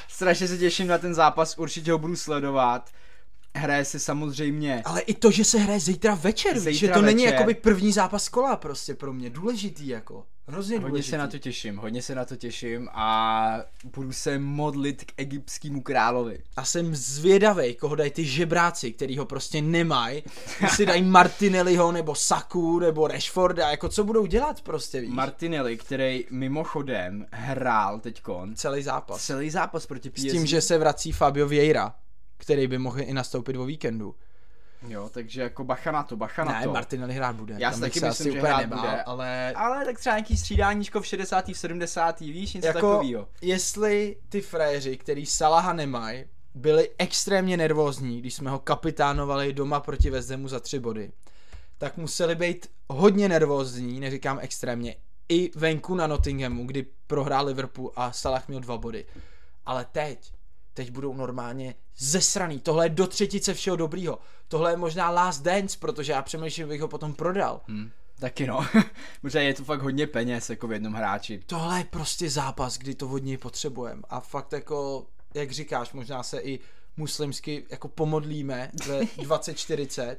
Strašně 0.07 0.47
se 0.47 0.57
těším 0.57 0.87
na 0.87 0.97
ten 0.97 1.13
zápas, 1.13 1.57
určitě 1.57 1.91
ho 1.91 1.97
budu 1.97 2.15
sledovat. 2.15 2.89
Hraje 3.55 3.85
se 3.85 3.99
samozřejmě 3.99 4.81
Ale 4.85 5.01
i 5.01 5.13
to, 5.13 5.31
že 5.31 5.43
se 5.43 5.57
hraje 5.57 5.79
zítra 5.79 6.15
večer, 6.15 6.59
Zítra 6.59 6.73
že 6.73 6.87
to 6.87 7.01
není 7.01 7.23
večer. 7.23 7.33
jakoby 7.33 7.53
první 7.53 7.91
zápas 7.91 8.29
kola 8.29 8.55
prostě 8.55 8.95
pro 8.95 9.13
mě, 9.13 9.29
důležitý 9.29 9.87
jako, 9.87 10.25
hrozně 10.47 10.75
Hodně 10.77 10.87
důležitý. 10.89 11.09
se 11.09 11.17
na 11.17 11.27
to 11.27 11.39
těším, 11.39 11.77
hodně 11.77 12.01
se 12.01 12.15
na 12.15 12.25
to 12.25 12.35
těším 12.35 12.89
a 12.93 13.57
budu 13.95 14.11
se 14.13 14.39
modlit 14.39 15.03
k 15.03 15.11
egyptskému 15.17 15.81
královi. 15.81 16.39
A 16.55 16.65
jsem 16.65 16.95
zvědavej, 16.95 17.75
koho 17.75 17.95
dají 17.95 18.11
ty 18.11 18.25
žebráci, 18.25 18.91
který 18.91 19.17
ho 19.17 19.25
prostě 19.25 19.61
nemají. 19.61 20.23
Jestli 20.61 20.85
dají 20.85 21.01
Martinelliho, 21.03 21.91
nebo 21.91 22.15
Saku, 22.15 22.79
nebo 22.79 23.07
Rashforda, 23.07 23.69
jako 23.69 23.89
co 23.89 24.03
budou 24.03 24.25
dělat 24.25 24.61
prostě, 24.61 25.01
víš? 25.01 25.09
Martinelli, 25.13 25.77
který 25.77 26.25
mimochodem 26.31 27.25
hrál 27.31 27.99
teďkon 27.99 28.55
Celý 28.55 28.83
zápas. 28.83 29.25
celý 29.25 29.49
zápas 29.49 29.85
proti 29.85 30.09
PSG. 30.09 30.29
S 30.29 30.31
tím, 30.31 30.45
že 30.45 30.61
se 30.61 30.77
vrací 30.77 31.11
Fabio 31.11 31.47
Vieira, 31.47 31.95
který 32.37 32.67
by 32.67 32.77
mohl 32.77 32.99
i 33.01 33.13
nastoupit 33.13 33.55
o 33.57 33.65
víkendu. 33.65 34.15
Jo, 34.87 35.09
takže 35.13 35.41
jako 35.41 35.63
bacha 35.63 35.91
na 35.91 36.03
to, 36.03 36.15
bacha 36.17 36.43
na 36.43 36.59
Ne, 36.59 36.63
to. 36.65 36.73
Martinelli 36.73 37.13
hrát 37.13 37.35
bude. 37.35 37.55
Já 37.57 37.71
si 37.71 37.79
taky 37.81 37.99
myslím, 37.99 38.09
asi 38.09 38.31
že 38.31 38.39
hrát 38.39 38.57
nebál, 38.57 38.79
bude. 38.81 39.03
ale 39.03 39.53
Ale 39.53 39.85
tak 39.85 39.99
třeba 39.99 40.15
nějaký 40.15 40.37
střídáníčko 40.37 41.01
v 41.01 41.05
60. 41.05 41.47
v 41.47 41.57
70. 41.57 42.19
víš, 42.19 42.53
něco 42.53 42.67
jako, 42.67 42.79
takového. 42.79 43.27
jestli 43.41 44.17
ty 44.29 44.41
frajeři, 44.41 44.97
který 44.97 45.25
Salaha 45.25 45.73
nemají, 45.73 46.25
byli 46.55 46.89
extrémně 46.97 47.57
nervózní, 47.57 48.19
když 48.19 48.33
jsme 48.33 48.49
ho 48.49 48.59
kapitánovali 48.59 49.53
doma 49.53 49.79
proti 49.79 50.09
Vezdemu 50.09 50.47
za 50.47 50.59
tři 50.59 50.79
body, 50.79 51.11
tak 51.77 51.97
museli 51.97 52.35
být 52.35 52.67
hodně 52.89 53.29
nervózní, 53.29 53.99
neříkám 53.99 54.39
extrémně, 54.41 54.95
i 55.29 55.51
venku 55.55 55.95
na 55.95 56.07
Nottinghamu, 56.07 56.65
kdy 56.65 56.85
prohrál 57.07 57.45
Liverpool 57.45 57.91
a 57.95 58.11
Salah 58.11 58.47
měl 58.47 58.59
dva 58.59 58.77
body. 58.77 59.05
Ale 59.65 59.85
teď, 59.91 60.33
teď 60.73 60.91
budou 60.91 61.13
normálně 61.13 61.75
zesraný. 61.97 62.59
Tohle 62.59 62.85
je 62.85 62.89
do 62.89 63.07
třetice 63.07 63.53
všeho 63.53 63.75
dobrýho. 63.77 64.19
Tohle 64.47 64.71
je 64.71 64.77
možná 64.77 65.09
last 65.09 65.41
dance, 65.41 65.77
protože 65.79 66.11
já 66.11 66.21
přemýšlím, 66.21 66.63
že 66.63 66.69
bych 66.69 66.81
ho 66.81 66.87
potom 66.87 67.13
prodal. 67.13 67.61
Hm, 67.67 67.91
taky 68.19 68.47
no. 68.47 68.65
Protože 69.21 69.43
je 69.43 69.53
to 69.53 69.63
fakt 69.63 69.81
hodně 69.81 70.07
peněz 70.07 70.49
jako 70.49 70.67
v 70.67 70.71
jednom 70.71 70.93
hráči. 70.93 71.41
tohle 71.45 71.77
je 71.79 71.83
prostě 71.83 72.29
zápas, 72.29 72.77
kdy 72.77 72.95
to 72.95 73.09
od 73.09 73.23
něj 73.23 73.37
potřebujeme. 73.37 74.01
A 74.09 74.19
fakt 74.19 74.53
jako, 74.53 75.05
jak 75.33 75.51
říkáš, 75.51 75.93
možná 75.93 76.23
se 76.23 76.39
i 76.39 76.59
muslimsky 76.97 77.65
jako 77.69 77.87
pomodlíme 77.87 78.71
ve 78.87 78.99
2040 79.23 80.17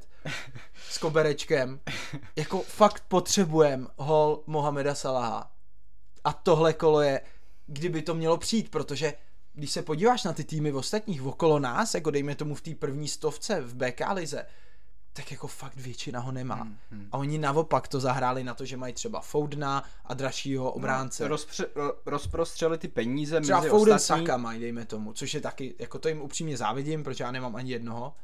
s 0.90 0.99
koberečkem. 0.99 1.81
Jako 2.37 2.59
fakt 2.62 3.05
potřebujeme 3.09 3.87
hol 3.97 4.43
Mohameda 4.47 4.95
Salaha. 4.95 5.51
A 6.25 6.33
tohle 6.33 6.73
kolo 6.73 7.01
je, 7.01 7.21
kdyby 7.67 8.03
to 8.03 8.14
mělo 8.14 8.37
přijít, 8.37 8.71
protože 8.71 9.12
když 9.55 9.71
se 9.71 9.83
podíváš 9.83 10.25
na 10.25 10.33
ty 10.33 10.45
týmy 10.45 10.71
v 10.71 10.77
ostatních 10.77 11.23
okolo 11.23 11.59
nás, 11.59 11.95
jako 11.95 12.11
dejme 12.11 12.35
tomu 12.35 12.55
v 12.55 12.61
té 12.61 12.75
první 12.75 13.09
stovce 13.09 13.61
v 13.61 13.75
BK 13.75 14.01
lize, 14.12 14.47
tak 15.12 15.31
jako 15.31 15.47
fakt 15.47 15.77
většina 15.77 16.21
ho 16.21 16.33
nemá. 16.33 16.55
Hmm, 16.55 16.77
hmm. 16.90 17.09
A 17.12 17.19
oni 17.19 17.38
naopak 17.38 17.88
to 17.88 18.01
zahráli 18.01 18.45
na 18.45 18.55
to, 18.55 18.64
že 18.64 18.77
mají 18.77 18.95
třeba 18.95 19.21
Foudna 19.21 19.85
a 20.05 20.14
dražšího 20.14 20.73
obránce. 20.73 21.29
Rozpře- 21.29 21.67
ro- 21.77 21.95
rozprostřeli 22.07 22.79
ty 22.79 22.88
peníze 22.88 23.40
třeba 23.40 23.59
mezi 23.59 23.71
Fouden 23.71 23.95
ostatní. 23.95 24.27
Saka 24.27 24.37
mají, 24.37 24.61
dejme 24.61 24.85
tomu, 24.85 25.12
což 25.12 25.35
je 25.35 25.40
taky, 25.40 25.75
jako 25.79 25.99
to 25.99 26.09
jim 26.09 26.21
upřímně 26.21 26.57
závidím, 26.57 27.05
protože 27.05 27.25
já 27.25 27.31
nemám 27.31 27.57
ani 27.57 27.73
jednoho. 27.73 28.14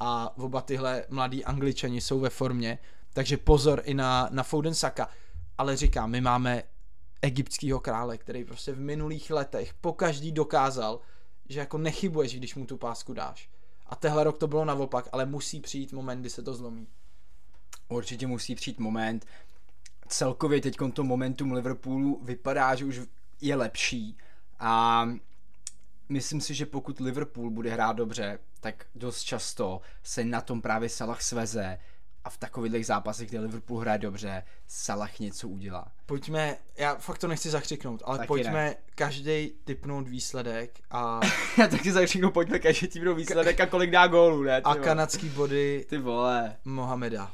A 0.00 0.38
oba 0.38 0.60
tyhle 0.60 1.04
mladí 1.08 1.44
angličani 1.44 2.00
jsou 2.00 2.20
ve 2.20 2.30
formě, 2.30 2.78
takže 3.12 3.36
pozor 3.36 3.82
i 3.84 3.94
na, 3.94 4.28
na 4.30 4.42
Foden 4.42 4.74
Saka. 4.74 5.08
Ale 5.58 5.76
říkám, 5.76 6.10
my 6.10 6.20
máme 6.20 6.62
egyptského 7.22 7.80
krále, 7.80 8.18
který 8.18 8.44
prostě 8.44 8.72
v 8.72 8.80
minulých 8.80 9.30
letech 9.30 9.74
po 9.74 9.92
každý 9.92 10.32
dokázal, 10.32 11.00
že 11.48 11.60
jako 11.60 11.78
nechybuješ, 11.78 12.36
když 12.36 12.54
mu 12.54 12.66
tu 12.66 12.76
pásku 12.76 13.12
dáš. 13.12 13.50
A 13.86 13.96
tehle 13.96 14.24
rok 14.24 14.38
to 14.38 14.46
bylo 14.46 14.64
naopak, 14.64 15.08
ale 15.12 15.26
musí 15.26 15.60
přijít 15.60 15.92
moment, 15.92 16.20
kdy 16.20 16.30
se 16.30 16.42
to 16.42 16.54
zlomí. 16.54 16.86
Určitě 17.88 18.26
musí 18.26 18.54
přijít 18.54 18.78
moment. 18.78 19.26
Celkově 20.08 20.60
teď 20.60 20.76
to 20.92 21.04
momentum 21.04 21.52
Liverpoolu 21.52 22.20
vypadá, 22.22 22.74
že 22.74 22.84
už 22.84 23.00
je 23.40 23.56
lepší. 23.56 24.16
A 24.58 25.04
myslím 26.08 26.40
si, 26.40 26.54
že 26.54 26.66
pokud 26.66 27.00
Liverpool 27.00 27.50
bude 27.50 27.70
hrát 27.70 27.96
dobře, 27.96 28.38
tak 28.60 28.86
dost 28.94 29.22
často 29.22 29.80
se 30.02 30.24
na 30.24 30.40
tom 30.40 30.62
právě 30.62 30.88
Salah 30.88 31.22
sveze 31.22 31.78
a 32.24 32.30
v 32.30 32.36
takových 32.36 32.86
zápasech, 32.86 33.28
kde 33.28 33.40
Liverpool 33.40 33.78
hraje 33.78 33.98
dobře, 33.98 34.42
Salah 34.66 35.18
něco 35.18 35.48
udělá. 35.48 35.92
Pojďme, 36.06 36.56
já 36.76 36.94
fakt 36.94 37.18
to 37.18 37.28
nechci 37.28 37.50
zakřiknout, 37.50 38.02
ale 38.04 38.18
Taky 38.18 38.28
pojďme 38.28 38.74
každý 38.94 39.52
typnout 39.64 40.08
výsledek 40.08 40.80
a, 40.90 41.20
Já 41.58 41.66
taky 41.66 41.92
začnu, 41.92 42.30
pojďme 42.30 42.58
každý 42.58 43.00
do 43.00 43.14
výsledek 43.14 43.60
a 43.60 43.66
kolik 43.66 43.90
dá 43.90 44.06
gólů, 44.06 44.42
ne? 44.42 44.60
Ty, 44.60 44.64
a 44.64 44.72
vole. 44.72 44.84
kanadský 44.84 45.28
body 45.28 45.86
ty 45.88 45.98
vole. 45.98 46.56
Mohameda. 46.64 47.32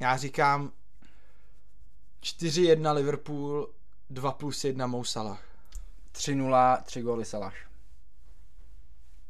Já 0.00 0.16
říkám 0.16 0.72
4-1 2.22 2.94
Liverpool, 2.94 3.68
2 4.10 4.32
plus 4.32 4.64
1 4.64 4.86
Mo 4.86 5.04
Salah. 5.04 5.42
3-0, 6.12 6.82
3 6.82 7.02
góly 7.02 7.24
Salah. 7.24 7.54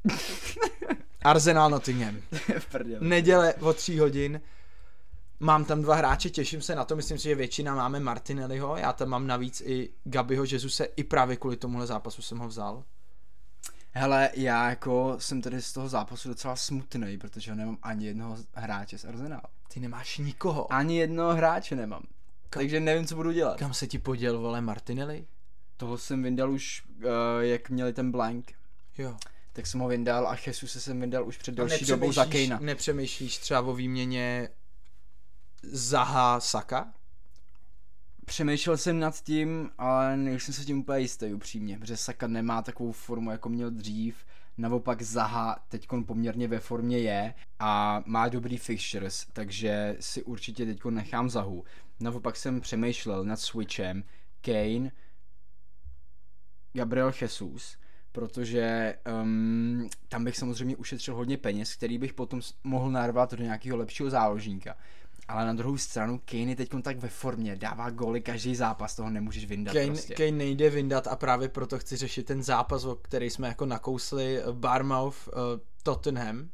Arsenal 1.23 1.71
Nottingham. 1.71 2.17
Neděle 3.01 3.55
o 3.55 3.73
3 3.73 3.97
hodin. 3.99 4.41
mám 5.41 5.65
tam 5.65 5.83
dva 5.83 5.95
hráče, 5.95 6.31
těším 6.31 6.63
se 6.63 6.75
na 6.75 6.85
to, 6.85 6.97
myslím 6.97 7.19
si, 7.19 7.25
že 7.25 7.35
většina 7.35 7.75
máme 7.75 8.01
Martinelliho, 8.01 8.77
já 8.77 8.93
tam 8.93 9.09
mám 9.09 9.27
navíc 9.27 9.63
i 9.67 9.91
Gabiho 10.05 10.45
Jesuse, 10.45 10.85
i 10.85 11.05
právě 11.05 11.37
kvůli 11.37 11.57
tomuhle 11.57 11.87
zápasu 11.87 12.23
jsem 12.23 12.39
ho 12.39 12.49
vzal. 12.49 12.85
Hele, 13.93 14.31
já 14.35 14.71
jako 14.71 15.17
jsem 15.19 15.43
tady 15.43 15.63
z 15.63 15.73
toho 15.73 15.89
zápasu 15.89 16.29
docela 16.29 16.57
smutný, 16.57 17.19
protože 17.19 17.55
nemám 17.55 17.79
ani 17.83 18.07
jednoho 18.07 18.37
hráče 18.55 18.99
z 18.99 19.05
Arsenalu. 19.05 19.43
Ty 19.75 19.81
nemáš 19.81 20.19
nikoho. 20.19 20.73
Ani 20.73 20.99
jednoho 20.99 21.35
hráče 21.35 21.77
nemám. 21.77 22.03
Kam- 22.51 22.61
Takže 22.63 22.81
nevím, 22.81 23.07
co 23.07 23.15
budu 23.17 23.33
dělat. 23.33 23.59
Kam 23.59 23.75
se 23.75 23.87
ti 23.87 23.99
poděl, 23.99 24.39
vole, 24.39 24.61
Martinelli? 24.61 25.27
Toho 25.77 25.99
jsem 25.99 26.23
vyndal 26.23 26.51
už, 26.53 26.83
uh, 26.97 27.03
jak 27.41 27.71
měli 27.71 27.93
ten 27.93 28.11
blank. 28.11 28.53
Jo. 28.99 29.17
Tak 29.59 29.67
jsem 29.67 29.81
ho 29.81 29.89
vyndal 29.89 30.29
a 30.29 30.37
Jesus 30.47 30.83
jsem 30.83 31.01
vyndal 31.01 31.29
už 31.29 31.37
před 31.39 31.55
delší 31.55 31.85
dobou 31.85 32.13
za 32.13 32.25
Kejna. 32.25 32.59
Nepřemýšlíš 32.59 33.39
třeba 33.39 33.61
o 33.61 33.75
výměně 33.75 34.49
Zaha 35.63 36.41
Saka? 36.41 36.93
Přemýšlel 38.25 38.77
jsem 38.77 38.99
nad 38.99 39.21
tím, 39.23 39.71
ale 39.79 40.17
nejsem 40.17 40.55
se 40.55 40.65
tím 40.65 40.81
úplně 40.81 41.01
jistý 41.01 41.35
upřímně, 41.35 41.79
protože 41.79 41.97
Saka 41.97 42.27
nemá 42.27 42.63
takovou 42.63 42.93
formu, 42.93 43.31
jako 43.31 43.49
měl 43.49 43.71
dřív. 43.71 44.17
Naopak 44.59 45.03
Zaha 45.03 45.65
teď 45.69 45.89
poměrně 46.07 46.49
ve 46.49 46.59
formě 46.61 46.99
je 46.99 47.35
a 47.59 48.03
má 48.07 48.29
dobrý 48.29 48.57
fixtures, 48.57 49.27
takže 49.33 49.97
si 50.01 50.23
určitě 50.23 50.67
teď 50.67 50.85
nechám 50.85 51.31
Zahu. 51.31 51.65
Naopak 52.01 52.37
jsem 52.37 52.61
přemýšlel 52.61 53.25
nad 53.25 53.41
switchem 53.41 54.05
Kane, 54.41 54.91
Gabriel 56.73 57.13
Jesus, 57.21 57.77
protože 58.13 58.95
um, 59.23 59.89
tam 60.09 60.25
bych 60.25 60.37
samozřejmě 60.37 60.77
ušetřil 60.77 61.15
hodně 61.15 61.37
peněz, 61.37 61.75
který 61.75 61.99
bych 61.99 62.15
potom 62.15 62.41
mohl 62.65 62.91
narvat 62.91 63.35
do 63.35 63.45
nějakého 63.45 63.77
lepšího 63.77 64.11
záložníka. 64.11 64.77
Ale 65.29 65.47
na 65.47 65.53
druhou 65.53 65.79
stranu 65.79 66.21
Kane 66.25 66.43
je 66.43 66.57
teď 66.57 66.71
tak 66.83 66.99
ve 66.99 67.09
formě, 67.09 67.57
dává 67.57 67.91
góly 67.91 68.21
každý 68.21 68.55
zápas, 68.57 68.97
toho 68.97 69.11
nemůžeš 69.11 69.45
vyndat 69.47 69.75
Kane, 69.75 69.87
prostě. 69.87 70.15
Kane 70.15 70.31
nejde 70.31 70.71
vyndat 70.71 71.07
a 71.07 71.17
právě 71.17 71.49
proto 71.49 71.79
chci 71.79 71.97
řešit 71.97 72.27
ten 72.27 72.43
zápas, 72.43 72.85
o 72.85 72.95
který 72.95 73.31
jsme 73.31 73.49
jako 73.49 73.67
nakousli, 73.67 74.39
eh, 74.39 74.53
Barmouth, 74.53 75.29
uh, 75.29 75.35
Tottenham. 75.83 76.49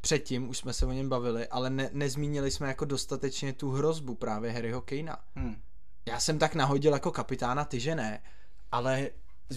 Předtím 0.00 0.48
už 0.48 0.58
jsme 0.58 0.72
se 0.72 0.86
o 0.86 0.92
něm 0.92 1.08
bavili, 1.08 1.48
ale 1.48 1.70
ne, 1.70 1.90
nezmínili 1.92 2.50
jsme 2.50 2.68
jako 2.68 2.84
dostatečně 2.84 3.52
tu 3.52 3.70
hrozbu 3.70 4.14
právě 4.14 4.52
Harryho 4.52 4.80
Kanea. 4.80 5.16
Hmm. 5.34 5.56
Já 6.06 6.20
jsem 6.20 6.38
tak 6.38 6.54
nahodil 6.54 6.92
jako 6.92 7.10
kapitána, 7.10 7.64
ty 7.64 7.80
že 7.80 7.94
ne, 7.94 8.22
ale 8.72 9.10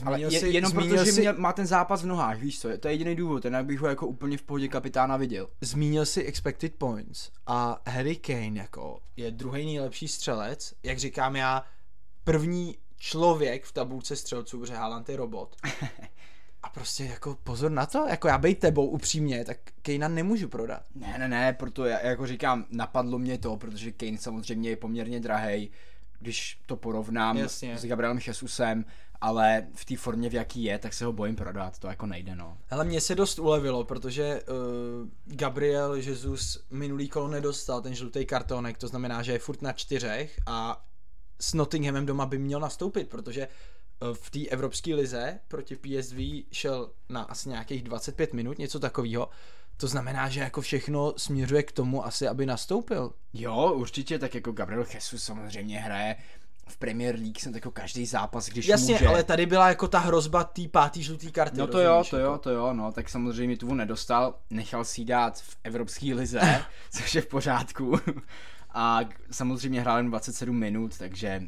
Ale 0.04 0.16
zmínil 0.16 0.32
je, 0.32 0.40
si, 0.40 0.48
jenom 0.48 0.72
zmínil 0.72 0.98
protože 0.98 1.12
si, 1.12 1.22
mě, 1.22 1.34
má 1.34 1.54
ten 1.54 1.68
zápas 1.68 2.04
v 2.04 2.06
nohách, 2.06 2.40
víš 2.40 2.60
co, 2.60 2.78
to 2.78 2.88
je 2.88 2.94
jediný 2.94 3.16
důvod, 3.16 3.46
jinak 3.46 3.66
bych 3.66 3.80
ho 3.80 3.88
jako 3.88 4.08
úplně 4.08 4.38
v 4.38 4.42
pohodě 4.42 4.68
kapitána 4.68 5.18
viděl. 5.18 5.48
zmínil 5.62 6.06
si 6.06 6.24
expected 6.24 6.76
points 6.76 7.32
a 7.48 7.82
Harry 7.88 8.16
Kane 8.16 8.60
jako 8.60 9.00
je 9.18 9.32
druhý 9.32 9.66
nejlepší 9.66 10.08
střelec, 10.08 10.74
jak 10.84 11.00
říkám 11.00 11.36
já, 11.36 11.64
první 12.24 12.76
člověk 12.98 13.66
v 13.66 13.72
tabulce 13.72 14.16
střelců, 14.16 14.60
protože 14.60 14.74
Haaland 14.74 15.10
je 15.10 15.18
robot. 15.18 15.56
A 16.64 16.70
prostě 16.70 17.06
jako 17.06 17.38
pozor 17.44 17.72
na 17.72 17.86
to, 17.86 18.06
jako 18.10 18.28
já 18.28 18.38
bej 18.38 18.56
tebou 18.56 18.88
upřímně, 18.88 19.46
tak 19.46 19.58
Kanea 19.82 20.08
nemůžu 20.08 20.48
prodat. 20.48 20.84
Ne, 20.96 21.16
ne, 21.18 21.28
ne, 21.28 21.54
proto 21.54 21.86
já 21.86 22.06
jako 22.06 22.28
říkám, 22.28 22.66
napadlo 22.70 23.20
mě 23.20 23.38
to, 23.38 23.58
protože 23.58 23.92
Kane 23.92 24.18
samozřejmě 24.18 24.70
je 24.70 24.76
poměrně 24.76 25.20
drahej, 25.20 25.70
když 26.20 26.60
to 26.66 26.76
porovnám 26.76 27.38
Jasně. 27.38 27.78
s 27.78 27.86
Gabrielem 27.86 28.20
Jesusem, 28.28 28.86
ale 29.22 29.68
v 29.74 29.86
té 29.86 29.98
formě, 29.98 30.30
v 30.30 30.34
jaký 30.34 30.64
je, 30.64 30.80
tak 30.80 30.94
se 30.94 31.06
ho 31.06 31.14
bojím 31.14 31.36
prodat, 31.36 31.80
to 31.80 31.88
jako 31.88 32.06
nejde, 32.06 32.36
no. 32.36 32.58
Ale 32.70 32.86
mně 32.86 33.02
se 33.02 33.16
dost 33.16 33.40
ulevilo, 33.40 33.84
protože 33.84 34.42
uh, 34.42 34.56
Gabriel 35.26 35.94
Jesus 35.94 36.66
minulý 36.72 37.10
kolo 37.10 37.28
nedostal 37.28 37.82
ten 37.82 37.96
žlutý 37.96 38.26
kartonek, 38.26 38.78
to 38.78 38.88
znamená, 38.88 39.24
že 39.24 39.32
je 39.32 39.40
furt 39.40 39.62
na 39.62 39.74
čtyřech 39.74 40.40
a 40.46 40.86
s 41.40 41.54
Nottinghamem 41.54 42.06
doma 42.06 42.26
by 42.26 42.38
měl 42.38 42.60
nastoupit, 42.60 43.10
protože 43.10 43.48
uh, 43.48 44.14
v 44.14 44.30
té 44.30 44.46
evropské 44.46 44.96
lize 44.96 45.40
proti 45.48 45.76
PSV 45.76 46.18
šel 46.52 46.92
na 47.10 47.22
asi 47.22 47.50
nějakých 47.50 47.84
25 47.84 48.34
minut, 48.34 48.58
něco 48.58 48.80
takového. 48.80 49.30
To 49.78 49.88
znamená, 49.88 50.30
že 50.30 50.40
jako 50.40 50.62
všechno 50.62 51.14
směřuje 51.18 51.64
k 51.64 51.72
tomu 51.72 52.06
asi, 52.06 52.28
aby 52.28 52.46
nastoupil. 52.46 53.14
Jo, 53.34 53.74
určitě, 53.76 54.20
tak 54.20 54.36
jako 54.36 54.52
Gabriel 54.52 54.86
Jesus 54.94 55.24
samozřejmě 55.24 55.80
hraje 55.80 56.16
v 56.68 56.78
Premier 56.78 57.16
League 57.16 57.40
jsem 57.40 57.56
jako 57.56 57.72
každý 57.72 58.06
zápas, 58.06 58.48
když 58.48 58.68
Jasně, 58.68 58.94
může. 58.94 59.08
ale 59.08 59.24
tady 59.24 59.46
byla 59.46 59.70
jako 59.70 59.88
ta 59.88 60.00
hrozba 60.00 60.44
té 60.44 60.62
pátý 60.72 61.04
žlutý 61.04 61.32
karty. 61.32 61.58
No 61.58 61.68
to 61.68 61.80
jo, 61.80 61.88
rozumíš, 61.90 62.10
to 62.10 62.18
jako. 62.18 62.32
jo, 62.32 62.38
to 62.38 62.50
jo, 62.50 62.74
no, 62.74 62.92
tak 62.92 63.10
samozřejmě 63.10 63.58
tu 63.58 63.74
nedostal, 63.74 64.36
nechal 64.50 64.84
si 64.84 65.02
ji 65.02 65.06
dát 65.06 65.42
v 65.42 65.58
Evropské 65.64 66.14
lize, 66.14 66.42
což 66.92 67.16
je 67.16 67.22
v 67.22 67.28
pořádku. 67.28 68.00
A 68.78 69.00
samozřejmě 69.32 69.82
hrál 69.82 69.98
jen 69.98 70.10
27 70.10 70.56
minut, 70.60 70.98
takže 70.98 71.42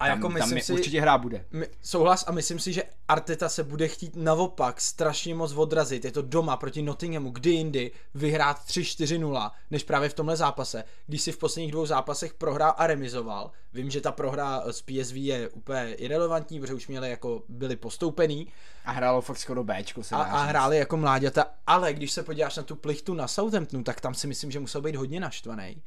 A 0.00 0.06
jako 0.06 0.22
tam, 0.22 0.32
tam 0.32 0.34
myslím 0.34 0.56
je, 0.56 0.64
si- 0.64 0.72
určitě 0.72 1.00
hrá 1.00 1.18
bude. 1.18 1.44
My, 1.50 1.66
souhlas 1.82 2.24
a 2.26 2.32
myslím 2.32 2.58
si, 2.58 2.72
že 2.72 2.82
Arteta 3.08 3.48
se 3.48 3.64
bude 3.64 3.88
chtít 3.88 4.16
naopak 4.16 4.80
strašně 4.80 5.34
moc 5.34 5.52
odrazit. 5.52 6.04
Je 6.04 6.12
to 6.12 6.22
doma 6.22 6.56
proti 6.56 6.82
Nottinghamu, 6.82 7.30
kdy 7.30 7.50
jindy 7.50 7.92
vyhrát 8.14 8.58
3-4-0, 8.66 9.50
než 9.70 9.84
právě 9.84 10.08
v 10.08 10.14
tomhle 10.14 10.36
zápase. 10.36 10.84
Když 11.06 11.22
si 11.22 11.32
v 11.32 11.38
posledních 11.38 11.72
dvou 11.72 11.86
zápasech 11.86 12.34
prohrál 12.34 12.74
a 12.76 12.86
remizoval, 12.86 13.50
vím, 13.72 13.90
že 13.90 14.00
ta 14.00 14.12
prohra 14.12 14.62
s 14.66 14.82
PSV 14.82 15.16
je 15.16 15.48
úplně 15.48 15.94
irrelevantní, 15.94 16.60
protože 16.60 16.74
už 16.74 16.88
měli 16.88 17.10
jako 17.10 17.42
byli 17.48 17.76
postoupený 17.76 18.48
A 18.84 18.92
hrálo 18.92 19.20
fakt 19.20 19.38
skoro 19.38 19.64
Bčko, 19.64 20.02
se 20.02 20.14
a, 20.14 20.18
a 20.18 20.42
hráli 20.42 20.78
jako 20.78 20.96
mláďata, 20.96 21.46
ale 21.66 21.92
když 21.92 22.12
se 22.12 22.22
podíváš 22.22 22.56
na 22.56 22.62
tu 22.62 22.76
plichtu 22.76 23.14
na 23.14 23.28
Southamptonu, 23.28 23.82
tak 23.82 24.00
tam 24.00 24.14
si 24.14 24.26
myslím, 24.26 24.50
že 24.50 24.60
musel 24.60 24.82
být 24.82 24.96
hodně 24.96 25.20
naštvaný. 25.20 25.82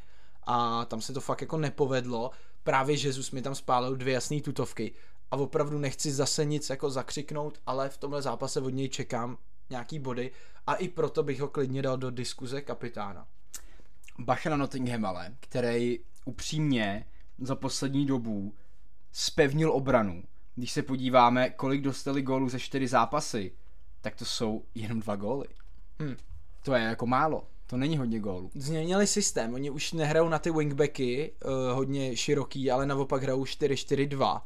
A 0.45 0.85
tam 0.85 1.01
se 1.01 1.13
to 1.13 1.21
fakt 1.21 1.41
jako 1.41 1.57
nepovedlo. 1.57 2.31
Právě 2.63 2.95
Jesus 2.95 3.31
mi 3.31 3.41
tam 3.41 3.55
spálil 3.55 3.95
dvě 3.95 4.13
jasné 4.13 4.41
tutovky. 4.41 4.93
A 5.31 5.35
opravdu 5.35 5.79
nechci 5.79 6.11
zase 6.11 6.45
nic 6.45 6.69
jako 6.69 6.89
zakřiknout, 6.89 7.61
ale 7.65 7.89
v 7.89 7.97
tomhle 7.97 8.21
zápase 8.21 8.61
od 8.61 8.69
něj 8.69 8.89
čekám 8.89 9.37
nějaký 9.69 9.99
body 9.99 10.31
a 10.67 10.75
i 10.75 10.87
proto 10.87 11.23
bych 11.23 11.41
ho 11.41 11.47
klidně 11.47 11.81
dal 11.81 11.97
do 11.97 12.11
diskuze 12.11 12.61
kapitána. 12.61 13.27
Bacha 14.19 14.49
na 14.49 14.57
Nottingham 14.57 15.05
ale, 15.05 15.35
který 15.39 15.99
upřímně 16.25 17.05
za 17.39 17.55
poslední 17.55 18.05
dobu 18.05 18.55
spevnil 19.11 19.71
obranu. 19.71 20.23
Když 20.55 20.71
se 20.71 20.83
podíváme, 20.83 21.49
kolik 21.49 21.81
dostali 21.81 22.21
gólů 22.21 22.49
za 22.49 22.59
čtyři 22.59 22.87
zápasy, 22.87 23.51
tak 24.01 24.15
to 24.15 24.25
jsou 24.25 24.65
jenom 24.75 24.99
dva 24.99 25.15
góly. 25.15 25.47
Hm. 26.01 26.15
To 26.63 26.73
je 26.73 26.83
jako 26.83 27.07
málo. 27.07 27.47
To 27.73 27.77
není 27.77 27.97
hodně 27.97 28.19
gólů. 28.19 28.51
Změnili 28.55 29.07
systém, 29.07 29.53
oni 29.53 29.69
už 29.69 29.93
nehrajou 29.93 30.29
na 30.29 30.39
ty 30.39 30.51
wingbacky 30.51 31.31
uh, 31.45 31.51
hodně 31.75 32.15
široký, 32.15 32.71
ale 32.71 32.85
naopak 32.85 33.23
hrajou 33.23 33.43
4-4-2 33.43 34.41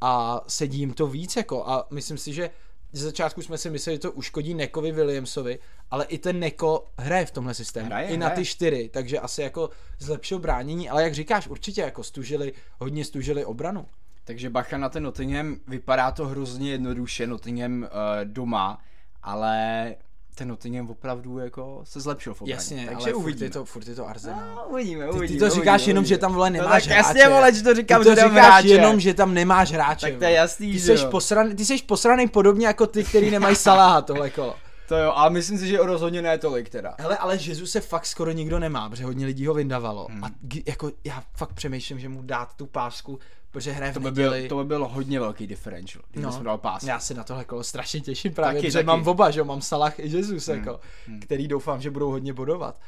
a 0.00 0.40
sedí 0.46 0.78
jim 0.78 0.92
to 0.92 1.06
víc 1.06 1.36
jako 1.36 1.68
a 1.68 1.86
myslím 1.90 2.18
si, 2.18 2.32
že 2.32 2.50
ze 2.92 3.04
začátku 3.04 3.42
jsme 3.42 3.58
si 3.58 3.70
mysleli, 3.70 3.96
že 3.96 4.00
to 4.00 4.12
uškodí 4.12 4.54
Nekovi 4.54 4.92
Williamsovi, 4.92 5.58
ale 5.90 6.04
i 6.04 6.18
ten 6.18 6.38
Neko 6.40 6.86
hraje 6.98 7.26
v 7.26 7.30
tomhle 7.30 7.54
systému. 7.54 7.86
Hraje, 7.86 8.08
I 8.08 8.16
na 8.16 8.26
hraje. 8.26 8.40
ty 8.40 8.44
čtyři, 8.44 8.90
takže 8.92 9.20
asi 9.20 9.42
jako 9.42 9.70
zlepšil 9.98 10.38
bránění, 10.38 10.90
ale 10.90 11.02
jak 11.02 11.14
říkáš, 11.14 11.48
určitě 11.48 11.80
jako 11.80 12.02
stužili, 12.02 12.52
hodně 12.78 13.04
stužili 13.04 13.44
obranu. 13.44 13.86
Takže 14.24 14.50
bacha 14.50 14.78
na 14.78 14.88
ten 14.88 15.02
Nottingham, 15.02 15.56
vypadá 15.68 16.10
to 16.10 16.26
hrozně 16.26 16.70
jednoduše, 16.70 17.26
Nottingham 17.26 17.82
uh, 17.82 17.88
doma, 18.24 18.78
ale 19.22 19.94
ten 20.38 20.48
Nottingham 20.48 20.90
opravdu 20.90 21.38
jako 21.38 21.80
se 21.84 22.00
zlepšil 22.00 22.34
v 22.34 22.42
obraně. 22.42 22.54
Jasně, 22.54 22.86
takže 22.90 23.04
ale 23.04 23.14
uvidíme. 23.14 23.38
furt 23.38 23.44
je 23.44 23.50
to, 23.50 23.64
furt 23.64 23.88
je 23.88 23.94
to 23.94 24.08
Arsenal. 24.08 24.54
No, 24.56 24.64
uvidíme, 24.68 25.04
Ty, 25.08 25.10
uvidíme, 25.16 25.38
ty 25.40 25.44
to 25.44 25.50
říkáš 25.54 25.80
uvidíme, 25.80 25.90
jenom, 25.90 26.04
že 26.04 26.14
uvidíme. 26.14 26.20
tam 26.20 26.34
vole 26.34 26.50
No 26.50 26.52
nemáš 26.62 26.84
tak 26.86 26.92
hráče. 26.92 27.08
jasně, 27.18 27.28
vole, 27.34 27.54
že 27.54 27.62
to 27.62 27.74
říkám, 27.74 28.00
ty 28.02 28.08
to 28.08 28.14
že 28.14 28.20
říkáš 28.20 28.34
hráče. 28.34 28.68
jenom, 28.68 29.00
že 29.00 29.14
tam 29.14 29.34
nemáš 29.34 29.72
hráče. 29.72 30.06
Tak 30.10 30.18
to 30.18 30.24
je 30.24 30.30
jasný, 30.30 30.72
ty 30.72 30.78
že 30.78 30.84
seš 30.86 31.00
jo. 31.02 31.10
posraný, 31.10 31.54
ty 31.54 31.64
seš 31.64 31.82
posraný 31.82 32.28
podobně 32.28 32.66
jako 32.66 32.86
ty, 32.86 33.04
který 33.04 33.30
nemají 33.30 33.56
Salaha 33.56 34.02
tohle 34.02 34.30
kolo. 34.30 34.56
To 34.88 34.96
jo, 34.96 35.12
ale 35.14 35.30
myslím 35.30 35.58
si, 35.58 35.66
že 35.68 35.78
rozhodně 35.78 36.22
ne 36.22 36.38
tolik 36.38 36.68
teda. 36.68 36.94
Hele, 36.98 37.16
ale 37.16 37.36
Jesus 37.40 37.70
se 37.70 37.80
fakt 37.80 38.06
skoro 38.06 38.32
nikdo 38.32 38.58
nemá, 38.58 38.90
protože 38.90 39.04
hodně 39.04 39.26
lidí 39.26 39.46
ho 39.46 39.54
vyndavalo. 39.54 40.06
Hmm. 40.10 40.24
A 40.24 40.30
jako 40.66 40.90
já 41.04 41.22
fakt 41.36 41.52
přemýšlím, 41.52 41.98
že 41.98 42.08
mu 42.08 42.22
dát 42.22 42.54
tu 42.54 42.66
pásku, 42.66 43.18
protože 43.58 43.72
hraje 43.72 43.92
To 43.92 44.00
by, 44.00 44.04
neděli. 44.04 44.40
byl, 44.40 44.48
to 44.48 44.56
by 44.56 44.64
byl 44.64 44.88
hodně 44.88 45.20
velký 45.20 45.46
differential, 45.46 46.04
kdyby 46.10 46.26
no. 46.26 46.42
dal 46.42 46.58
pás. 46.58 46.82
Já 46.82 47.00
se 47.00 47.14
na 47.14 47.24
tohle 47.24 47.44
kolo 47.44 47.64
strašně 47.64 48.00
těším 48.00 48.34
právě, 48.34 48.54
Taky, 48.58 48.66
protože 48.66 48.78
taky. 48.78 48.86
mám 48.86 49.08
oba, 49.08 49.30
že 49.30 49.44
mám 49.44 49.60
Salah 49.62 49.98
i 49.98 50.08
Jesus, 50.08 50.46
Hmm, 50.48 50.58
jako, 50.58 50.80
který 51.20 51.48
doufám, 51.48 51.80
že 51.80 51.90
budou 51.90 52.10
hodně 52.10 52.32
bodovat. 52.32 52.80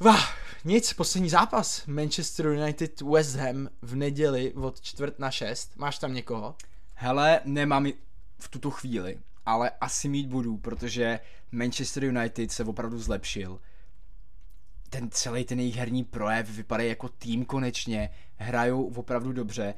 Vah, 0.00 0.36
nic, 0.64 0.92
poslední 0.92 1.30
zápas. 1.30 1.86
Manchester 1.86 2.46
United 2.46 3.00
West 3.00 3.36
Ham 3.36 3.68
v 3.82 3.94
neděli 3.96 4.52
od 4.52 4.80
čtvrt 4.80 5.18
na 5.18 5.30
šest. 5.30 5.76
Máš 5.76 5.98
tam 5.98 6.14
někoho? 6.14 6.54
Hele, 6.94 7.40
nemám 7.44 7.86
v 8.38 8.48
tuto 8.48 8.70
chvíli, 8.70 9.18
ale 9.46 9.70
asi 9.80 10.08
mít 10.08 10.26
budu, 10.26 10.56
protože 10.56 11.20
Manchester 11.52 12.04
United 12.04 12.52
se 12.52 12.64
opravdu 12.64 12.98
zlepšil. 12.98 13.60
Ten 14.90 15.10
celý 15.10 15.44
ten 15.44 15.60
jejich 15.60 15.76
herní 15.76 16.04
projev 16.04 16.50
vypadá 16.50 16.82
jako 16.82 17.08
tým 17.08 17.44
konečně, 17.44 18.10
hrajou 18.36 18.84
opravdu 18.84 19.32
dobře. 19.32 19.74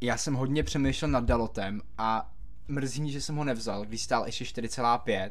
Já 0.00 0.16
jsem 0.16 0.34
hodně 0.34 0.62
přemýšlel 0.62 1.10
nad 1.10 1.24
Dalotem 1.24 1.80
a 1.98 2.32
mrzí 2.68 3.02
mě, 3.02 3.12
že 3.12 3.20
jsem 3.20 3.36
ho 3.36 3.44
nevzal, 3.44 3.84
když 3.84 4.02
stál 4.02 4.26
ještě 4.26 4.44
4,5, 4.44 5.30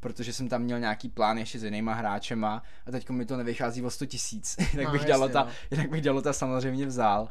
protože 0.00 0.32
jsem 0.32 0.48
tam 0.48 0.62
měl 0.62 0.80
nějaký 0.80 1.08
plán 1.08 1.38
ještě 1.38 1.58
s 1.58 1.64
jinýma 1.64 1.94
hráčema 1.94 2.62
a 2.86 2.90
teď 2.90 3.10
mi 3.10 3.26
to 3.26 3.36
nevychází 3.36 3.82
o 3.82 3.90
100 3.90 4.06
tisíc, 4.06 4.56
jinak, 4.72 4.86
No, 4.86 4.92
bych 4.92 5.04
Dalota, 5.04 5.44
no. 5.44 5.50
jinak 5.70 5.90
bych 5.90 6.02
Dalota 6.02 6.32
samozřejmě 6.32 6.86
vzal. 6.86 7.28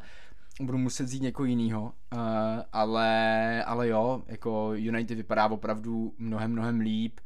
Budu 0.60 0.78
muset 0.78 1.02
vzít 1.02 1.22
někoho 1.22 1.46
jiného, 1.46 1.82
uh, 1.82 2.18
ale, 2.72 3.64
ale 3.64 3.88
jo, 3.88 4.22
jako 4.26 4.72
United 4.74 5.16
vypadá 5.16 5.46
opravdu 5.46 6.14
mnohem, 6.18 6.52
mnohem 6.52 6.80
líp. 6.80 7.20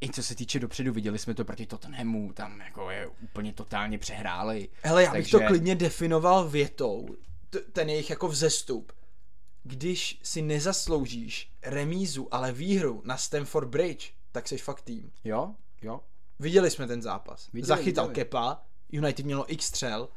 I 0.00 0.10
co 0.10 0.22
se 0.22 0.34
týče 0.34 0.58
dopředu, 0.58 0.92
viděli 0.92 1.18
jsme 1.18 1.34
to 1.34 1.44
proti 1.44 1.66
Tottenhamu, 1.66 2.32
tam 2.32 2.60
jako 2.60 2.90
je 2.90 3.06
úplně 3.06 3.52
totálně 3.52 3.98
přehráli. 3.98 4.68
Hele, 4.82 5.02
já 5.02 5.12
bych 5.12 5.24
Takže- 5.24 5.38
to 5.38 5.44
klidně 5.46 5.74
definoval 5.74 6.48
větou, 6.48 7.08
t- 7.50 7.58
ten 7.58 7.88
jejich 7.90 8.10
jako 8.10 8.28
vzestup. 8.28 8.92
Když 9.62 10.20
si 10.22 10.42
nezasloužíš 10.42 11.50
remízu, 11.62 12.28
ale 12.34 12.52
výhru 12.52 13.02
na 13.04 13.16
Stamford 13.16 13.68
Bridge, 13.68 14.10
tak 14.32 14.48
jsi 14.48 14.58
fakt 14.58 14.80
tým. 14.82 15.12
Jo, 15.24 15.54
jo, 15.82 16.00
Viděli 16.40 16.70
jsme 16.70 16.86
ten 16.86 17.02
zápas. 17.02 17.48
Viděli, 17.52 17.68
Zachytal 17.68 18.08
viděli. 18.08 18.24
Kepa, 18.24 18.62
United 18.92 19.26
mělo 19.26 19.52
x 19.52 19.66
střel. 19.66 20.08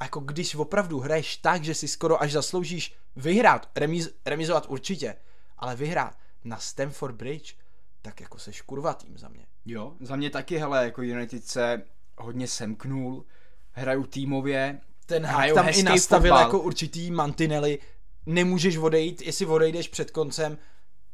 A 0.00 0.04
jako 0.04 0.20
když 0.20 0.54
opravdu 0.54 1.00
hraješ 1.00 1.36
tak, 1.36 1.64
že 1.64 1.74
si 1.74 1.88
skoro 1.88 2.22
až 2.22 2.32
zasloužíš 2.32 2.94
vyhrát, 3.16 3.70
remiz, 3.76 4.10
remizovat 4.26 4.66
určitě, 4.68 5.16
ale 5.58 5.76
vyhrát 5.76 6.18
na 6.44 6.58
Stamford 6.58 7.14
Bridge, 7.14 7.54
tak 8.02 8.20
jako 8.20 8.38
seš 8.38 8.62
kurva 8.62 8.94
tým 8.94 9.18
za 9.18 9.28
mě. 9.28 9.46
Jo, 9.64 9.92
za 10.00 10.16
mě 10.16 10.30
taky, 10.30 10.58
hele, 10.58 10.84
jako 10.84 11.02
United 11.02 11.44
se 11.44 11.82
hodně 12.18 12.46
semknul, 12.48 13.24
hrajou 13.72 14.04
týmově, 14.04 14.80
Ten 15.06 15.24
hrajou 15.26 15.54
tam 15.54 15.68
i 15.68 15.82
nastavil 15.82 16.30
fotbal. 16.30 16.46
jako 16.46 16.60
určitý 16.60 17.10
mantinely. 17.10 17.78
Nemůžeš 18.26 18.76
odejít, 18.76 19.22
jestli 19.22 19.46
odejdeš 19.46 19.88
před 19.88 20.10
koncem, 20.10 20.58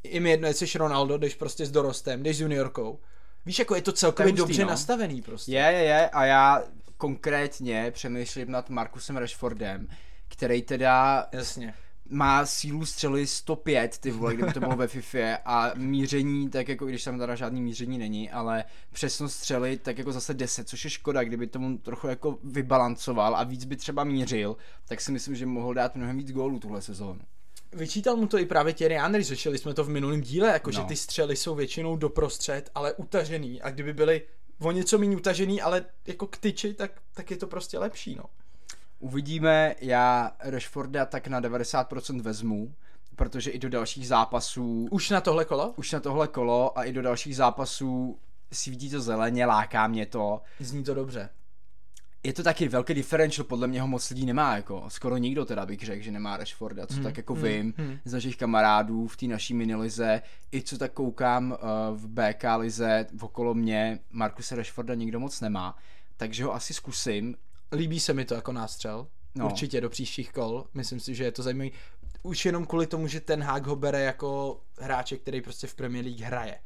je 0.05 0.21
mi 0.21 0.31
jedno, 0.31 0.49
jestli 0.49 0.67
jsi 0.67 0.79
Ronaldo, 0.79 1.19
jdeš 1.19 1.35
prostě 1.35 1.67
s 1.67 1.71
dorostem, 1.71 2.23
jdeš 2.23 2.37
s 2.37 2.41
juniorkou. 2.41 3.01
Víš, 3.47 3.59
jako 3.59 3.75
je 3.75 3.83
to 3.83 3.93
celkově 3.93 4.33
To 4.33 4.37
je 4.37 4.43
hustý, 4.43 4.53
dobře 4.53 4.63
no. 4.65 4.69
nastavený 4.71 5.23
prostě. 5.23 5.53
Je, 5.53 5.63
je, 5.63 5.83
je 5.83 6.09
a 6.09 6.25
já 6.25 6.63
konkrétně 6.97 7.91
přemýšlím 7.91 8.51
nad 8.51 8.71
Markusem 8.71 9.17
Rashfordem, 9.17 9.89
který 10.29 10.63
teda 10.63 11.27
Jasně. 11.33 11.75
Má 12.09 12.47
sílu 12.47 12.87
střely 12.87 13.27
105, 13.27 13.99
ty 13.99 14.11
vole, 14.11 14.35
kdyby 14.35 14.53
to 14.53 14.61
bylo 14.61 14.77
ve 14.77 14.87
FIFA 14.89 15.35
a 15.45 15.73
míření, 15.75 16.51
tak 16.51 16.69
jako 16.69 16.87
když 16.87 17.05
tam 17.05 17.19
teda 17.19 17.35
žádný 17.35 17.63
míření 17.63 17.99
není, 17.99 18.31
ale 18.31 18.65
přesnost 18.93 19.35
střely, 19.35 19.77
tak 19.79 19.99
jako 19.99 20.13
zase 20.13 20.35
10, 20.35 20.69
což 20.69 20.85
je 20.85 20.91
škoda, 20.91 21.25
kdyby 21.25 21.47
tomu 21.47 21.79
trochu 21.79 22.07
jako 22.07 22.39
vybalancoval 22.45 23.37
a 23.37 23.45
víc 23.45 23.65
by 23.65 23.77
třeba 23.77 24.05
mířil, 24.05 24.57
tak 24.89 25.01
si 25.01 25.13
myslím, 25.13 25.37
že 25.37 25.47
mohl 25.47 25.75
dát 25.75 25.97
mnohem 25.97 26.17
víc 26.19 26.33
gólů 26.33 26.59
tuhle 26.59 26.83
sezónu. 26.83 27.21
Vyčítal 27.73 28.17
mu 28.17 28.27
to 28.27 28.39
i 28.39 28.47
právě 28.47 28.75
Thierry 28.75 28.95
Henry, 28.95 29.23
řešili 29.23 29.59
jsme 29.59 29.75
to 29.75 29.85
v 29.85 29.89
minulém 29.89 30.21
díle, 30.21 30.49
jako 30.49 30.71
že 30.73 30.79
No. 30.79 30.85
ty 30.87 30.97
střely 30.97 31.37
jsou 31.37 31.55
většinou 31.55 31.97
doprostřed, 31.97 32.71
ale 32.75 32.93
utažený 32.93 33.63
a 33.63 33.71
kdyby 33.71 33.93
byly 33.93 34.23
o 34.61 34.73
něco 34.73 34.99
méně 34.99 35.17
utažený, 35.17 35.63
ale 35.63 35.85
jako 36.07 36.27
k 36.27 36.37
tyči, 36.37 36.75
tak, 36.75 36.91
tak 37.15 37.31
je 37.31 37.37
to 37.37 37.47
prostě 37.47 37.79
lepší, 37.79 38.15
no. 38.15 38.25
Uvidíme, 39.05 39.75
já 39.81 40.33
Rashforda 40.41 41.07
tak 41.07 41.29
na 41.29 41.41
90% 41.41 42.23
vezmu, 42.23 42.75
protože 43.17 43.51
i 43.51 43.59
do 43.59 43.69
dalších 43.69 44.09
zápasů 44.09 44.89
Už 44.91 45.11
na 45.11 45.21
tohle 45.21 45.45
kolo? 45.45 45.75
už 45.77 45.93
na 45.93 46.01
tohle 46.01 46.29
kolo 46.29 46.79
a 46.79 46.85
i 46.85 46.93
do 46.93 47.03
dalších 47.03 47.37
zápasů 47.37 48.19
svítí 48.53 48.91
to 48.91 49.01
zeleně, 49.01 49.47
láká 49.47 49.87
mě 49.87 50.07
to. 50.07 50.41
Zní 50.61 50.85
to 50.85 50.95
dobře. 50.95 51.29
Je 52.23 52.33
to 52.33 52.43
taky 52.43 52.69
velký 52.69 52.95
differential, 52.95 53.45
podle 53.45 53.67
mě 53.67 53.81
ho 53.81 53.89
moc 53.89 54.11
lidí 54.11 54.27
nemá, 54.27 54.57
jako 54.57 54.85
skoro 54.89 55.17
nikdo 55.17 55.45
teda 55.45 55.67
bych 55.67 55.81
řekl, 55.81 56.03
že 56.03 56.11
nemá 56.11 56.37
Rashforda, 56.37 56.87
co 56.87 57.01
tak 57.01 57.17
jako 57.17 57.35
vím 57.35 57.75
z 58.05 58.13
našich 58.13 58.37
kamarádů 58.37 59.07
v 59.07 59.17
té 59.17 59.27
naší 59.27 59.55
minilize, 59.55 60.23
i 60.53 60.63
co 60.63 60.79
tak 60.79 60.93
koukám 60.93 61.51
uh, 61.53 61.59
v 61.97 62.07
BK 62.07 62.45
lize 62.57 63.07
okolo 63.21 63.55
mě, 63.55 63.99
Markuse 64.11 64.57
Rashforda 64.57 64.95
nikdo 64.95 65.21
moc 65.21 65.41
nemá, 65.41 65.77
takže 66.17 66.45
ho 66.45 66.55
asi 66.55 66.75
zkusím. 66.75 67.37
Líbí 67.75 68.01
se 68.01 68.13
mi 68.13 68.25
to 68.25 68.35
jako 68.35 68.53
nástřel. 68.53 69.07
No. 69.35 69.47
Určitě 69.47 69.81
do 69.81 69.91
příštích 69.91 70.33
kol. 70.33 70.65
Myslím 70.75 71.01
si, 71.01 71.15
že 71.15 71.25
je 71.25 71.33
to 71.33 71.43
zajímavý. 71.43 71.73
Už 72.23 72.47
jenom 72.47 72.67
kvůli 72.67 72.87
tomu, 72.87 73.07
že 73.07 73.21
ten 73.21 73.43
hák 73.43 73.67
ho 73.67 73.77
bere 73.77 74.01
jako 74.01 74.61
hráče, 74.79 75.17
který 75.17 75.41
prostě 75.41 75.67
v 75.67 75.75
Premier 75.75 76.05
League 76.05 76.21
hraje. 76.21 76.59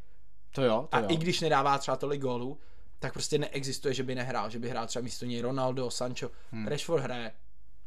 To 0.51 0.63
jo, 0.63 0.89
to 0.91 0.97
A 0.97 1.01
jo. 1.01 1.07
i 1.11 1.17
když 1.17 1.41
nedává 1.41 1.79
třeba 1.79 1.97
tolik 1.97 2.21
gólů, 2.21 2.59
tak 2.99 3.13
prostě 3.13 3.39
neexistuje, 3.39 3.95
že 3.95 4.03
by 4.03 4.15
nehrál, 4.15 4.51
že 4.51 4.59
by 4.59 4.71
hrál 4.71 4.87
třeba 4.87 5.03
místo 5.03 5.25
něj 5.25 5.41
Ronaldo, 5.41 5.91
Sancho. 5.91 6.31
Hmm. 6.51 6.67
Rashford 6.67 7.03
hraje 7.03 7.33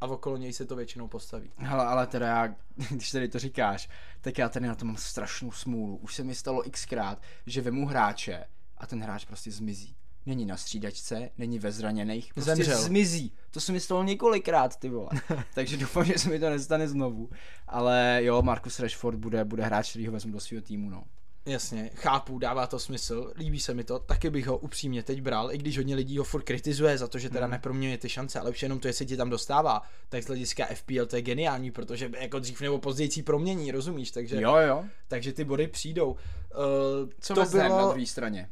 a 0.01 0.07
okolo 0.07 0.38
něj 0.38 0.53
se 0.53 0.65
to 0.65 0.76
většinou 0.76 1.07
postaví. 1.07 1.51
Hele, 1.57 1.86
ale 1.86 2.07
teda 2.07 2.28
já, 2.28 2.55
když 2.89 3.11
tady 3.11 3.28
to 3.28 3.39
říkáš, 3.39 3.89
tak 4.22 4.38
já 4.38 4.49
tady 4.49 4.67
na 4.67 4.76
to 4.76 4.86
mám 4.86 4.97
strašnou 4.97 5.51
smůlu. 5.51 5.97
Už 5.97 6.15
se 6.15 6.24
mi 6.24 6.36
stalo 6.36 6.63
xkrát, 6.72 7.22
že 7.45 7.61
vemu 7.61 7.88
hráče 7.88 8.45
a 8.78 8.88
ten 8.88 9.03
hráč 9.03 9.26
prostě 9.26 9.51
zmizí. 9.51 9.95
Není 10.26 10.45
na 10.45 10.57
střídačce, 10.57 11.30
není 11.38 11.59
ve 11.59 11.72
zraněných, 11.72 12.34
prostě 12.34 12.55
Zemřel. 12.55 12.82
zmizí. 12.82 13.34
To 13.51 13.59
se 13.61 13.72
mi 13.72 13.80
stalo 13.80 14.03
několikrát, 14.03 14.76
ty 14.76 14.89
vole. 14.89 15.09
Takže 15.55 15.78
doufám, 15.78 16.05
že 16.05 16.17
se 16.19 16.30
mi 16.30 16.39
to 16.39 16.49
nestane 16.49 16.88
znovu. 16.88 17.30
Ale 17.67 18.19
jo, 18.24 18.41
Marcus 18.41 18.80
Rashford 18.80 19.17
bude, 19.17 19.45
bude 19.45 19.63
hráč, 19.63 19.89
který 19.89 20.07
ho 20.07 20.13
vezmu 20.13 20.32
do 20.34 20.39
svého 20.39 20.61
týmu, 20.61 20.89
no. 20.89 21.03
Jasně, 21.45 21.89
chápu, 21.95 22.39
dává 22.39 22.67
to 22.67 22.80
smysl, 22.80 23.32
líbí 23.36 23.59
se 23.59 23.74
mi 23.74 23.84
to, 23.84 23.99
taky 23.99 24.30
bych 24.30 24.47
ho 24.47 24.57
upřímně 24.57 25.03
teď 25.03 25.22
bral, 25.22 25.51
i 25.51 25.57
když 25.57 25.78
hodně 25.78 25.95
lidí 25.95 26.17
ho 26.17 26.24
furt 26.24 26.41
kritizuje 26.41 26.97
za 26.97 27.07
to, 27.07 27.19
že 27.19 27.30
teda 27.30 27.45
Hmm. 27.45 27.51
neproměňuje 27.51 27.97
ty 27.97 28.09
šance, 28.09 28.39
ale 28.39 28.49
už 28.49 28.63
jenom 28.63 28.80
to, 28.80 28.88
jestli 28.88 29.05
ti 29.05 29.17
tam 29.17 29.30
dostává, 29.30 29.82
tak 30.09 30.24
z 30.24 30.28
hlediska 30.28 30.65
FPL 30.65 31.05
to 31.05 31.15
je 31.15 31.22
geniální, 31.22 31.72
protože 31.72 32.11
jako 32.19 32.39
dřív 32.39 32.61
nebo 32.61 32.80
později 32.80 33.24
promění, 33.24 33.72
rozumíš, 33.72 34.11
takže, 34.11 34.41
Jo, 34.41 34.55
jo. 34.55 34.86
takže 35.07 35.34
ty 35.34 35.43
body 35.43 35.67
přijdou. 35.67 36.11
Uh, 36.11 36.17
Co 37.19 37.34
to 37.34 37.45
bylo... 37.45 37.69
na 37.69 37.88
druhé 37.91 38.05
straně? 38.05 38.49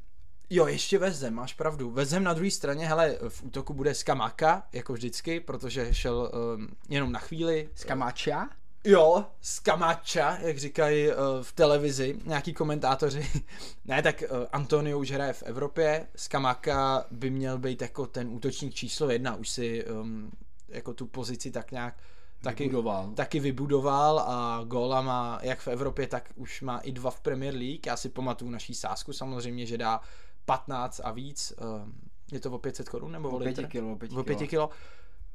Jo, 0.49 0.67
ještě 0.67 0.97
Vezem, 0.97 1.33
máš 1.33 1.53
pravdu, 1.53 1.91
Vezem 1.91 2.23
na 2.23 2.33
druhé 2.33 2.51
straně, 2.51 2.87
hele, 2.87 3.17
v 3.29 3.43
útoku 3.43 3.73
bude 3.73 3.93
Skamaka, 3.93 4.67
jako 4.73 4.93
vždycky, 4.93 5.39
protože 5.39 5.93
šel 5.93 6.31
um, 6.55 6.67
jenom 6.89 7.11
na 7.11 7.19
chvíli, 7.19 7.69
Skamača? 7.75 8.49
Jo, 8.83 9.25
z 9.41 9.59
Kamača, 9.59 10.37
jak 10.41 10.57
říkají 10.57 11.07
uh, 11.07 11.13
v 11.41 11.51
televizi 11.53 12.19
nějaký 12.25 12.53
komentátoři. 12.53 13.27
ne, 13.85 14.01
tak 14.01 14.23
uh, 14.31 14.45
Antonio 14.51 14.99
už 14.99 15.11
hraje 15.11 15.33
v 15.33 15.43
Evropě, 15.43 16.07
Skamaka 16.15 17.05
by 17.11 17.29
měl 17.29 17.57
být 17.57 17.81
jako 17.81 18.07
ten 18.07 18.29
útočník 18.29 18.73
číslo 18.73 19.09
jedna, 19.09 19.35
už 19.35 19.49
si 19.49 19.85
um, 19.85 20.31
jako 20.67 20.93
tu 20.93 21.05
pozici 21.05 21.51
tak 21.51 21.71
nějak 21.71 21.95
taky 22.41 22.63
Vybudoval. 22.63 23.11
taky 23.11 23.39
vybudoval 23.39 24.19
a 24.19 24.63
góla 24.63 25.01
má 25.01 25.39
jak 25.41 25.59
v 25.59 25.67
Evropě, 25.67 26.07
tak 26.07 26.29
už 26.35 26.61
má 26.61 26.79
i 26.79 26.91
dva 26.91 27.11
v 27.11 27.19
Premier 27.21 27.55
League. 27.55 27.85
Já 27.85 27.97
si 27.97 28.09
pamatuju 28.09 28.51
naší 28.51 28.73
sásku 28.73 29.13
samozřejmě, 29.13 29.65
že 29.65 29.77
dá 29.77 30.01
15 30.49 31.01
a 31.03 31.11
víc. 31.11 31.53
Um, 31.83 31.93
je 32.31 32.39
to 32.39 32.51
o 32.51 32.57
500 32.57 32.89
korun 32.89 33.11
nebo 33.11 33.29
O 33.29 33.35
o 33.35 33.37
litr? 33.37 33.53
pěti 33.55 33.71
kilo, 33.71 33.91
o 33.91 33.95
pěti 33.95 34.15
o 34.15 34.23
5 34.23 34.35
kilo. 34.37 34.47
kilo. 34.47 34.69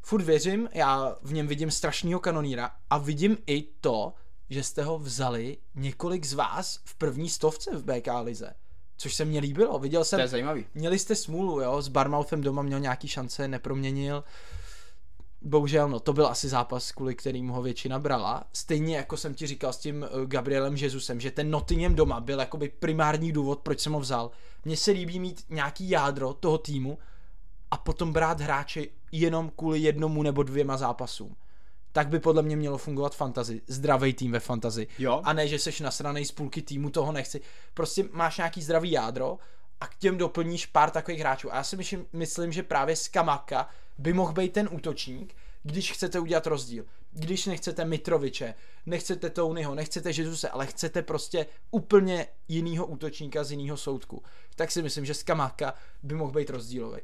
Furt 0.01 0.23
věřím, 0.25 0.69
já 0.75 1.17
v 1.23 1.33
něm 1.33 1.47
vidím 1.47 1.71
strašného 1.71 2.21
kanoníra 2.21 2.71
a 2.91 2.99
vidím 2.99 3.39
i 3.47 3.63
to, 3.81 4.13
že 4.51 4.63
jste 4.63 4.83
ho 4.85 4.99
vzali 4.99 5.59
několik 5.75 6.25
z 6.25 6.33
vás 6.35 6.81
v 6.85 6.95
první 6.95 7.29
stovce 7.29 7.71
v 7.77 7.85
BK 7.85 8.09
lize. 8.23 8.55
Což 8.97 9.15
se 9.15 9.25
mně 9.25 9.41
líbilo. 9.41 9.79
Viděl 9.79 10.05
jsem, 10.05 10.17
To 10.19 10.23
je 10.23 10.29
zajímavý. 10.29 10.67
měli 10.75 10.99
jste 10.99 11.17
smůlu, 11.17 11.61
jo, 11.61 11.83
s 11.83 11.89
Barmouthem 11.89 12.41
doma 12.41 12.63
měl 12.63 12.81
nějaký 12.81 13.09
šance, 13.09 13.49
neproměnil. 13.49 14.25
Bohužel, 15.43 15.89
no, 15.89 16.01
to 16.01 16.13
byl 16.13 16.27
asi 16.27 16.49
zápas, 16.49 16.93
kvůli 16.93 17.15
kterým 17.15 17.49
ho 17.49 17.63
většina 17.63 17.99
brala. 17.99 18.45
Stejně 18.53 18.97
jako 18.97 19.17
jsem 19.17 19.35
ti 19.35 19.47
říkal 19.47 19.73
s 19.73 19.79
tím 19.79 20.05
eh, 20.05 20.27
Gabrielem 20.27 20.77
Jesusem, 20.77 21.21
že 21.21 21.31
ten 21.31 21.51
Nottingham 21.51 21.95
doma 21.95 22.21
byl 22.21 22.41
jakoby 22.41 22.69
primární 22.69 23.33
důvod, 23.33 23.61
proč 23.61 23.81
jsem 23.81 23.93
ho 23.93 24.01
vzal. 24.01 24.31
Mně 24.65 24.77
se 24.77 24.91
líbí 24.91 25.19
mít 25.19 25.45
nějaký 25.49 25.91
jádro 25.91 26.35
toho 26.35 26.59
týmu 26.59 26.99
a 27.71 27.77
potom 27.77 28.13
brát 28.13 28.41
hráče 28.41 28.85
jenom 29.13 29.51
kvůli 29.57 29.79
jednomu 29.79 30.23
nebo 30.23 30.43
dvěma 30.43 30.77
zápasům. 30.77 31.37
Tak 31.93 32.09
by 32.09 32.21
podle 32.21 32.43
mě 32.43 32.57
mělo 32.57 32.79
fungovat 32.79 33.15
fantazy. 33.15 33.63
Zdravý 33.67 34.15
tým 34.15 34.33
ve 34.33 34.41
fantazy. 34.41 34.87
Jo. 34.99 35.21
A 35.25 35.33
ne, 35.33 35.49
že 35.49 35.59
seš 35.59 35.81
nasranej 35.81 36.25
z 36.25 36.33
půlky 36.33 36.63
týmu, 36.63 36.91
toho 36.91 37.13
nechci. 37.13 37.41
Prostě 37.75 38.05
máš 38.13 38.37
nějaký 38.37 38.63
zdravý 38.63 38.91
jádro 38.91 39.39
a 39.81 39.87
k 39.87 39.95
těm 39.95 40.19
doplníš 40.19 40.67
pár 40.67 40.91
takových 40.91 41.21
hráčů. 41.21 41.53
A 41.53 41.57
já 41.57 41.65
si 41.65 41.77
myslím, 41.77 42.07
myslím 42.13 42.53
že 42.53 42.63
právě 42.63 42.97
Skamaka 42.97 43.69
by 43.99 44.13
mohl 44.13 44.33
být 44.33 44.53
ten 44.53 44.69
útočník, 44.73 45.37
když 45.63 45.93
chcete 45.93 46.21
udělat 46.21 46.47
rozdíl. 46.47 46.85
Když 47.17 47.47
nechcete 47.47 47.85
Mitroviče, 47.85 48.55
nechcete 48.87 49.31
Tonyho, 49.31 49.75
nechcete 49.75 50.11
Jezuse, 50.11 50.49
ale 50.49 50.67
chcete 50.67 51.03
prostě 51.03 51.47
úplně 51.71 52.27
jinýho 52.49 52.87
útočníka 52.87 53.45
z 53.45 53.51
jiného 53.51 53.77
soudku, 53.77 54.23
tak 54.57 54.71
si 54.71 54.83
myslím, 54.83 55.05
že 55.05 55.15
Skamaka 55.15 55.75
by 56.03 56.15
mohl 56.15 56.33
být 56.33 56.51
rozdílový. 56.51 57.01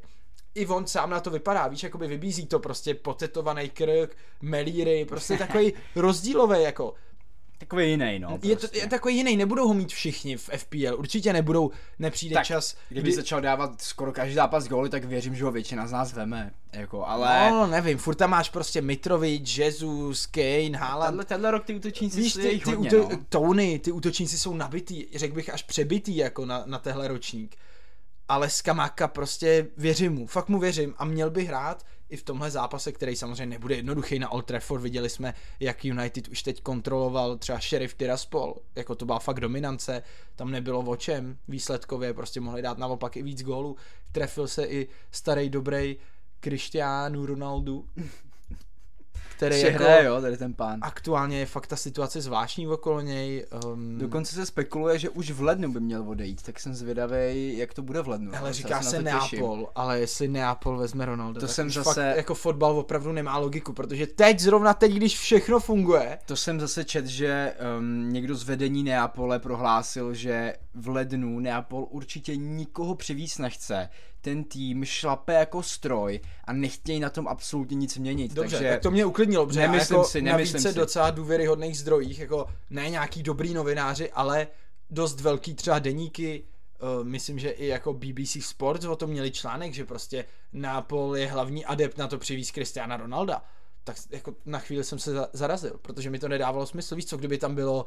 I 0.54 0.66
on 0.66 0.86
sám 0.86 1.10
na 1.10 1.20
to 1.20 1.30
vypadá, 1.30 1.68
víš, 1.68 1.82
jakoby 1.82 2.06
vybízí 2.06 2.46
to 2.46 2.58
prostě 2.58 2.94
potetovaný 2.94 3.70
krk, 3.70 4.16
melíry, 4.42 5.04
prostě 5.04 5.36
takový 5.36 5.72
rozdílový 5.96 6.62
jako 6.62 6.94
Takový 7.60 7.90
jiný, 7.90 8.18
no. 8.18 8.38
Je, 8.42 8.56
to, 8.56 8.60
prostě. 8.60 8.78
je 8.78 8.86
takový 8.86 9.16
jiný, 9.16 9.36
nebudou 9.36 9.68
ho 9.68 9.74
mít 9.74 9.92
všichni 9.92 10.36
v 10.36 10.50
FPL, 10.56 10.94
určitě 10.98 11.32
nebudou, 11.32 11.70
nepřijde 11.98 12.34
tak, 12.34 12.46
čas, 12.46 12.76
Kdyby 12.88 13.12
začal 13.12 13.40
dávat 13.40 13.80
skoro 13.82 14.12
každý 14.12 14.34
zápas 14.34 14.68
góly, 14.68 14.88
tak 14.88 15.04
věřím, 15.04 15.34
že 15.34 15.44
ho 15.44 15.52
většina 15.52 15.86
z 15.86 15.92
nás 15.92 16.12
veme. 16.12 16.52
Jako, 16.72 17.06
ale... 17.06 17.50
No, 17.50 17.66
nevím, 17.66 17.98
furt 17.98 18.14
tam 18.14 18.30
máš 18.30 18.50
prostě 18.50 18.82
Mitrovic, 18.82 19.58
Jesus, 19.58 20.26
Kane, 20.26 20.78
Haaland. 20.78 21.10
Tenhle, 21.10 21.24
tenhle 21.24 21.50
rok 21.50 21.64
ty 21.64 21.74
útočníci 21.74 22.20
Víš, 22.20 22.32
jsou 22.32 22.40
ty, 22.40 22.58
ty, 22.58 22.70
hodně, 22.70 22.90
úto- 22.90 23.08
no. 23.10 23.18
Tony, 23.28 23.78
ty 23.78 23.92
útočníci 23.92 24.38
jsou 24.38 24.54
nabitý, 24.54 25.06
řekl 25.14 25.34
bych 25.34 25.54
až 25.54 25.62
přebitý 25.62 26.16
jako 26.16 26.46
na, 26.46 26.62
na 26.66 26.78
tehle 26.78 27.08
ročník. 27.08 27.56
Ale 28.28 28.50
Skamaka 28.50 29.08
prostě 29.08 29.66
věřím 29.76 30.12
mu, 30.12 30.26
fakt 30.26 30.48
mu 30.48 30.58
věřím 30.58 30.94
a 30.98 31.04
měl 31.04 31.30
by 31.30 31.44
hrát 31.44 31.84
i 32.10 32.16
v 32.16 32.22
tomhle 32.22 32.50
zápase, 32.50 32.92
který 32.92 33.16
samozřejmě 33.16 33.46
nebude 33.46 33.74
jednoduchý 33.76 34.18
na 34.18 34.32
Old 34.32 34.46
Trafford. 34.46 34.82
Viděli 34.82 35.08
jsme, 35.08 35.34
jak 35.60 35.84
United 35.84 36.28
už 36.28 36.42
teď 36.42 36.62
kontroloval 36.62 37.36
třeba 37.36 37.58
Sheriff 37.58 37.94
Tiraspol, 37.94 38.54
jako 38.76 38.94
to 38.94 39.04
byla 39.06 39.18
fakt 39.18 39.40
dominance, 39.40 40.02
tam 40.36 40.50
nebylo 40.50 40.80
o 40.80 40.96
čem 40.96 41.38
výsledkově, 41.48 42.14
prostě 42.14 42.40
mohli 42.40 42.62
dát 42.62 42.78
naopak 42.78 43.16
i 43.16 43.22
víc 43.22 43.42
gólů. 43.42 43.76
Trefil 44.12 44.48
se 44.48 44.64
i 44.64 44.88
starý 45.10 45.50
dobrý 45.50 45.96
Cristiano 46.40 47.26
Ronaldo, 47.26 47.82
který 49.40 49.54
Ještě 49.54 49.66
jako 49.72 49.84
hraje, 49.84 50.04
jo, 50.04 50.20
tady 50.20 50.36
ten 50.36 50.54
pán. 50.54 50.78
aktuálně 50.82 51.38
je 51.38 51.46
fakt 51.46 51.66
ta 51.66 51.76
situace 51.76 52.20
zvláštní 52.20 52.68
okolo 52.68 53.00
něj. 53.00 53.46
Um, 53.72 53.98
Dokonce 53.98 54.34
se 54.34 54.46
spekuluje, 54.46 54.98
že 54.98 55.08
už 55.08 55.30
v 55.30 55.42
lednu 55.42 55.72
by 55.72 55.80
měl 55.80 56.08
odejít, 56.08 56.42
tak 56.42 56.60
jsem 56.60 56.74
zvědavý, 56.74 57.58
jak 57.58 57.74
to 57.74 57.82
bude 57.82 58.00
v 58.02 58.08
lednu. 58.08 58.32
Já 58.32 58.52
říká 58.52 58.82
se 58.82 58.90
těším. 58.96 59.04
Neapol, 59.04 59.68
ale 59.74 60.00
jestli 60.00 60.28
Neapol 60.28 60.76
vezme 60.76 61.04
Ronaldo, 61.06 61.40
To 61.40 61.46
tak 61.46 61.54
jsem 61.54 61.70
zase- 61.70 61.94
fakt 62.10 62.16
jako 62.16 62.34
fotbal 62.34 62.78
opravdu 62.78 63.12
nemá 63.12 63.38
logiku, 63.38 63.72
protože 63.72 64.06
teď, 64.06 64.40
zrovna 64.40 64.74
teď, 64.74 64.92
když 64.92 65.18
všechno 65.18 65.60
funguje, 65.60 66.18
To 66.26 66.36
jsem 66.36 66.60
zase 66.60 66.84
čet, 66.84 67.06
že 67.06 67.54
um, 67.78 68.12
někdo 68.12 68.34
z 68.34 68.44
vedení 68.44 68.82
Neapole 68.84 69.38
prohlásil, 69.38 70.14
že 70.14 70.54
v 70.74 70.88
lednu 70.88 71.38
Neapol 71.40 71.86
určitě 71.90 72.36
nikoho 72.36 72.94
přivíc 72.94 73.38
nechce. 73.38 73.88
Ten 74.20 74.44
tým 74.44 74.84
šlape 74.84 75.34
jako 75.34 75.62
stroj 75.62 76.20
a 76.44 76.52
nechtějí 76.52 77.00
na 77.00 77.10
tom 77.10 77.28
absolutně 77.28 77.74
nic 77.74 77.98
měnit. 77.98 78.32
Dobře, 78.34 78.56
takže 78.56 78.70
tak 78.70 78.82
to 78.82 78.90
mě 78.90 79.04
uklidnilo, 79.04 79.46
protože 79.46 79.60
Nemyslím 79.60 79.94
já 79.94 79.98
jako 79.98 80.08
si, 80.10 80.22
na 80.22 80.32
nemyslím 80.32 80.58
více 80.58 80.72
si. 80.72 80.78
docela 80.78 81.10
důvěryhodných 81.10 81.78
zdrojích, 81.78 82.18
jako 82.18 82.46
ne 82.70 82.90
nějaký 82.90 83.22
dobrý 83.22 83.54
novináři, 83.54 84.12
ale 84.12 84.46
dost 84.90 85.20
velký 85.20 85.54
třeba 85.54 85.78
deníky, 85.78 86.44
uh, 87.00 87.06
myslím, 87.08 87.38
že 87.38 87.50
i 87.50 87.66
jako 87.66 87.94
BBC 87.94 88.36
Sports 88.40 88.84
o 88.84 88.96
tom 88.96 89.10
měli 89.10 89.30
článek, 89.30 89.74
že 89.74 89.84
prostě 89.84 90.24
Neapol 90.52 91.16
je 91.16 91.26
hlavní 91.26 91.64
adept 91.64 91.98
na 91.98 92.08
to 92.08 92.18
přivíz 92.18 92.50
Cristiana 92.50 92.96
Ronalda. 92.96 93.42
Tak 93.84 93.96
jako 94.10 94.34
na 94.46 94.58
chvíli 94.58 94.84
jsem 94.84 94.98
se 94.98 95.12
za- 95.12 95.28
zarazil, 95.32 95.78
protože 95.82 96.10
mi 96.10 96.18
to 96.18 96.28
nedávalo 96.28 96.66
smysl. 96.66 96.96
Víš 96.96 97.06
co, 97.06 97.16
kdyby 97.16 97.38
tam 97.38 97.54
bylo 97.54 97.86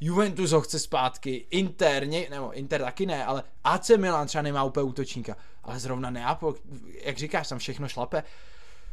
Juventus 0.00 0.50
ho 0.50 0.60
chce 0.60 0.78
zpátky, 0.78 1.46
Inter, 1.50 2.06
ně, 2.08 2.26
nebo 2.30 2.52
Inter 2.52 2.82
taky 2.82 3.06
ne, 3.06 3.24
ale 3.24 3.42
AC 3.64 3.90
Milan 3.96 4.26
třeba 4.26 4.42
nemá 4.42 4.64
úplně 4.64 4.84
útočníka, 4.84 5.36
ale 5.62 5.78
zrovna 5.78 6.10
Neapol, 6.10 6.54
jak 7.02 7.18
říkáš, 7.18 7.48
tam 7.48 7.58
všechno 7.58 7.88
šlape. 7.88 8.22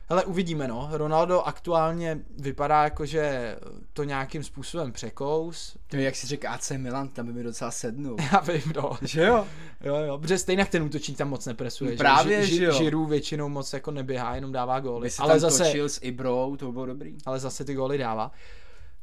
Hele, 0.09 0.25
uvidíme, 0.25 0.67
no. 0.67 0.89
Ronaldo 0.91 1.41
aktuálně 1.41 2.19
vypadá 2.37 2.83
jako, 2.83 3.05
že 3.05 3.55
to 3.93 4.03
nějakým 4.03 4.43
způsobem 4.43 4.91
překous. 4.91 5.77
to 5.87 5.97
jak 5.97 6.15
si 6.15 6.27
řekl 6.27 6.47
AC 6.47 6.71
Milan, 6.71 7.07
tam 7.07 7.25
by 7.25 7.33
mi 7.33 7.43
docela 7.43 7.71
sednul. 7.71 8.17
Já 8.31 8.39
vím, 8.39 8.73
no. 8.75 8.97
že 9.01 9.21
jo? 9.21 9.47
Jo, 9.81 9.95
jo, 9.95 10.17
protože 10.17 10.37
stejně 10.37 10.65
ten 10.65 10.83
útočník 10.83 11.17
tam 11.17 11.29
moc 11.29 11.45
nepresuje. 11.45 11.91
No 11.91 11.97
právě, 11.97 12.45
že, 12.45 12.55
že 12.55 12.63
jo. 12.63 12.71
Žiru 12.73 13.05
většinou 13.05 13.49
moc 13.49 13.73
jako 13.73 13.91
neběhá, 13.91 14.35
jenom 14.35 14.51
dává 14.51 14.79
góly. 14.79 15.09
Ale 15.19 15.39
zase, 15.39 15.63
točil 15.63 15.89
s 15.89 15.99
Ibrou, 16.01 16.55
to 16.55 16.65
by 16.65 16.71
bylo 16.71 16.85
dobrý. 16.85 17.17
ale 17.25 17.39
zase 17.39 17.65
ty 17.65 17.73
góly 17.73 17.97
dává. 17.97 18.31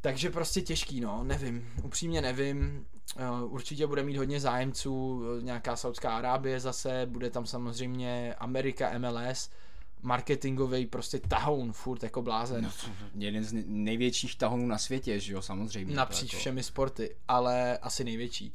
Takže 0.00 0.30
prostě 0.30 0.60
těžký, 0.62 1.00
no, 1.00 1.24
nevím, 1.24 1.68
upřímně 1.82 2.22
nevím. 2.22 2.86
Uh, 3.42 3.52
Určitě 3.54 3.86
bude 3.86 4.02
mít 4.02 4.16
hodně 4.16 4.40
zájemců, 4.40 5.22
eh, 5.38 5.42
nějaká 5.42 5.76
Saudská 5.76 6.16
Arábie 6.16 6.60
zase, 6.60 7.06
bude 7.10 7.30
tam 7.30 7.46
samozřejmě 7.46 8.34
Amerika, 8.38 8.98
MLS, 8.98 9.50
marketingový 10.02 10.86
prostě 10.86 11.18
tahoun, 11.18 11.72
furt 11.72 12.02
jako 12.02 12.22
blázen. 12.22 12.64
No, 12.64 12.70
jeden 13.14 13.44
z 13.44 13.52
nej- 13.52 13.64
největších 13.66 14.36
tahonů 14.36 14.66
na 14.66 14.78
světě, 14.78 15.20
že 15.20 15.32
jo, 15.32 15.42
samozřejmě. 15.42 15.94
napříč 15.94 16.32
jako- 16.32 16.40
všemi 16.40 16.62
sporty, 16.62 17.16
ale 17.28 17.78
asi 17.78 18.04
největší. 18.04 18.54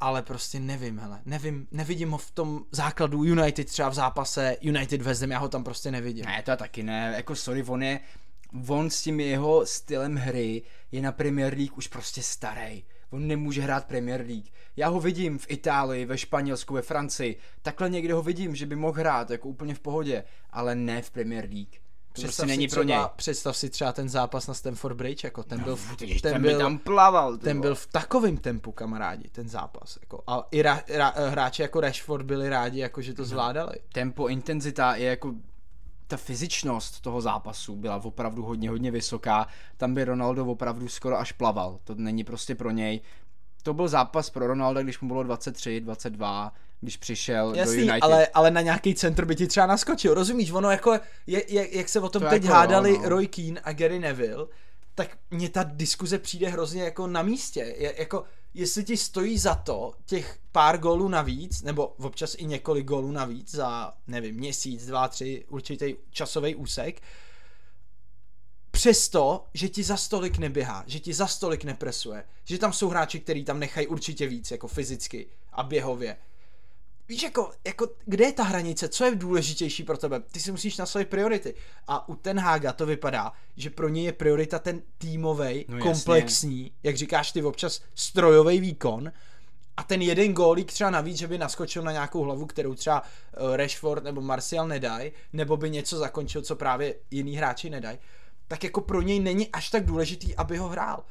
Ale 0.00 0.22
prostě 0.22 0.60
nevím, 0.60 0.98
hele, 0.98 1.20
nevím, 1.24 1.66
nevidím 1.70 2.10
ho 2.10 2.18
v 2.18 2.30
tom 2.30 2.64
základu 2.72 3.24
United 3.24 3.66
třeba 3.66 3.88
v 3.88 3.94
zápase 3.94 4.56
United 4.60 5.02
West 5.02 5.20
Ham, 5.20 5.30
já 5.30 5.38
ho 5.38 5.48
tam 5.48 5.64
prostě 5.64 5.90
nevidím. 5.90 6.24
Ne, 6.24 6.42
to 6.42 6.56
taky 6.56 6.82
ne, 6.82 7.12
jako 7.16 7.36
sorry, 7.36 7.62
on 7.62 7.82
je, 7.82 8.00
on 8.68 8.90
s 8.90 9.02
tím 9.02 9.20
jeho 9.20 9.66
stylem 9.66 10.16
hry 10.16 10.62
je 10.92 11.02
na 11.02 11.12
Premier 11.12 11.54
League 11.54 11.78
už 11.78 11.86
prostě 11.86 12.22
starý. 12.22 12.84
On 13.10 13.26
nemůže 13.26 13.62
hrát 13.62 13.86
Premier 13.86 14.20
League. 14.20 14.46
Já 14.76 14.88
ho 14.88 15.00
vidím 15.00 15.38
v 15.38 15.46
Itálii, 15.48 16.04
ve 16.04 16.18
Španělsku, 16.18 16.74
ve 16.74 16.82
Francii. 16.82 17.36
Takhle 17.62 17.90
někde 17.90 18.14
ho 18.14 18.22
vidím, 18.22 18.54
že 18.54 18.66
by 18.66 18.76
mohl 18.76 18.98
hrát, 19.00 19.30
jako 19.30 19.48
úplně 19.48 19.74
v 19.74 19.80
pohodě, 19.80 20.24
ale 20.50 20.74
ne 20.74 21.02
v 21.02 21.10
Premier 21.10 21.44
League. 21.44 21.76
To 22.12 22.22
prostě 22.22 22.42
si 22.42 22.46
není 22.48 22.68
pro 22.68 22.82
něj. 22.82 22.98
Představ 23.16 23.56
si 23.56 23.70
třeba 23.70 23.92
ten 23.92 24.08
zápas 24.08 24.46
na 24.46 24.54
Stamford 24.54 24.96
Bridge, 24.96 25.24
jako 25.24 25.42
ten 25.42 25.60
byl, 25.60 25.76
v, 25.76 25.96
Ten, 25.96 26.08
ten 26.08 26.18
ten 26.20 26.42
by 26.42 26.48
byl, 26.48 26.58
tam 26.58 26.78
plaval. 26.78 27.38
ten 27.38 27.60
byl 27.60 27.74
v 27.74 27.86
takovém 27.86 28.36
tempu, 28.36 28.72
kamarádi, 28.72 29.28
ten 29.28 29.48
zápas. 29.48 29.98
Jako, 30.00 30.22
a 30.26 30.46
i 30.50 30.62
ra, 30.62 30.82
ra, 30.88 31.14
hráči 31.16 31.62
jako 31.62 31.80
Rashford 31.80 32.26
byli 32.26 32.48
rádi, 32.48 32.80
jako, 32.80 33.02
že 33.02 33.14
to 33.14 33.24
zvládali. 33.24 33.74
tempo, 33.92 34.28
intenzita 34.28 34.96
je 34.96 35.06
jako 35.08 35.34
ta 36.08 36.16
fyzičnost 36.16 37.00
toho 37.00 37.20
zápasu 37.20 37.76
byla 37.76 37.96
opravdu 38.04 38.42
hodně, 38.42 38.70
hodně 38.70 38.90
vysoká. 38.90 39.46
Tam 39.76 39.94
by 39.94 40.04
Ronaldo 40.04 40.46
opravdu 40.46 40.88
skoro 40.88 41.18
až 41.18 41.32
plaval. 41.32 41.78
To 41.84 41.94
není 41.94 42.24
prostě 42.24 42.54
pro 42.54 42.70
něj. 42.70 43.00
To 43.62 43.74
byl 43.74 43.88
zápas 43.88 44.30
pro 44.30 44.46
Ronalda, 44.46 44.82
když 44.82 45.00
mu 45.00 45.08
bylo 45.08 45.22
23, 45.22 45.80
22, 45.80 46.52
když 46.80 46.96
přišel 46.96 47.50
do 47.50 47.58
Jasný, 47.58 47.76
United. 47.76 48.02
ale, 48.02 48.26
ale 48.26 48.50
na 48.50 48.60
nějaký 48.60 48.94
centr 48.94 49.24
by 49.24 49.36
ti 49.36 49.46
třeba 49.46 49.66
naskočil, 49.66 50.14
rozumíš? 50.14 50.50
Ono 50.52 50.70
jako, 50.70 50.92
je, 51.26 51.52
je, 51.52 51.76
jak 51.76 51.88
se 51.88 52.00
o 52.00 52.08
tom 52.08 52.22
To 52.22 52.28
teď 52.28 52.42
jako 52.42 52.54
hádali 52.54 52.90
jo, 52.90 53.00
no. 53.02 53.08
Roy 53.08 53.26
Keane 53.26 53.60
a 53.64 53.72
Gary 53.72 53.98
Neville, 53.98 54.46
tak 54.94 55.18
mně 55.30 55.48
ta 55.48 55.64
diskuze 55.72 56.18
přijde 56.18 56.48
hrozně 56.48 56.82
jako 56.82 57.06
na 57.06 57.22
místě. 57.22 57.74
Je, 57.78 57.94
jako, 57.98 58.24
jestli 58.54 58.84
ti 58.84 58.96
stojí 58.96 59.38
za 59.38 59.54
to 59.54 59.94
těch 60.06 60.38
pár 60.52 60.78
gólů 60.78 61.08
navíc, 61.08 61.62
nebo 61.62 61.86
občas 61.86 62.34
i 62.38 62.44
několik 62.44 62.86
gólů 62.86 63.12
navíc 63.12 63.50
za, 63.50 63.92
nevím, 64.06 64.34
měsíc, 64.34 64.86
dva, 64.86 65.08
tři, 65.08 65.44
určitý 65.48 65.96
časový 66.10 66.54
úsek, 66.54 67.02
přesto, 68.70 69.44
že 69.54 69.68
ti 69.68 69.82
za 69.82 69.96
stolik 69.96 70.38
neběhá, 70.38 70.84
že 70.86 71.00
ti 71.00 71.14
za 71.14 71.26
stolik 71.26 71.64
nepresuje, 71.64 72.24
že 72.44 72.58
tam 72.58 72.72
jsou 72.72 72.88
hráči, 72.88 73.20
kteří 73.20 73.44
tam 73.44 73.58
nechají 73.58 73.86
určitě 73.86 74.26
víc, 74.26 74.50
jako 74.50 74.68
fyzicky 74.68 75.26
a 75.52 75.62
běhově. 75.62 76.16
Víš, 77.08 77.22
jako, 77.22 77.52
jako, 77.66 77.88
kde 78.04 78.24
je 78.24 78.32
ta 78.32 78.42
hranice, 78.42 78.88
co 78.88 79.04
je 79.04 79.14
důležitější 79.14 79.82
pro 79.84 79.98
tebe? 79.98 80.20
Ty 80.20 80.40
si 80.40 80.52
musíš 80.52 80.76
nastavit 80.76 81.08
priority. 81.08 81.54
A 81.86 82.08
u 82.08 82.14
Ten 82.14 82.38
Haga 82.38 82.72
to 82.72 82.86
vypadá, 82.86 83.32
že 83.56 83.70
pro 83.70 83.88
něj 83.88 84.04
je 84.04 84.12
priorita 84.12 84.58
ten 84.58 84.82
týmový, 84.98 85.64
No 85.68 85.74
no 85.74 85.76
jasně. 85.76 85.92
komplexní, 85.92 86.72
jak 86.82 86.96
říkáš 86.96 87.32
ty 87.32 87.42
občas, 87.42 87.80
strojový 87.94 88.60
výkon, 88.60 89.12
a 89.76 89.82
ten 89.82 90.02
jeden 90.02 90.32
gólík 90.32 90.72
třeba 90.72 90.90
navíc, 90.90 91.16
že 91.18 91.26
by 91.28 91.38
naskočil 91.38 91.82
na 91.82 91.92
nějakou 91.92 92.22
hlavu, 92.22 92.46
kterou 92.46 92.74
třeba 92.74 93.02
eh, 93.02 93.56
Rashford 93.56 94.04
nebo 94.04 94.20
Martial 94.20 94.68
nedají, 94.68 95.12
nebo 95.32 95.56
by 95.56 95.70
něco 95.70 95.98
zakončil, 95.98 96.42
co 96.42 96.56
právě 96.56 96.94
jiní 97.10 97.36
hráči 97.36 97.70
nedají, 97.70 97.98
tak 98.48 98.64
jako 98.64 98.80
pro 98.80 99.02
něj 99.02 99.20
není 99.20 99.48
až 99.52 99.70
tak 99.70 99.84
důležitý, 99.84 100.36
aby 100.36 100.56
ho 100.56 100.68
hrál. 100.68 101.04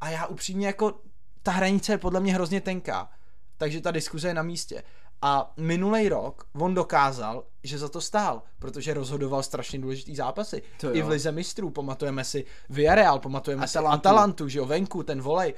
A 0.00 0.10
já 0.10 0.26
upřímně 0.26 0.66
jako, 0.66 0.94
ta 1.42 1.50
hranice 1.52 1.92
je 1.92 1.98
podle 1.98 2.20
mě 2.20 2.34
hrozně 2.34 2.60
tenká. 2.60 3.10
Takže 3.56 3.80
ta 3.80 3.90
diskuze 3.90 4.28
je 4.28 4.34
na 4.34 4.42
místě. 4.42 4.82
A 5.26 5.52
minulý 5.56 6.08
rok 6.08 6.46
on 6.52 6.74
dokázal, 6.74 7.44
že 7.62 7.78
za 7.78 7.88
to 7.88 8.00
stál, 8.00 8.42
protože 8.58 8.94
rozhodoval 8.94 9.42
strašně 9.42 9.78
důležitý 9.78 10.16
zápasy. 10.16 10.62
To 10.80 10.96
I 10.96 11.02
v 11.02 11.08
Lize 11.08 11.32
mistrů, 11.32 11.70
pamatujeme 11.70 12.24
si 12.24 12.44
Villarreal, 12.70 13.18
pamatujeme 13.18 13.68
si 13.68 13.78
Atalantu. 13.78 14.08
Atalantu, 14.08 14.48
že 14.48 14.58
jo, 14.58 14.66
venku, 14.66 15.02
ten 15.02 15.22
volej, 15.22 15.54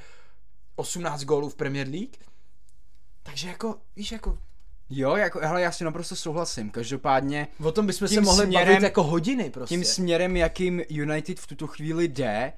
18 0.77 1.25
gólů 1.25 1.49
v 1.49 1.55
Premier 1.55 1.89
League. 1.89 2.17
Takže 3.23 3.49
jako, 3.49 3.77
víš, 3.97 4.12
jako, 4.12 4.39
Jo, 4.91 5.17
jako, 5.17 5.39
hele, 5.43 5.62
já 5.62 5.73
si 5.73 5.85
naprosto 5.85 6.17
souhlasím. 6.17 6.71
Každopádně 6.71 7.49
o 7.64 7.73
tom 7.73 7.87
bychom 7.87 8.09
se 8.09 8.21
mohli 8.21 8.47
směrem- 8.47 8.69
bavit 8.75 8.83
jako 8.83 9.03
hodiny 9.03 9.51
prostě. 9.51 9.75
tím 9.75 9.85
směrem, 9.85 10.37
jakým 10.37 10.83
United 10.89 11.41
v 11.41 11.47
tuto 11.47 11.67
chvíli 11.67 12.09
jde, 12.09 12.53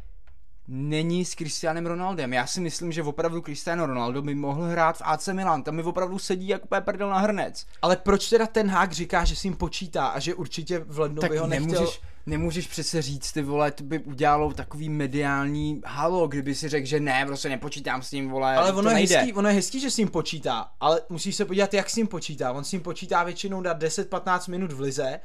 není 0.68 1.24
s 1.24 1.34
Cristianem 1.34 1.86
Ronaldem. 1.86 2.32
Já 2.32 2.46
si 2.46 2.60
myslím, 2.60 2.92
že 2.92 3.02
opravdu 3.02 3.40
Cristiano 3.40 3.86
Ronaldo 3.86 4.22
by 4.22 4.34
mohl 4.34 4.62
hrát 4.62 4.96
v 4.98 5.02
AC 5.04 5.28
Milan. 5.28 5.62
Tam 5.62 5.74
mi 5.74 5.82
opravdu 5.82 6.18
sedí 6.18 6.48
jako 6.48 6.64
úplně 6.64 6.80
prdel 6.80 7.10
na 7.10 7.18
hrnec. 7.18 7.66
Ale 7.82 7.96
proč 7.96 8.28
teda 8.30 8.46
ten 8.46 8.68
hák 8.68 8.92
říká, 8.92 9.24
že 9.24 9.36
s 9.36 9.44
ním 9.44 9.56
počítá 9.56 10.06
a 10.06 10.18
že 10.18 10.34
určitě 10.34 10.78
v 10.78 10.98
lednu 10.98 11.20
tak 11.20 11.30
by 11.30 11.38
ho 11.38 11.46
nechtěl... 11.46 11.66
nemůžeš, 11.66 12.00
nemůžeš 12.26 12.66
přece 12.66 13.02
říct, 13.02 13.32
ty 13.32 13.42
vole, 13.42 13.70
to 13.70 13.84
by 13.84 13.98
udělalo 13.98 14.52
takový 14.52 14.88
mediální 14.88 15.80
halo, 15.84 16.28
kdyby 16.28 16.54
si 16.54 16.68
řekl, 16.68 16.86
že 16.86 17.00
ne, 17.00 17.26
prostě 17.26 17.48
nepočítám 17.48 18.02
s 18.02 18.10
tím, 18.10 18.30
vole, 18.30 18.56
Ale 18.56 18.72
to 18.72 18.78
ono 18.78 18.90
je, 18.90 18.94
nejde. 18.94 19.16
hezký, 19.16 19.32
ono 19.32 19.48
je 19.48 19.54
hezký, 19.54 19.80
že 19.80 19.90
s 19.90 19.96
ním 19.96 20.08
počítá, 20.08 20.68
ale 20.80 21.00
musíš 21.08 21.36
se 21.36 21.44
podívat, 21.44 21.74
jak 21.74 21.90
s 21.90 21.96
ním 21.96 22.06
počítá. 22.06 22.52
On 22.52 22.64
s 22.64 22.72
ním 22.72 22.80
počítá 22.80 23.22
většinou 23.22 23.60
dát 23.60 23.82
10-15 23.82 24.50
minut 24.50 24.72
v 24.72 24.80
lize 24.80 25.20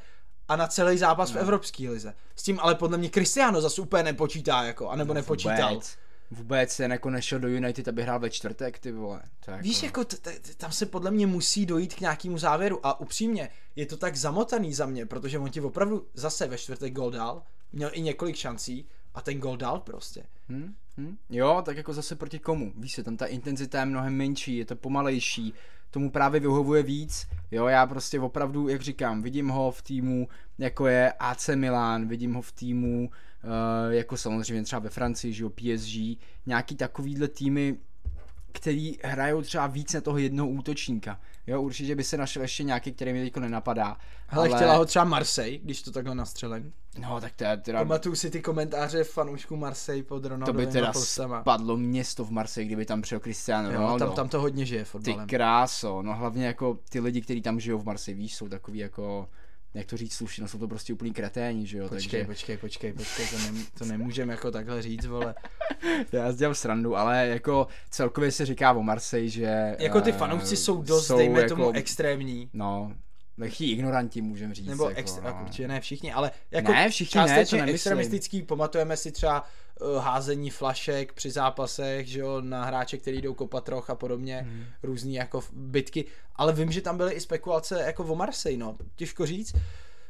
a 0.48 0.56
na 0.56 0.66
celý 0.66 0.98
zápas 0.98 1.32
No. 1.32 1.38
v 1.38 1.42
Evropské 1.42 1.90
lize. 1.90 2.14
S 2.36 2.42
tím 2.42 2.58
ale 2.62 2.74
podle 2.74 2.98
mě 2.98 3.10
Cristiano 3.10 3.60
zase 3.60 3.80
úplně 3.80 4.02
nepočítá, 4.02 4.62
jako, 4.62 4.88
anebo 4.88 5.14
nepočítal. 5.14 5.70
Vůbec. 5.74 5.96
Vůbec 6.30 6.76
ten 6.76 6.92
jako 6.92 7.10
nešel 7.10 7.38
do 7.38 7.48
United, 7.48 7.88
aby 7.88 8.02
hrál 8.02 8.20
ve 8.20 8.30
čtvrtek, 8.30 8.78
ty 8.78 8.92
vole. 8.92 9.22
To 9.44 9.50
jako... 9.50 9.62
Víš, 9.62 9.82
jako 9.82 10.04
t- 10.04 10.16
t- 10.16 10.54
tam 10.56 10.72
se 10.72 10.86
podle 10.86 11.10
mě 11.10 11.26
musí 11.26 11.66
dojít 11.66 11.94
k 11.94 12.00
nějakému 12.00 12.38
závěru 12.38 12.86
a 12.86 13.00
upřímně, 13.00 13.50
je 13.76 13.86
to 13.86 13.96
tak 13.96 14.16
zamotaný 14.16 14.74
za 14.74 14.86
mě, 14.86 15.06
protože 15.06 15.38
on 15.38 15.50
ti 15.50 15.60
opravdu 15.60 16.06
zase 16.14 16.46
ve 16.46 16.58
čtvrtek 16.58 16.92
gol 16.92 17.10
dal, 17.10 17.42
měl 17.72 17.90
i 17.92 18.00
několik 18.00 18.36
šancí 18.36 18.88
a 19.14 19.22
ten 19.22 19.38
gol 19.38 19.56
dal 19.56 19.80
prostě. 19.80 20.22
Hm? 20.48 20.74
Hm? 20.98 21.16
Jo, 21.30 21.62
tak 21.64 21.76
jako 21.76 21.92
zase 21.92 22.16
proti 22.16 22.38
komu? 22.38 22.72
Víš 22.76 22.92
se, 22.92 23.02
tam 23.02 23.16
ta 23.16 23.26
intenzita 23.26 23.80
je 23.80 23.86
mnohem 23.86 24.14
menší, 24.14 24.56
je 24.56 24.64
to 24.64 24.76
pomalejší, 24.76 25.54
tomu 25.94 26.10
právě 26.10 26.40
vyhovuje 26.40 26.82
víc. 26.82 27.26
Jo, 27.50 27.66
já 27.66 27.86
prostě 27.86 28.20
opravdu, 28.20 28.68
jak 28.68 28.82
říkám, 28.82 29.22
vidím 29.22 29.48
ho 29.48 29.70
v 29.70 29.82
týmu, 29.82 30.28
jako 30.58 30.86
je 30.86 31.12
AC 31.18 31.48
Milan, 31.54 32.08
vidím 32.08 32.34
ho 32.34 32.42
v 32.42 32.52
týmu, 32.52 33.10
uh, 33.44 33.92
jako 33.92 34.16
samozřejmě 34.16 34.62
třeba 34.62 34.80
ve 34.80 34.90
Francii, 34.90 35.32
že 35.32 35.42
jo, 35.42 35.50
PSG, 35.50 36.20
nějaký 36.46 36.76
takovýhle 36.76 37.28
týmy, 37.28 37.76
který 38.52 38.98
hrajou 39.04 39.42
třeba 39.42 39.66
víc 39.66 39.92
na 39.92 40.00
toho 40.00 40.18
jednoho 40.18 40.50
útočníka. 40.50 41.20
Jo, 41.46 41.62
určitě 41.62 41.96
by 41.96 42.04
se 42.04 42.16
našel 42.16 42.42
ještě 42.42 42.64
nějaký, 42.64 42.92
který 42.92 43.12
mi 43.12 43.24
teďko 43.24 43.40
nenapadá. 43.40 43.96
Ale, 44.28 44.48
ale... 44.48 44.56
chtěla 44.56 44.76
ho 44.76 44.84
třeba 44.84 45.04
Marseille, 45.04 45.58
když 45.58 45.82
to 45.82 45.90
takhle 45.90 46.14
nastřelím. 46.14 46.72
No, 46.98 47.20
tak 47.20 47.32
to 47.36 47.44
je 47.44 47.56
teda... 47.56 47.78
Pamatuju 47.78 48.14
si 48.14 48.30
ty 48.30 48.42
komentáře 48.42 49.04
fanoušků 49.04 49.56
Marseille 49.56 50.02
pod 50.04 50.24
Ronaldovým 50.24 50.66
To 50.66 50.66
by 50.66 50.72
teda 50.72 50.92
postama. 50.92 51.40
spadlo 51.40 51.76
město 51.76 52.24
v 52.24 52.30
Marseille, 52.30 52.66
kdyby 52.66 52.84
tam 52.86 53.02
přijel 53.02 53.20
Cristiano 53.20 53.70
Jo, 53.70 53.76
Ronaldo. 53.80 54.04
tam, 54.06 54.14
tam 54.14 54.28
to 54.28 54.40
hodně 54.40 54.66
žije 54.66 54.80
Ty 54.84 54.90
fotbalem. 54.90 55.28
kráso, 55.28 56.02
no 56.02 56.14
hlavně 56.14 56.46
jako 56.46 56.78
ty 56.90 57.00
lidi, 57.00 57.20
kteří 57.20 57.42
tam 57.42 57.60
žijou 57.60 57.78
v 57.78 57.84
Marseille, 57.84 58.18
víš, 58.18 58.34
jsou 58.34 58.48
takový 58.48 58.78
jako, 58.78 59.28
jak 59.74 59.86
to 59.86 59.96
říct 59.96 60.12
slušně, 60.14 60.42
no 60.42 60.48
jsou 60.48 60.58
to 60.58 60.68
prostě 60.68 60.92
úplný 60.92 61.12
kreténi, 61.12 61.66
že 61.66 61.78
jo, 61.78 61.88
Počkej, 61.88 62.10
takže 62.10 62.24
počkej, 62.26 62.56
počkej, 62.56 62.92
počkej, 62.92 63.26
to, 63.28 63.38
nem, 63.38 63.64
to 63.78 63.84
nemůžeme 63.84 64.32
jako 64.32 64.50
takhle 64.50 64.82
říct, 64.82 65.06
vole. 65.06 65.34
já 66.12 66.32
dělám 66.32 66.54
srandu, 66.54 66.96
ale 66.96 67.26
jako 67.26 67.66
celkově 67.90 68.32
se 68.32 68.46
říká 68.46 68.72
o 68.72 68.82
Marseille, 68.82 69.28
že... 69.28 69.76
Jako 69.78 70.00
ty 70.00 70.10
eh, 70.10 70.12
fanoušci 70.12 70.56
jsou 70.56 70.82
dost, 70.82 71.06
jsou 71.06 71.16
dejme 71.18 71.40
jako, 71.40 71.54
tomu, 71.54 71.70
extrémní. 71.72 72.50
No, 72.52 72.92
lehký 73.38 73.70
ignoranti, 73.70 74.22
můžeme 74.22 74.54
říct. 74.54 74.66
Nebo 74.66 74.88
jako, 74.88 75.00
extra, 75.00 75.22
no. 75.22 75.28
jako, 75.28 75.42
určitě 75.42 75.68
ne 75.68 75.80
všichni, 75.80 76.12
ale 76.12 76.30
jako 76.50 76.72
Ne, 76.72 76.90
všichni 76.90 77.20
ne, 77.20 77.46
to 77.46 77.62
extremistický, 77.62 78.42
pamatujeme 78.42 78.96
si 78.96 79.12
třeba 79.12 79.44
uh, 79.80 80.04
házení 80.04 80.50
flašek 80.50 81.12
při 81.12 81.30
zápasech, 81.30 82.06
že 82.06 82.20
jo, 82.20 82.40
na 82.40 82.64
hráče, 82.64 82.98
který 82.98 83.22
jdou 83.22 83.34
kopat 83.34 83.68
roh 83.68 83.90
a 83.90 83.94
podobně, 83.94 84.46
hmm. 84.48 84.64
různý 84.82 85.14
jako 85.14 85.40
bitky, 85.52 86.04
ale 86.36 86.52
vím, 86.52 86.72
že 86.72 86.80
tam 86.80 86.96
byly 86.96 87.12
i 87.12 87.20
spekulace 87.20 87.82
jako 87.86 88.04
o 88.04 88.14
Marseille, 88.14 88.58
no, 88.58 88.76
těžko 88.96 89.26
říct. 89.26 89.54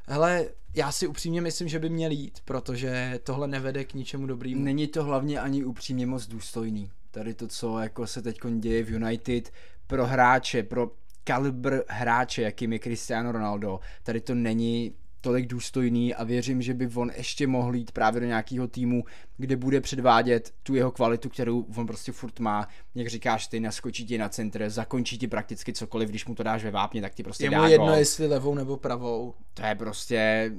Hele, 0.06 0.46
já 0.74 0.92
si 0.92 1.06
upřímně 1.06 1.40
myslím, 1.40 1.68
že 1.68 1.78
by 1.78 1.88
měl 1.88 2.10
jít, 2.10 2.38
protože 2.44 3.20
tohle 3.22 3.48
nevede 3.48 3.84
k 3.84 3.94
ničemu 3.94 4.26
dobrému. 4.26 4.64
Není 4.64 4.86
to 4.86 5.04
hlavně 5.04 5.40
ani 5.40 5.64
upřímně 5.64 6.06
moc 6.06 6.26
důstojný. 6.26 6.90
Tady 7.10 7.34
to, 7.34 7.48
co 7.48 7.78
jako 7.78 8.06
se 8.06 8.22
teď 8.22 8.38
děje 8.58 8.84
v 8.84 8.90
United 8.90 9.52
pro 9.86 10.06
hráče, 10.06 10.62
pro 10.62 10.90
kalibr 11.24 11.82
hráče, 11.88 12.42
jakým 12.42 12.72
je 12.72 12.78
Cristiano 12.78 13.32
Ronaldo, 13.32 13.80
tady 14.02 14.20
to 14.20 14.34
není 14.34 14.94
tolik 15.20 15.46
důstojný 15.46 16.14
a 16.14 16.24
věřím, 16.24 16.62
že 16.62 16.74
by 16.74 16.88
on 16.94 17.10
ještě 17.16 17.46
mohl 17.46 17.74
jít 17.74 17.92
právě 17.92 18.20
do 18.20 18.26
nějakého 18.26 18.68
týmu, 18.68 19.04
kde 19.36 19.56
bude 19.56 19.80
předvádět 19.80 20.52
tu 20.62 20.74
jeho 20.74 20.90
kvalitu, 20.90 21.28
kterou 21.28 21.66
on 21.76 21.86
prostě 21.86 22.12
furt 22.12 22.40
má. 22.40 22.68
Jak 22.94 23.06
říkáš, 23.06 23.46
ty 23.46 23.60
naskočí 23.60 24.06
ti 24.06 24.18
na 24.18 24.28
centr, 24.28 24.70
zakončí 24.70 25.18
ti 25.18 25.28
prakticky 25.28 25.72
cokoliv, 25.72 26.08
když 26.08 26.26
mu 26.26 26.34
to 26.34 26.42
dáš 26.42 26.64
ve 26.64 26.70
vápně, 26.70 27.02
tak 27.02 27.14
ti 27.14 27.22
prostě 27.22 27.44
Je 27.44 27.50
dá 27.50 27.62
mu 27.62 27.68
jedno, 27.68 27.86
gol. 27.86 27.94
jestli 27.96 28.26
levou 28.26 28.54
nebo 28.54 28.76
pravou. 28.76 29.34
To 29.54 29.66
je 29.66 29.74
prostě 29.74 30.50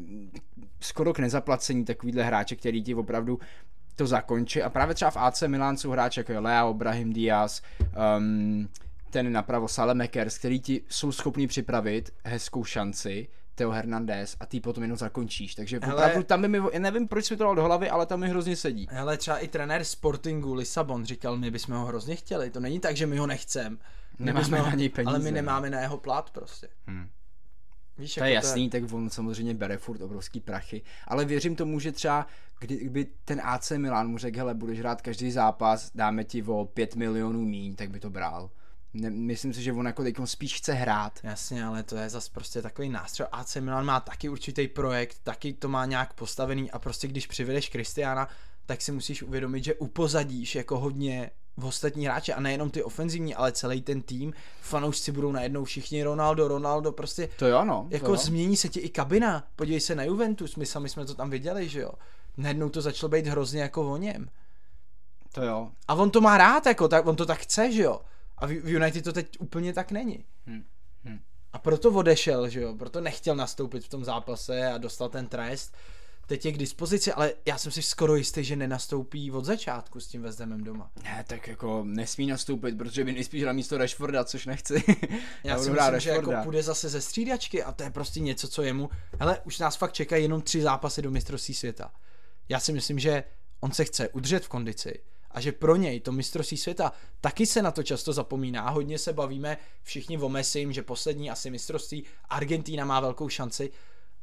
skoro 0.79 1.13
k 1.13 1.19
nezaplacení 1.19 1.85
takovýhle 1.85 2.23
hráče, 2.23 2.55
který 2.55 2.83
ti 2.83 2.95
opravdu 2.95 3.39
to 3.95 4.07
zakončí. 4.07 4.61
A 4.61 4.69
právě 4.69 4.95
třeba 4.95 5.11
v 5.11 5.17
AC 5.17 5.43
Milan 5.47 5.77
jsou 5.77 5.91
hráči 5.91 6.19
jako 6.19 6.31
je 6.31 6.39
Leo, 6.39 6.73
Brahim 6.73 7.13
Diaz, 7.13 7.61
um, 8.17 8.69
ten 9.15 9.31
napravo 9.31 9.67
Salemekers, 9.67 10.37
který 10.37 10.59
ti 10.59 10.81
jsou 10.89 11.11
schopni 11.11 11.47
připravit 11.47 12.13
hezkou 12.25 12.63
šanci, 12.63 13.27
Teo 13.55 13.71
Hernandez 13.71 14.35
a 14.39 14.45
ty 14.45 14.59
potom 14.59 14.83
jenom 14.83 14.97
zakončíš. 14.97 15.55
Takže 15.55 15.79
Hele- 15.79 15.93
opravdu 15.93 16.23
tam 16.23 16.41
by 16.41 16.47
mi, 16.47 16.59
já 16.73 16.79
nevím, 16.79 17.07
proč 17.07 17.31
mi 17.31 17.37
to 17.37 17.43
dal 17.43 17.55
do 17.55 17.63
hlavy, 17.63 17.89
ale 17.89 18.05
tam 18.05 18.19
mi 18.19 18.29
hrozně 18.29 18.55
sedí. 18.55 18.87
Hele, 18.89 19.17
třeba 19.17 19.37
i 19.37 19.47
trenér 19.47 19.83
Sportingu 19.83 20.53
Lisabon 20.53 21.05
říkal, 21.05 21.37
my 21.37 21.51
bychom 21.51 21.75
ho 21.75 21.85
hrozně 21.85 22.15
chtěli, 22.15 22.49
to 22.49 22.59
není 22.59 22.79
tak, 22.79 22.97
že 22.97 23.05
my 23.07 23.17
ho 23.17 23.27
nechcem. 23.27 23.79
My 24.19 24.25
Nemáme 24.25 24.59
ho- 24.59 24.65
na 24.65 24.75
něj 24.75 24.89
peníze, 24.89 25.09
Ale 25.09 25.19
my 25.19 25.31
nemáme 25.31 25.69
na 25.69 25.79
jeho 25.79 25.97
plat 25.97 26.29
prostě. 26.29 26.67
Hmm. 26.87 27.09
Víš, 27.97 28.15
To 28.15 28.23
je 28.23 28.31
jasný, 28.33 28.69
tak 28.69 28.93
on 28.93 29.09
samozřejmě 29.09 29.53
bere 29.53 29.77
furt 29.77 30.01
obrovský 30.01 30.39
prachy, 30.39 30.81
ale 31.07 31.25
věřím 31.25 31.55
tomu, 31.55 31.79
že 31.79 31.91
třeba 31.91 32.27
kdy, 32.59 32.75
kdyby 32.77 33.07
ten 33.25 33.41
AC 33.43 33.71
Milan 33.71 34.07
mu 34.07 34.17
řekl, 34.17 34.37
hele, 34.37 34.53
budeš 34.53 34.79
hrát 34.79 35.01
každý 35.01 35.31
zápas, 35.31 35.91
dáme 35.95 36.23
ti 36.23 36.43
o 36.43 36.65
5 36.65 36.95
milionů 36.95 37.41
míň, 37.41 37.75
tak 37.75 37.89
by 37.89 37.99
to 37.99 38.09
bral. 38.09 38.49
Ne, 38.95 39.09
myslím 39.09 39.53
si, 39.53 39.63
že 39.63 39.73
on 39.73 39.85
jako 39.85 40.03
teď 40.03 40.15
spíš 40.25 40.57
chce 40.57 40.73
hrát. 40.73 41.19
Jasně, 41.23 41.65
ale 41.65 41.83
to 41.83 41.95
je 41.95 42.09
zas 42.09 42.29
prostě 42.29 42.61
takový 42.61 42.89
nástroj. 42.89 43.27
AC 43.31 43.55
Milan 43.55 43.85
má 43.85 43.99
taky 43.99 44.29
určitý 44.29 44.67
projekt, 44.67 45.17
taky 45.23 45.53
to 45.53 45.69
má 45.69 45.85
nějak 45.85 46.13
postavený 46.13 46.71
a 46.71 46.79
prostě 46.79 47.07
když 47.07 47.27
přivedeš 47.27 47.69
Kristiána, 47.69 48.27
tak 48.65 48.81
si 48.81 48.91
musíš 48.91 49.23
uvědomit, 49.23 49.63
že 49.63 49.73
upozadíš 49.73 50.55
jako 50.55 50.79
hodně 50.79 51.31
v 51.57 51.65
ostatní 51.65 52.05
hráče 52.05 52.33
a 52.33 52.39
nejenom 52.39 52.69
ty 52.69 52.83
ofenzivní, 52.83 53.35
ale 53.35 53.51
celý 53.51 53.81
ten 53.81 54.01
tým. 54.01 54.33
Fanoušci 54.61 55.11
budou 55.11 55.31
najednou 55.31 55.63
všichni 55.63 56.03
Ronaldo, 56.03 56.47
Ronaldo, 56.47 56.91
prostě 56.91 57.29
To 57.39 57.47
jo, 57.47 57.65
no. 57.65 57.87
jako 57.89 58.05
to 58.05 58.11
jo. 58.11 58.17
změní 58.17 58.57
se 58.57 58.69
ti 58.69 58.79
i 58.79 58.89
kabina. 58.89 59.47
Podívej 59.55 59.81
se 59.81 59.95
na 59.95 60.03
Juventus, 60.03 60.55
my 60.55 60.65
sami 60.65 60.89
jsme 60.89 61.05
to 61.05 61.13
tam 61.13 61.29
viděli, 61.29 61.69
že 61.69 61.79
jo. 61.79 61.91
Najednou 62.37 62.69
to 62.69 62.81
začalo 62.81 63.09
být 63.09 63.27
hrozně 63.27 63.61
jako 63.61 63.91
o 63.91 63.97
něm. 63.97 64.29
To 65.31 65.43
jo. 65.43 65.71
A 65.87 65.93
on 65.93 66.11
to 66.11 66.21
má 66.21 66.37
rád, 66.37 66.65
jako, 66.65 66.87
tak, 66.87 67.05
on 67.05 67.15
to 67.15 67.25
tak 67.25 67.39
chce, 67.39 67.71
že 67.71 67.83
jo. 67.83 68.01
A 68.37 68.47
v, 68.47 68.51
United 68.51 69.03
to 69.03 69.13
teď 69.13 69.27
úplně 69.39 69.73
tak 69.73 69.91
není. 69.91 70.25
Hm, 70.47 70.63
hm. 71.03 71.19
A 71.53 71.59
proto 71.59 71.91
odešel, 71.91 72.49
že 72.49 72.61
jo, 72.61 72.75
proto 72.75 73.01
nechtěl 73.01 73.35
nastoupit 73.35 73.83
v 73.83 73.89
tom 73.89 74.05
zápase 74.05 74.67
a 74.67 74.77
dostal 74.77 75.09
ten 75.09 75.27
trest. 75.27 75.75
Teď 76.27 76.45
je 76.45 76.51
k 76.51 76.57
dispozici, 76.57 77.13
ale 77.13 77.33
já 77.45 77.57
jsem 77.57 77.71
si 77.71 77.81
skoro 77.81 78.15
jistý, 78.15 78.43
že 78.43 78.55
nenastoupí 78.55 79.31
od 79.31 79.45
začátku 79.45 79.99
s 79.99 80.07
tím 80.07 80.21
West 80.21 80.39
Hamem 80.39 80.63
doma. 80.63 80.91
Ne, 81.03 81.25
tak 81.27 81.47
jako 81.47 81.83
nesmí 81.83 82.27
nastoupit, 82.27 82.77
protože 82.77 83.03
by 83.03 83.11
nejspíš 83.11 83.41
hrál 83.41 83.53
místo 83.53 83.77
Rashforda, 83.77 84.23
což 84.23 84.45
nechci. 84.45 84.83
Já 85.43 85.55
budu 85.55 85.65
si 85.65 85.71
myslím, 85.71 85.99
že 85.99 86.09
jako 86.09 86.19
Rashforda. 86.19 86.43
půjde 86.43 86.63
zase 86.63 86.89
ze 86.89 87.01
střídačky 87.01 87.63
a 87.63 87.71
to 87.71 87.83
je 87.83 87.89
prostě 87.89 88.19
něco, 88.19 88.47
co 88.47 88.63
jemu... 88.63 88.89
Hele, 89.19 89.39
už 89.43 89.59
nás 89.59 89.75
fakt 89.75 89.93
čekají 89.93 90.23
jenom 90.23 90.41
tři 90.41 90.61
zápasy 90.61 91.01
do 91.01 91.11
mistrovství 91.11 91.53
světa. 91.53 91.91
Já 92.49 92.59
si 92.59 92.73
myslím, 92.73 92.99
že 92.99 93.23
on 93.59 93.71
se 93.71 93.85
chce 93.85 94.09
udržet 94.09 94.45
v 94.45 94.49
kondici 94.49 94.99
a 95.35 95.41
že 95.41 95.51
pro 95.51 95.75
něj 95.75 95.99
to 95.99 96.11
mistrovství 96.11 96.57
světa 96.57 96.91
taky 97.21 97.45
se 97.45 97.61
na 97.61 97.71
to 97.71 97.83
často 97.83 98.13
zapomíná. 98.13 98.69
Hodně 98.69 98.99
se 98.99 99.13
bavíme 99.13 99.57
všichni 99.83 100.17
o 100.17 100.29
Messim, 100.29 100.73
že 100.73 100.81
poslední 100.81 101.31
asi 101.31 101.49
mistrovství 101.49 102.03
Argentína 102.29 102.85
má 102.85 102.99
velkou 102.99 103.29
šanci, 103.29 103.71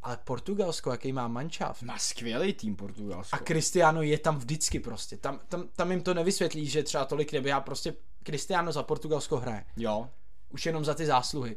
ale 0.03 0.19
Portugalsko, 0.25 0.91
jaký 0.91 1.13
má 1.13 1.29
mančav. 1.29 1.83
Má 1.83 1.99
skvělý 1.99 2.53
tým 2.53 2.77
Portugalsko. 2.77 3.37
A 3.37 3.39
Cristiano 3.39 4.03
je 4.03 4.19
tam 4.19 4.39
vždycky 4.39 4.81
prostě. 4.81 5.17
Tam, 5.17 5.41
tam, 5.49 5.69
tam 5.77 5.91
jim 5.91 6.03
to 6.03 6.15
nevysvětlí, 6.15 6.67
že 6.67 6.83
třeba 6.83 7.05
tolik 7.05 7.33
neběhá. 7.33 7.61
Prostě 7.61 7.95
Cristiano 8.25 8.73
za 8.73 8.83
Portugalsko 8.83 9.37
hraje. 9.37 9.65
Jo. 9.77 10.09
Už 10.51 10.67
jenom 10.67 10.85
za 10.85 10.95
ty 10.95 11.07
zásluhy. 11.07 11.57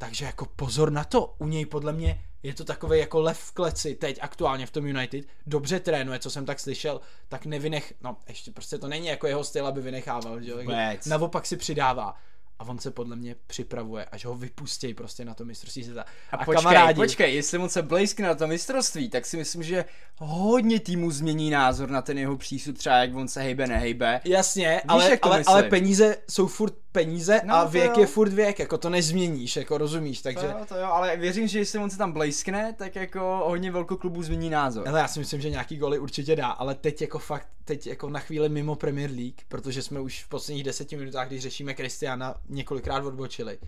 Takže 0.00 0.24
jako 0.24 0.46
pozor 0.46 0.92
na 0.92 1.04
to. 1.04 1.34
U 1.38 1.46
něj 1.46 1.66
podle 1.66 1.92
mě 1.92 2.20
je 2.42 2.54
to 2.54 2.64
takový 2.64 2.98
jako 2.98 3.20
lev 3.20 3.38
v 3.38 3.52
kleci 3.52 3.94
teď 3.94 4.18
aktuálně 4.20 4.66
v 4.66 4.70
tom 4.70 4.86
United. 4.86 5.24
Dobře 5.46 5.80
trénuje, 5.80 6.18
co 6.18 6.30
jsem 6.30 6.46
tak 6.46 6.60
slyšel, 6.60 7.00
tak 7.28 7.46
nevynech, 7.46 7.94
no 8.02 8.16
ještě 8.28 8.50
prostě 8.50 8.78
to 8.78 8.88
není 8.88 9.06
jako 9.06 9.26
jeho 9.26 9.44
styl, 9.44 9.66
aby 9.66 9.80
vynechával, 9.80 10.40
že 10.40 10.50
jo. 10.50 10.56
Vůbec. 10.56 11.06
Naopak 11.06 11.46
si 11.46 11.56
přidává. 11.56 12.16
A 12.58 12.64
on 12.68 12.78
se 12.78 12.90
podle 12.90 13.16
mě 13.16 13.36
připravuje, 13.46 14.04
až 14.04 14.24
ho 14.24 14.34
vypustí 14.34 14.94
prostě 14.94 15.24
na 15.24 15.34
to 15.34 15.44
mistrovství 15.44 15.84
světa. 15.84 16.04
A, 16.30 16.36
a 16.36 16.44
počkej, 16.44 16.62
kamarádi... 16.62 17.00
počkej, 17.00 17.34
jestli 17.34 17.58
mu 17.58 17.68
se 17.68 17.82
blejskne 17.82 18.28
na 18.28 18.34
to 18.34 18.46
mistrovství, 18.46 19.10
tak 19.10 19.26
si 19.26 19.36
myslím, 19.36 19.62
že 19.62 19.84
hodně 20.16 20.80
týmu 20.80 21.10
změní 21.10 21.50
názor 21.50 21.90
na 21.90 22.02
ten 22.02 22.18
jeho 22.18 22.36
přístup, 22.36 22.78
třeba 22.78 22.96
jak 22.96 23.14
on 23.14 23.28
se 23.28 23.42
hejbe, 23.42 23.66
nehejbe. 23.66 24.20
Jasně, 24.24 24.80
ale, 24.88 25.16
to 25.16 25.26
ale, 25.26 25.38
myslím? 25.38 25.54
ale 25.54 25.62
peníze 25.62 26.16
jsou 26.30 26.46
furt 26.46 26.74
peníze 26.92 27.40
No, 27.44 27.54
a 27.54 27.64
věk 27.64 27.90
jo. 27.94 28.00
je 28.00 28.06
furt 28.06 28.32
věk, 28.32 28.58
jako 28.58 28.78
to 28.78 28.90
nezměníš, 28.90 29.56
jako 29.56 29.78
rozumíš, 29.78 30.22
takže... 30.22 30.40
To 30.40 30.46
jo, 30.46 30.66
to 30.68 30.76
jo, 30.76 30.86
ale 30.86 31.16
věřím, 31.16 31.48
že 31.48 31.58
jestli 31.58 31.78
on 31.78 31.90
se 31.90 31.98
tam 31.98 32.12
blejskne, 32.12 32.74
tak 32.78 32.96
jako 32.96 33.42
hodně 33.46 33.70
velkou 33.70 33.96
klubu 33.96 34.22
změní 34.22 34.50
názor. 34.50 34.86
Hele, 34.86 35.00
já 35.00 35.08
si 35.08 35.18
myslím, 35.18 35.40
že 35.40 35.50
nějaký 35.50 35.76
goly 35.76 35.98
určitě 35.98 36.36
dá, 36.36 36.46
ale 36.46 36.74
teď 36.74 37.00
jako 37.00 37.18
fakt, 37.18 37.48
teď 37.64 37.86
jako 37.86 38.10
na 38.10 38.20
chvíli 38.20 38.48
mimo 38.48 38.76
Premier 38.76 39.10
League, 39.10 39.40
protože 39.48 39.82
jsme 39.82 40.00
už 40.00 40.24
v 40.24 40.28
posledních 40.28 40.64
deseti 40.64 40.96
minutách, 40.96 41.28
když 41.28 41.42
řešíme 41.42 41.74
Kristiana, 41.74 42.34
několikrát 42.48 43.04
odbočili. 43.04 43.58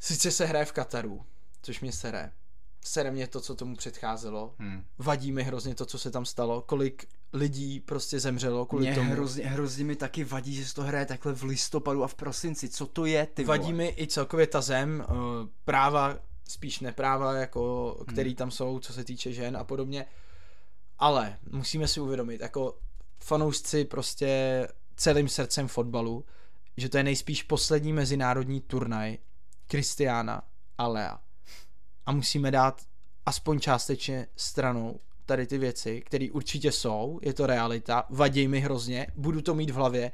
Sice 0.00 0.30
se 0.30 0.46
hraje 0.46 0.64
v 0.64 0.72
Kataru, 0.72 1.22
což 1.62 1.80
mě 1.80 1.92
sere. 1.92 2.32
Sere 2.84 3.10
mě 3.10 3.26
to, 3.26 3.40
co 3.40 3.54
tomu 3.54 3.76
předcházelo. 3.76 4.54
Hmm. 4.58 4.84
Vadí 4.98 5.32
mi 5.32 5.42
hrozně 5.42 5.74
to, 5.74 5.86
co 5.86 5.98
se 5.98 6.10
tam 6.10 6.24
stalo, 6.24 6.62
kolik 6.62 7.06
lidí 7.32 7.80
prostě 7.80 8.20
zemřelo 8.20 8.66
kvůli 8.66 8.84
Mě 8.86 8.94
tomu. 8.94 9.12
hrozně, 9.12 9.46
hrozně 9.46 9.84
mi 9.84 9.96
taky 9.96 10.24
vadí, 10.24 10.54
že 10.54 10.64
se 10.66 10.74
to 10.74 10.82
hraje 10.82 11.06
takhle 11.06 11.32
v 11.32 11.42
listopadu 11.42 12.04
a 12.04 12.08
v 12.08 12.14
prosinci. 12.14 12.68
Co 12.68 12.86
to 12.86 13.04
je, 13.06 13.26
ty 13.26 13.44
Vadí 13.44 13.62
vole? 13.62 13.74
mi 13.74 13.94
i 13.98 14.06
celkově 14.06 14.46
ta 14.46 14.60
zem, 14.60 15.04
eh, 15.08 15.14
práva, 15.64 16.18
spíš 16.48 16.80
nepráva, 16.80 17.32
jako, 17.32 17.94
Hmm. 17.98 18.06
který 18.06 18.34
tam 18.34 18.50
jsou, 18.50 18.78
co 18.78 18.92
se 18.92 19.04
týče 19.04 19.32
žen 19.32 19.56
a 19.56 19.64
podobně. 19.64 20.06
Ale 20.98 21.38
musíme 21.50 21.88
si 21.88 22.00
uvědomit, 22.00 22.40
jako 22.40 22.78
fanoušci 23.24 23.84
prostě 23.84 24.68
celým 24.96 25.28
srdcem 25.28 25.68
fotbalu, 25.68 26.24
že 26.76 26.88
to 26.88 26.96
je 26.96 27.02
nejspíš 27.02 27.42
poslední 27.42 27.92
mezinárodní 27.92 28.60
turnaj 28.60 29.18
Kristiána 29.66 30.42
a 30.78 30.88
Lea. 30.88 31.18
A 32.06 32.12
musíme 32.12 32.50
dát 32.50 32.82
aspoň 33.26 33.60
částečně 33.60 34.26
stranou 34.36 35.00
tady 35.26 35.46
ty 35.46 35.58
věci, 35.58 36.00
které 36.00 36.28
určitě 36.32 36.72
jsou, 36.72 37.20
je 37.22 37.32
to 37.32 37.46
realita, 37.46 38.06
vadí 38.10 38.48
mi 38.48 38.60
hrozně, 38.60 39.06
budu 39.16 39.42
to 39.42 39.54
mít 39.54 39.70
v 39.70 39.74
hlavě, 39.74 40.12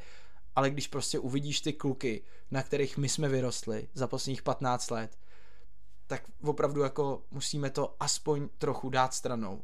ale 0.56 0.70
když 0.70 0.88
prostě 0.88 1.18
uvidíš 1.18 1.60
ty 1.60 1.72
kluky, 1.72 2.22
na 2.50 2.62
kterých 2.62 2.98
my 2.98 3.08
jsme 3.08 3.28
vyrostli 3.28 3.88
za 3.94 4.06
posledních 4.06 4.42
15 4.42 4.90
let, 4.90 5.18
tak 6.06 6.22
opravdu 6.42 6.82
jako 6.82 7.22
musíme 7.30 7.70
to 7.70 7.96
aspoň 8.00 8.48
trochu 8.58 8.90
dát 8.90 9.14
stranou 9.14 9.62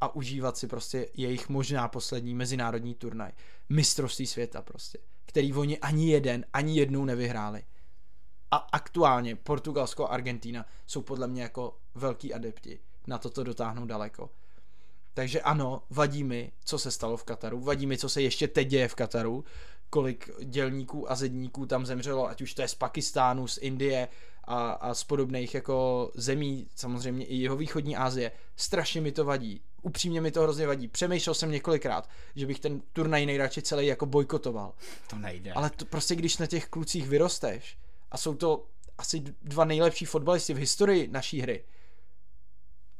a 0.00 0.14
užívat 0.14 0.56
si 0.56 0.66
prostě 0.66 1.08
jejich 1.14 1.48
možná 1.48 1.88
poslední 1.88 2.34
mezinárodní 2.34 2.94
turnaj. 2.94 3.32
Mistrovství 3.68 4.26
světa 4.26 4.62
prostě, 4.62 4.98
který 5.26 5.54
oni 5.54 5.78
ani 5.78 6.10
jeden, 6.10 6.44
ani 6.52 6.78
jednou 6.78 7.04
nevyhráli. 7.04 7.64
A 8.50 8.56
aktuálně 8.56 9.36
Portugalsko 9.36 10.04
a 10.04 10.08
Argentina 10.08 10.66
jsou 10.86 11.02
podle 11.02 11.28
mě 11.28 11.42
jako 11.42 11.78
velký 11.94 12.34
adepti 12.34 12.80
na 13.06 13.18
toto 13.18 13.44
dotáhnout 13.44 13.86
daleko. 13.86 14.30
Takže 15.14 15.40
ano, 15.40 15.82
vadí 15.90 16.24
mi, 16.24 16.52
co 16.64 16.78
se 16.78 16.90
stalo 16.90 17.16
v 17.16 17.24
Kataru, 17.24 17.60
vadí 17.60 17.86
mi, 17.86 17.98
co 17.98 18.08
se 18.08 18.22
ještě 18.22 18.48
teď 18.48 18.68
děje 18.68 18.88
v 18.88 18.94
Kataru, 18.94 19.44
kolik 19.90 20.30
dělníků 20.44 21.10
a 21.10 21.14
zedníků 21.14 21.66
tam 21.66 21.86
zemřelo, 21.86 22.28
ať 22.28 22.42
už 22.42 22.54
to 22.54 22.62
je 22.62 22.68
z 22.68 22.74
Pakistánu, 22.74 23.48
z 23.48 23.58
Indie 23.58 24.08
a, 24.44 24.70
a 24.70 24.94
z 24.94 25.04
podobných 25.04 25.54
jako 25.54 26.10
zemí, 26.14 26.68
samozřejmě 26.74 27.26
i 27.26 27.36
jeho 27.36 27.56
východní 27.56 27.96
Asie. 27.96 28.32
Strašně 28.56 29.00
mi 29.00 29.12
to 29.12 29.24
vadí. 29.24 29.60
Upřímně 29.82 30.20
mi 30.20 30.30
to 30.30 30.42
hrozně 30.42 30.66
vadí. 30.66 30.88
Přemýšlel 30.88 31.34
jsem 31.34 31.50
několikrát, 31.50 32.08
že 32.36 32.46
bych 32.46 32.60
ten 32.60 32.82
turnaj 32.92 33.26
nejradši 33.26 33.62
celý 33.62 33.86
jako 33.86 34.06
bojkotoval. 34.06 34.74
To 35.10 35.16
nejde. 35.16 35.52
Ale 35.52 35.70
to 35.70 35.84
prostě, 35.84 36.14
když 36.14 36.38
na 36.38 36.46
těch 36.46 36.68
klucích 36.68 37.08
vyrosteš 37.08 37.78
a 38.10 38.16
jsou 38.16 38.34
to 38.34 38.66
asi 38.98 39.20
dva 39.42 39.64
nejlepší 39.64 40.04
fotbalisti 40.04 40.54
v 40.54 40.58
historii 40.58 41.08
naší 41.08 41.40
hry, 41.40 41.64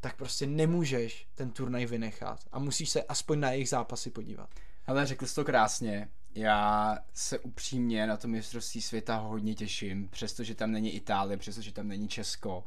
tak 0.05 0.17
prostě 0.17 0.47
nemůžeš 0.47 1.27
ten 1.35 1.51
turnaj 1.51 1.87
vynechat 1.87 2.41
a 2.53 2.59
musíš 2.59 2.91
se 2.91 3.03
aspoň 3.03 3.41
na 3.41 3.51
jejich 3.51 3.69
zápasy 3.69 4.11
podívat. 4.11 4.51
Ale 4.87 5.07
řekl 5.07 5.27
jsi 5.27 5.35
to 5.35 5.45
krásně. 5.45 6.09
Já 6.35 6.99
se 7.15 7.39
upřímně 7.39 8.07
na 8.07 8.17
to 8.17 8.29
mistrovství 8.29 8.83
světa 8.83 9.17
hodně 9.17 9.55
těším, 9.55 10.09
přestože 10.09 10.55
tam 10.55 10.73
není 10.73 10.91
Itálie, 10.91 11.37
přestože 11.37 11.73
tam 11.73 11.89
není 11.89 12.09
Česko, 12.09 12.65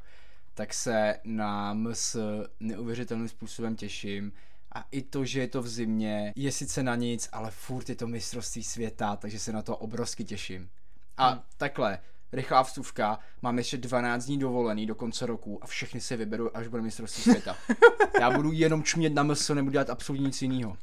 tak 0.54 0.74
se 0.74 1.20
na 1.24 1.74
MS 1.74 2.16
neuvěřitelným 2.60 3.28
způsobem 3.28 3.76
těším. 3.76 4.34
A 4.72 4.86
i 4.92 5.02
to, 5.02 5.26
že 5.26 5.40
je 5.40 5.48
to 5.48 5.62
v 5.62 5.68
zimě, 5.68 6.34
je 6.36 6.52
sice 6.52 6.84
na 6.84 6.96
nic, 6.96 7.30
ale 7.32 7.52
furt 7.52 7.90
je 7.90 7.96
to 7.96 8.08
mistrovství 8.08 8.64
světa, 8.64 9.16
takže 9.16 9.40
se 9.40 9.52
na 9.52 9.62
to 9.62 9.78
obrovsky 9.78 10.24
těším. 10.24 10.70
A 11.18 11.30
hmm. 11.30 11.42
takhle, 11.58 12.00
rychlá 12.32 12.64
vstupka, 12.64 13.20
mám 13.42 13.58
ještě 13.58 13.78
12 13.78 14.26
dní 14.26 14.40
dovolený 14.40 14.86
do 14.86 14.96
konce 14.96 15.26
roku 15.26 15.60
a 15.62 15.68
všechny 15.68 16.02
se 16.02 16.18
vyberu, 16.18 16.58
až 16.58 16.68
bude 16.68 16.82
mistrovství 16.82 17.24
světa. 17.24 17.56
Já 18.20 18.32
budu 18.32 18.52
jenom 18.52 18.84
čumět 18.84 19.14
na 19.14 19.24
MS, 19.24 19.50
nebudu 19.50 19.72
dělat 19.72 19.90
absolutně 19.90 20.26
nic 20.26 20.42
jiného. 20.42 20.78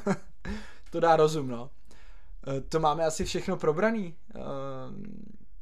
to 0.90 1.00
dá 1.00 1.16
rozum, 1.16 1.48
no. 1.48 1.70
Eh, 2.46 2.60
to 2.60 2.80
máme 2.80 3.04
asi 3.04 3.24
všechno 3.24 3.56
probraný. 3.56 4.14
Eh, 4.34 4.40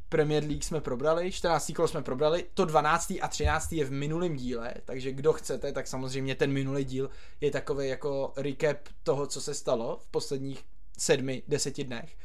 Premier 0.08 0.44
League 0.44 0.64
jsme 0.64 0.80
probrali, 0.80 1.32
14. 1.32 1.72
kolo 1.76 1.88
jsme 1.88 2.02
probrali, 2.02 2.44
to 2.54 2.64
12. 2.64 3.10
a 3.20 3.28
13. 3.28 3.72
je 3.72 3.84
v 3.84 3.92
minulém 3.92 4.36
díle, 4.36 4.74
takže 4.84 5.12
kdo 5.12 5.32
chcete, 5.32 5.72
tak 5.72 5.86
samozřejmě 5.86 6.34
ten 6.34 6.52
minulý 6.52 6.84
díl 6.84 7.10
je 7.40 7.50
takový 7.50 7.88
jako 7.88 8.32
recap 8.36 8.78
toho, 9.02 9.26
co 9.26 9.40
se 9.40 9.54
stalo 9.54 9.98
v 10.02 10.06
posledních 10.06 10.64
sedmi, 10.98 11.42
deseti 11.48 11.84
dnech 11.84 12.16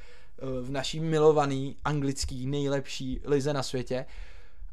v 0.61 0.69
naší 0.71 0.99
milovaný 0.99 1.77
anglický 1.85 2.47
nejlepší 2.47 3.21
lize 3.25 3.53
na 3.53 3.63
světě. 3.63 4.05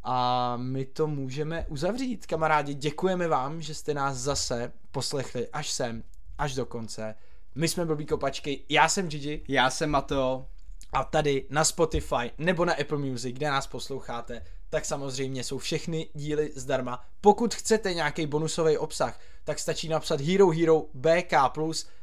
A 0.02 0.56
my 0.56 0.84
to 0.84 1.06
můžeme 1.06 1.66
uzavřít, 1.68 2.26
kamarádi. 2.26 2.74
Děkujeme 2.74 3.28
vám, 3.28 3.62
že 3.62 3.74
jste 3.74 3.94
nás 3.94 4.16
zase 4.16 4.72
poslechli 4.90 5.48
až 5.48 5.70
sem, 5.70 6.02
až 6.38 6.54
do 6.54 6.66
konce. 6.66 7.14
My 7.54 7.68
jsme 7.68 7.84
Blbý 7.84 8.06
kopačky, 8.06 8.64
já 8.68 8.88
jsem 8.88 9.08
Gigi. 9.08 9.42
Já 9.48 9.70
jsem 9.70 9.90
Mato. 9.90 10.46
A 10.92 11.04
tady 11.04 11.46
na 11.50 11.64
Spotify 11.64 12.30
nebo 12.38 12.64
na 12.64 12.74
Apple 12.74 12.98
Music, 12.98 13.36
kde 13.36 13.46
nás 13.46 13.66
posloucháte, 13.66 14.42
tak 14.70 14.84
samozřejmě 14.84 15.44
jsou 15.44 15.58
všechny 15.58 16.08
díly 16.14 16.52
zdarma. 16.54 17.04
Pokud 17.20 17.54
chcete 17.54 17.94
nějaký 17.94 18.26
bonusový 18.26 18.78
obsah, 18.78 19.20
tak 19.44 19.58
stačí 19.58 19.88
napsat 19.88 20.20
Hero 20.20 20.50
Hero 20.50 20.84
BK+, 20.94 21.32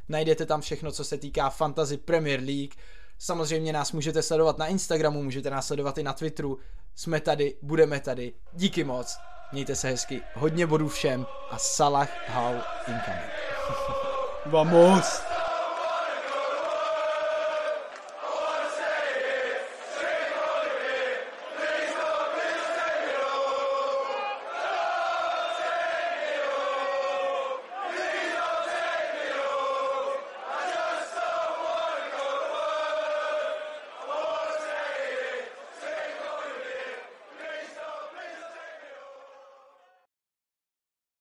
najdete 0.08 0.46
tam 0.46 0.60
všechno, 0.60 0.92
co 0.92 1.04
se 1.04 1.18
týká 1.18 1.50
Fantasy 1.50 1.96
Premier 1.96 2.40
League. 2.40 2.74
Samozřejmě 3.24 3.72
nás 3.72 3.92
můžete 3.92 4.22
sledovat 4.22 4.58
na 4.58 4.66
Instagramu, 4.66 5.22
můžete 5.22 5.50
nás 5.50 5.66
sledovat 5.66 5.98
i 5.98 6.02
na 6.02 6.12
Twitteru. 6.12 6.58
Jsme 6.94 7.20
tady, 7.20 7.54
budeme 7.62 8.00
tady. 8.00 8.32
Díky 8.52 8.84
moc. 8.84 9.18
Mějte 9.52 9.76
se 9.76 9.88
hezky, 9.88 10.22
hodně 10.34 10.66
bodů 10.66 10.88
všem 10.88 11.26
a 11.50 11.58
Salah 11.58 12.08
How 12.28 12.54
incoming. 12.88 13.32
Vamos! 14.46 15.31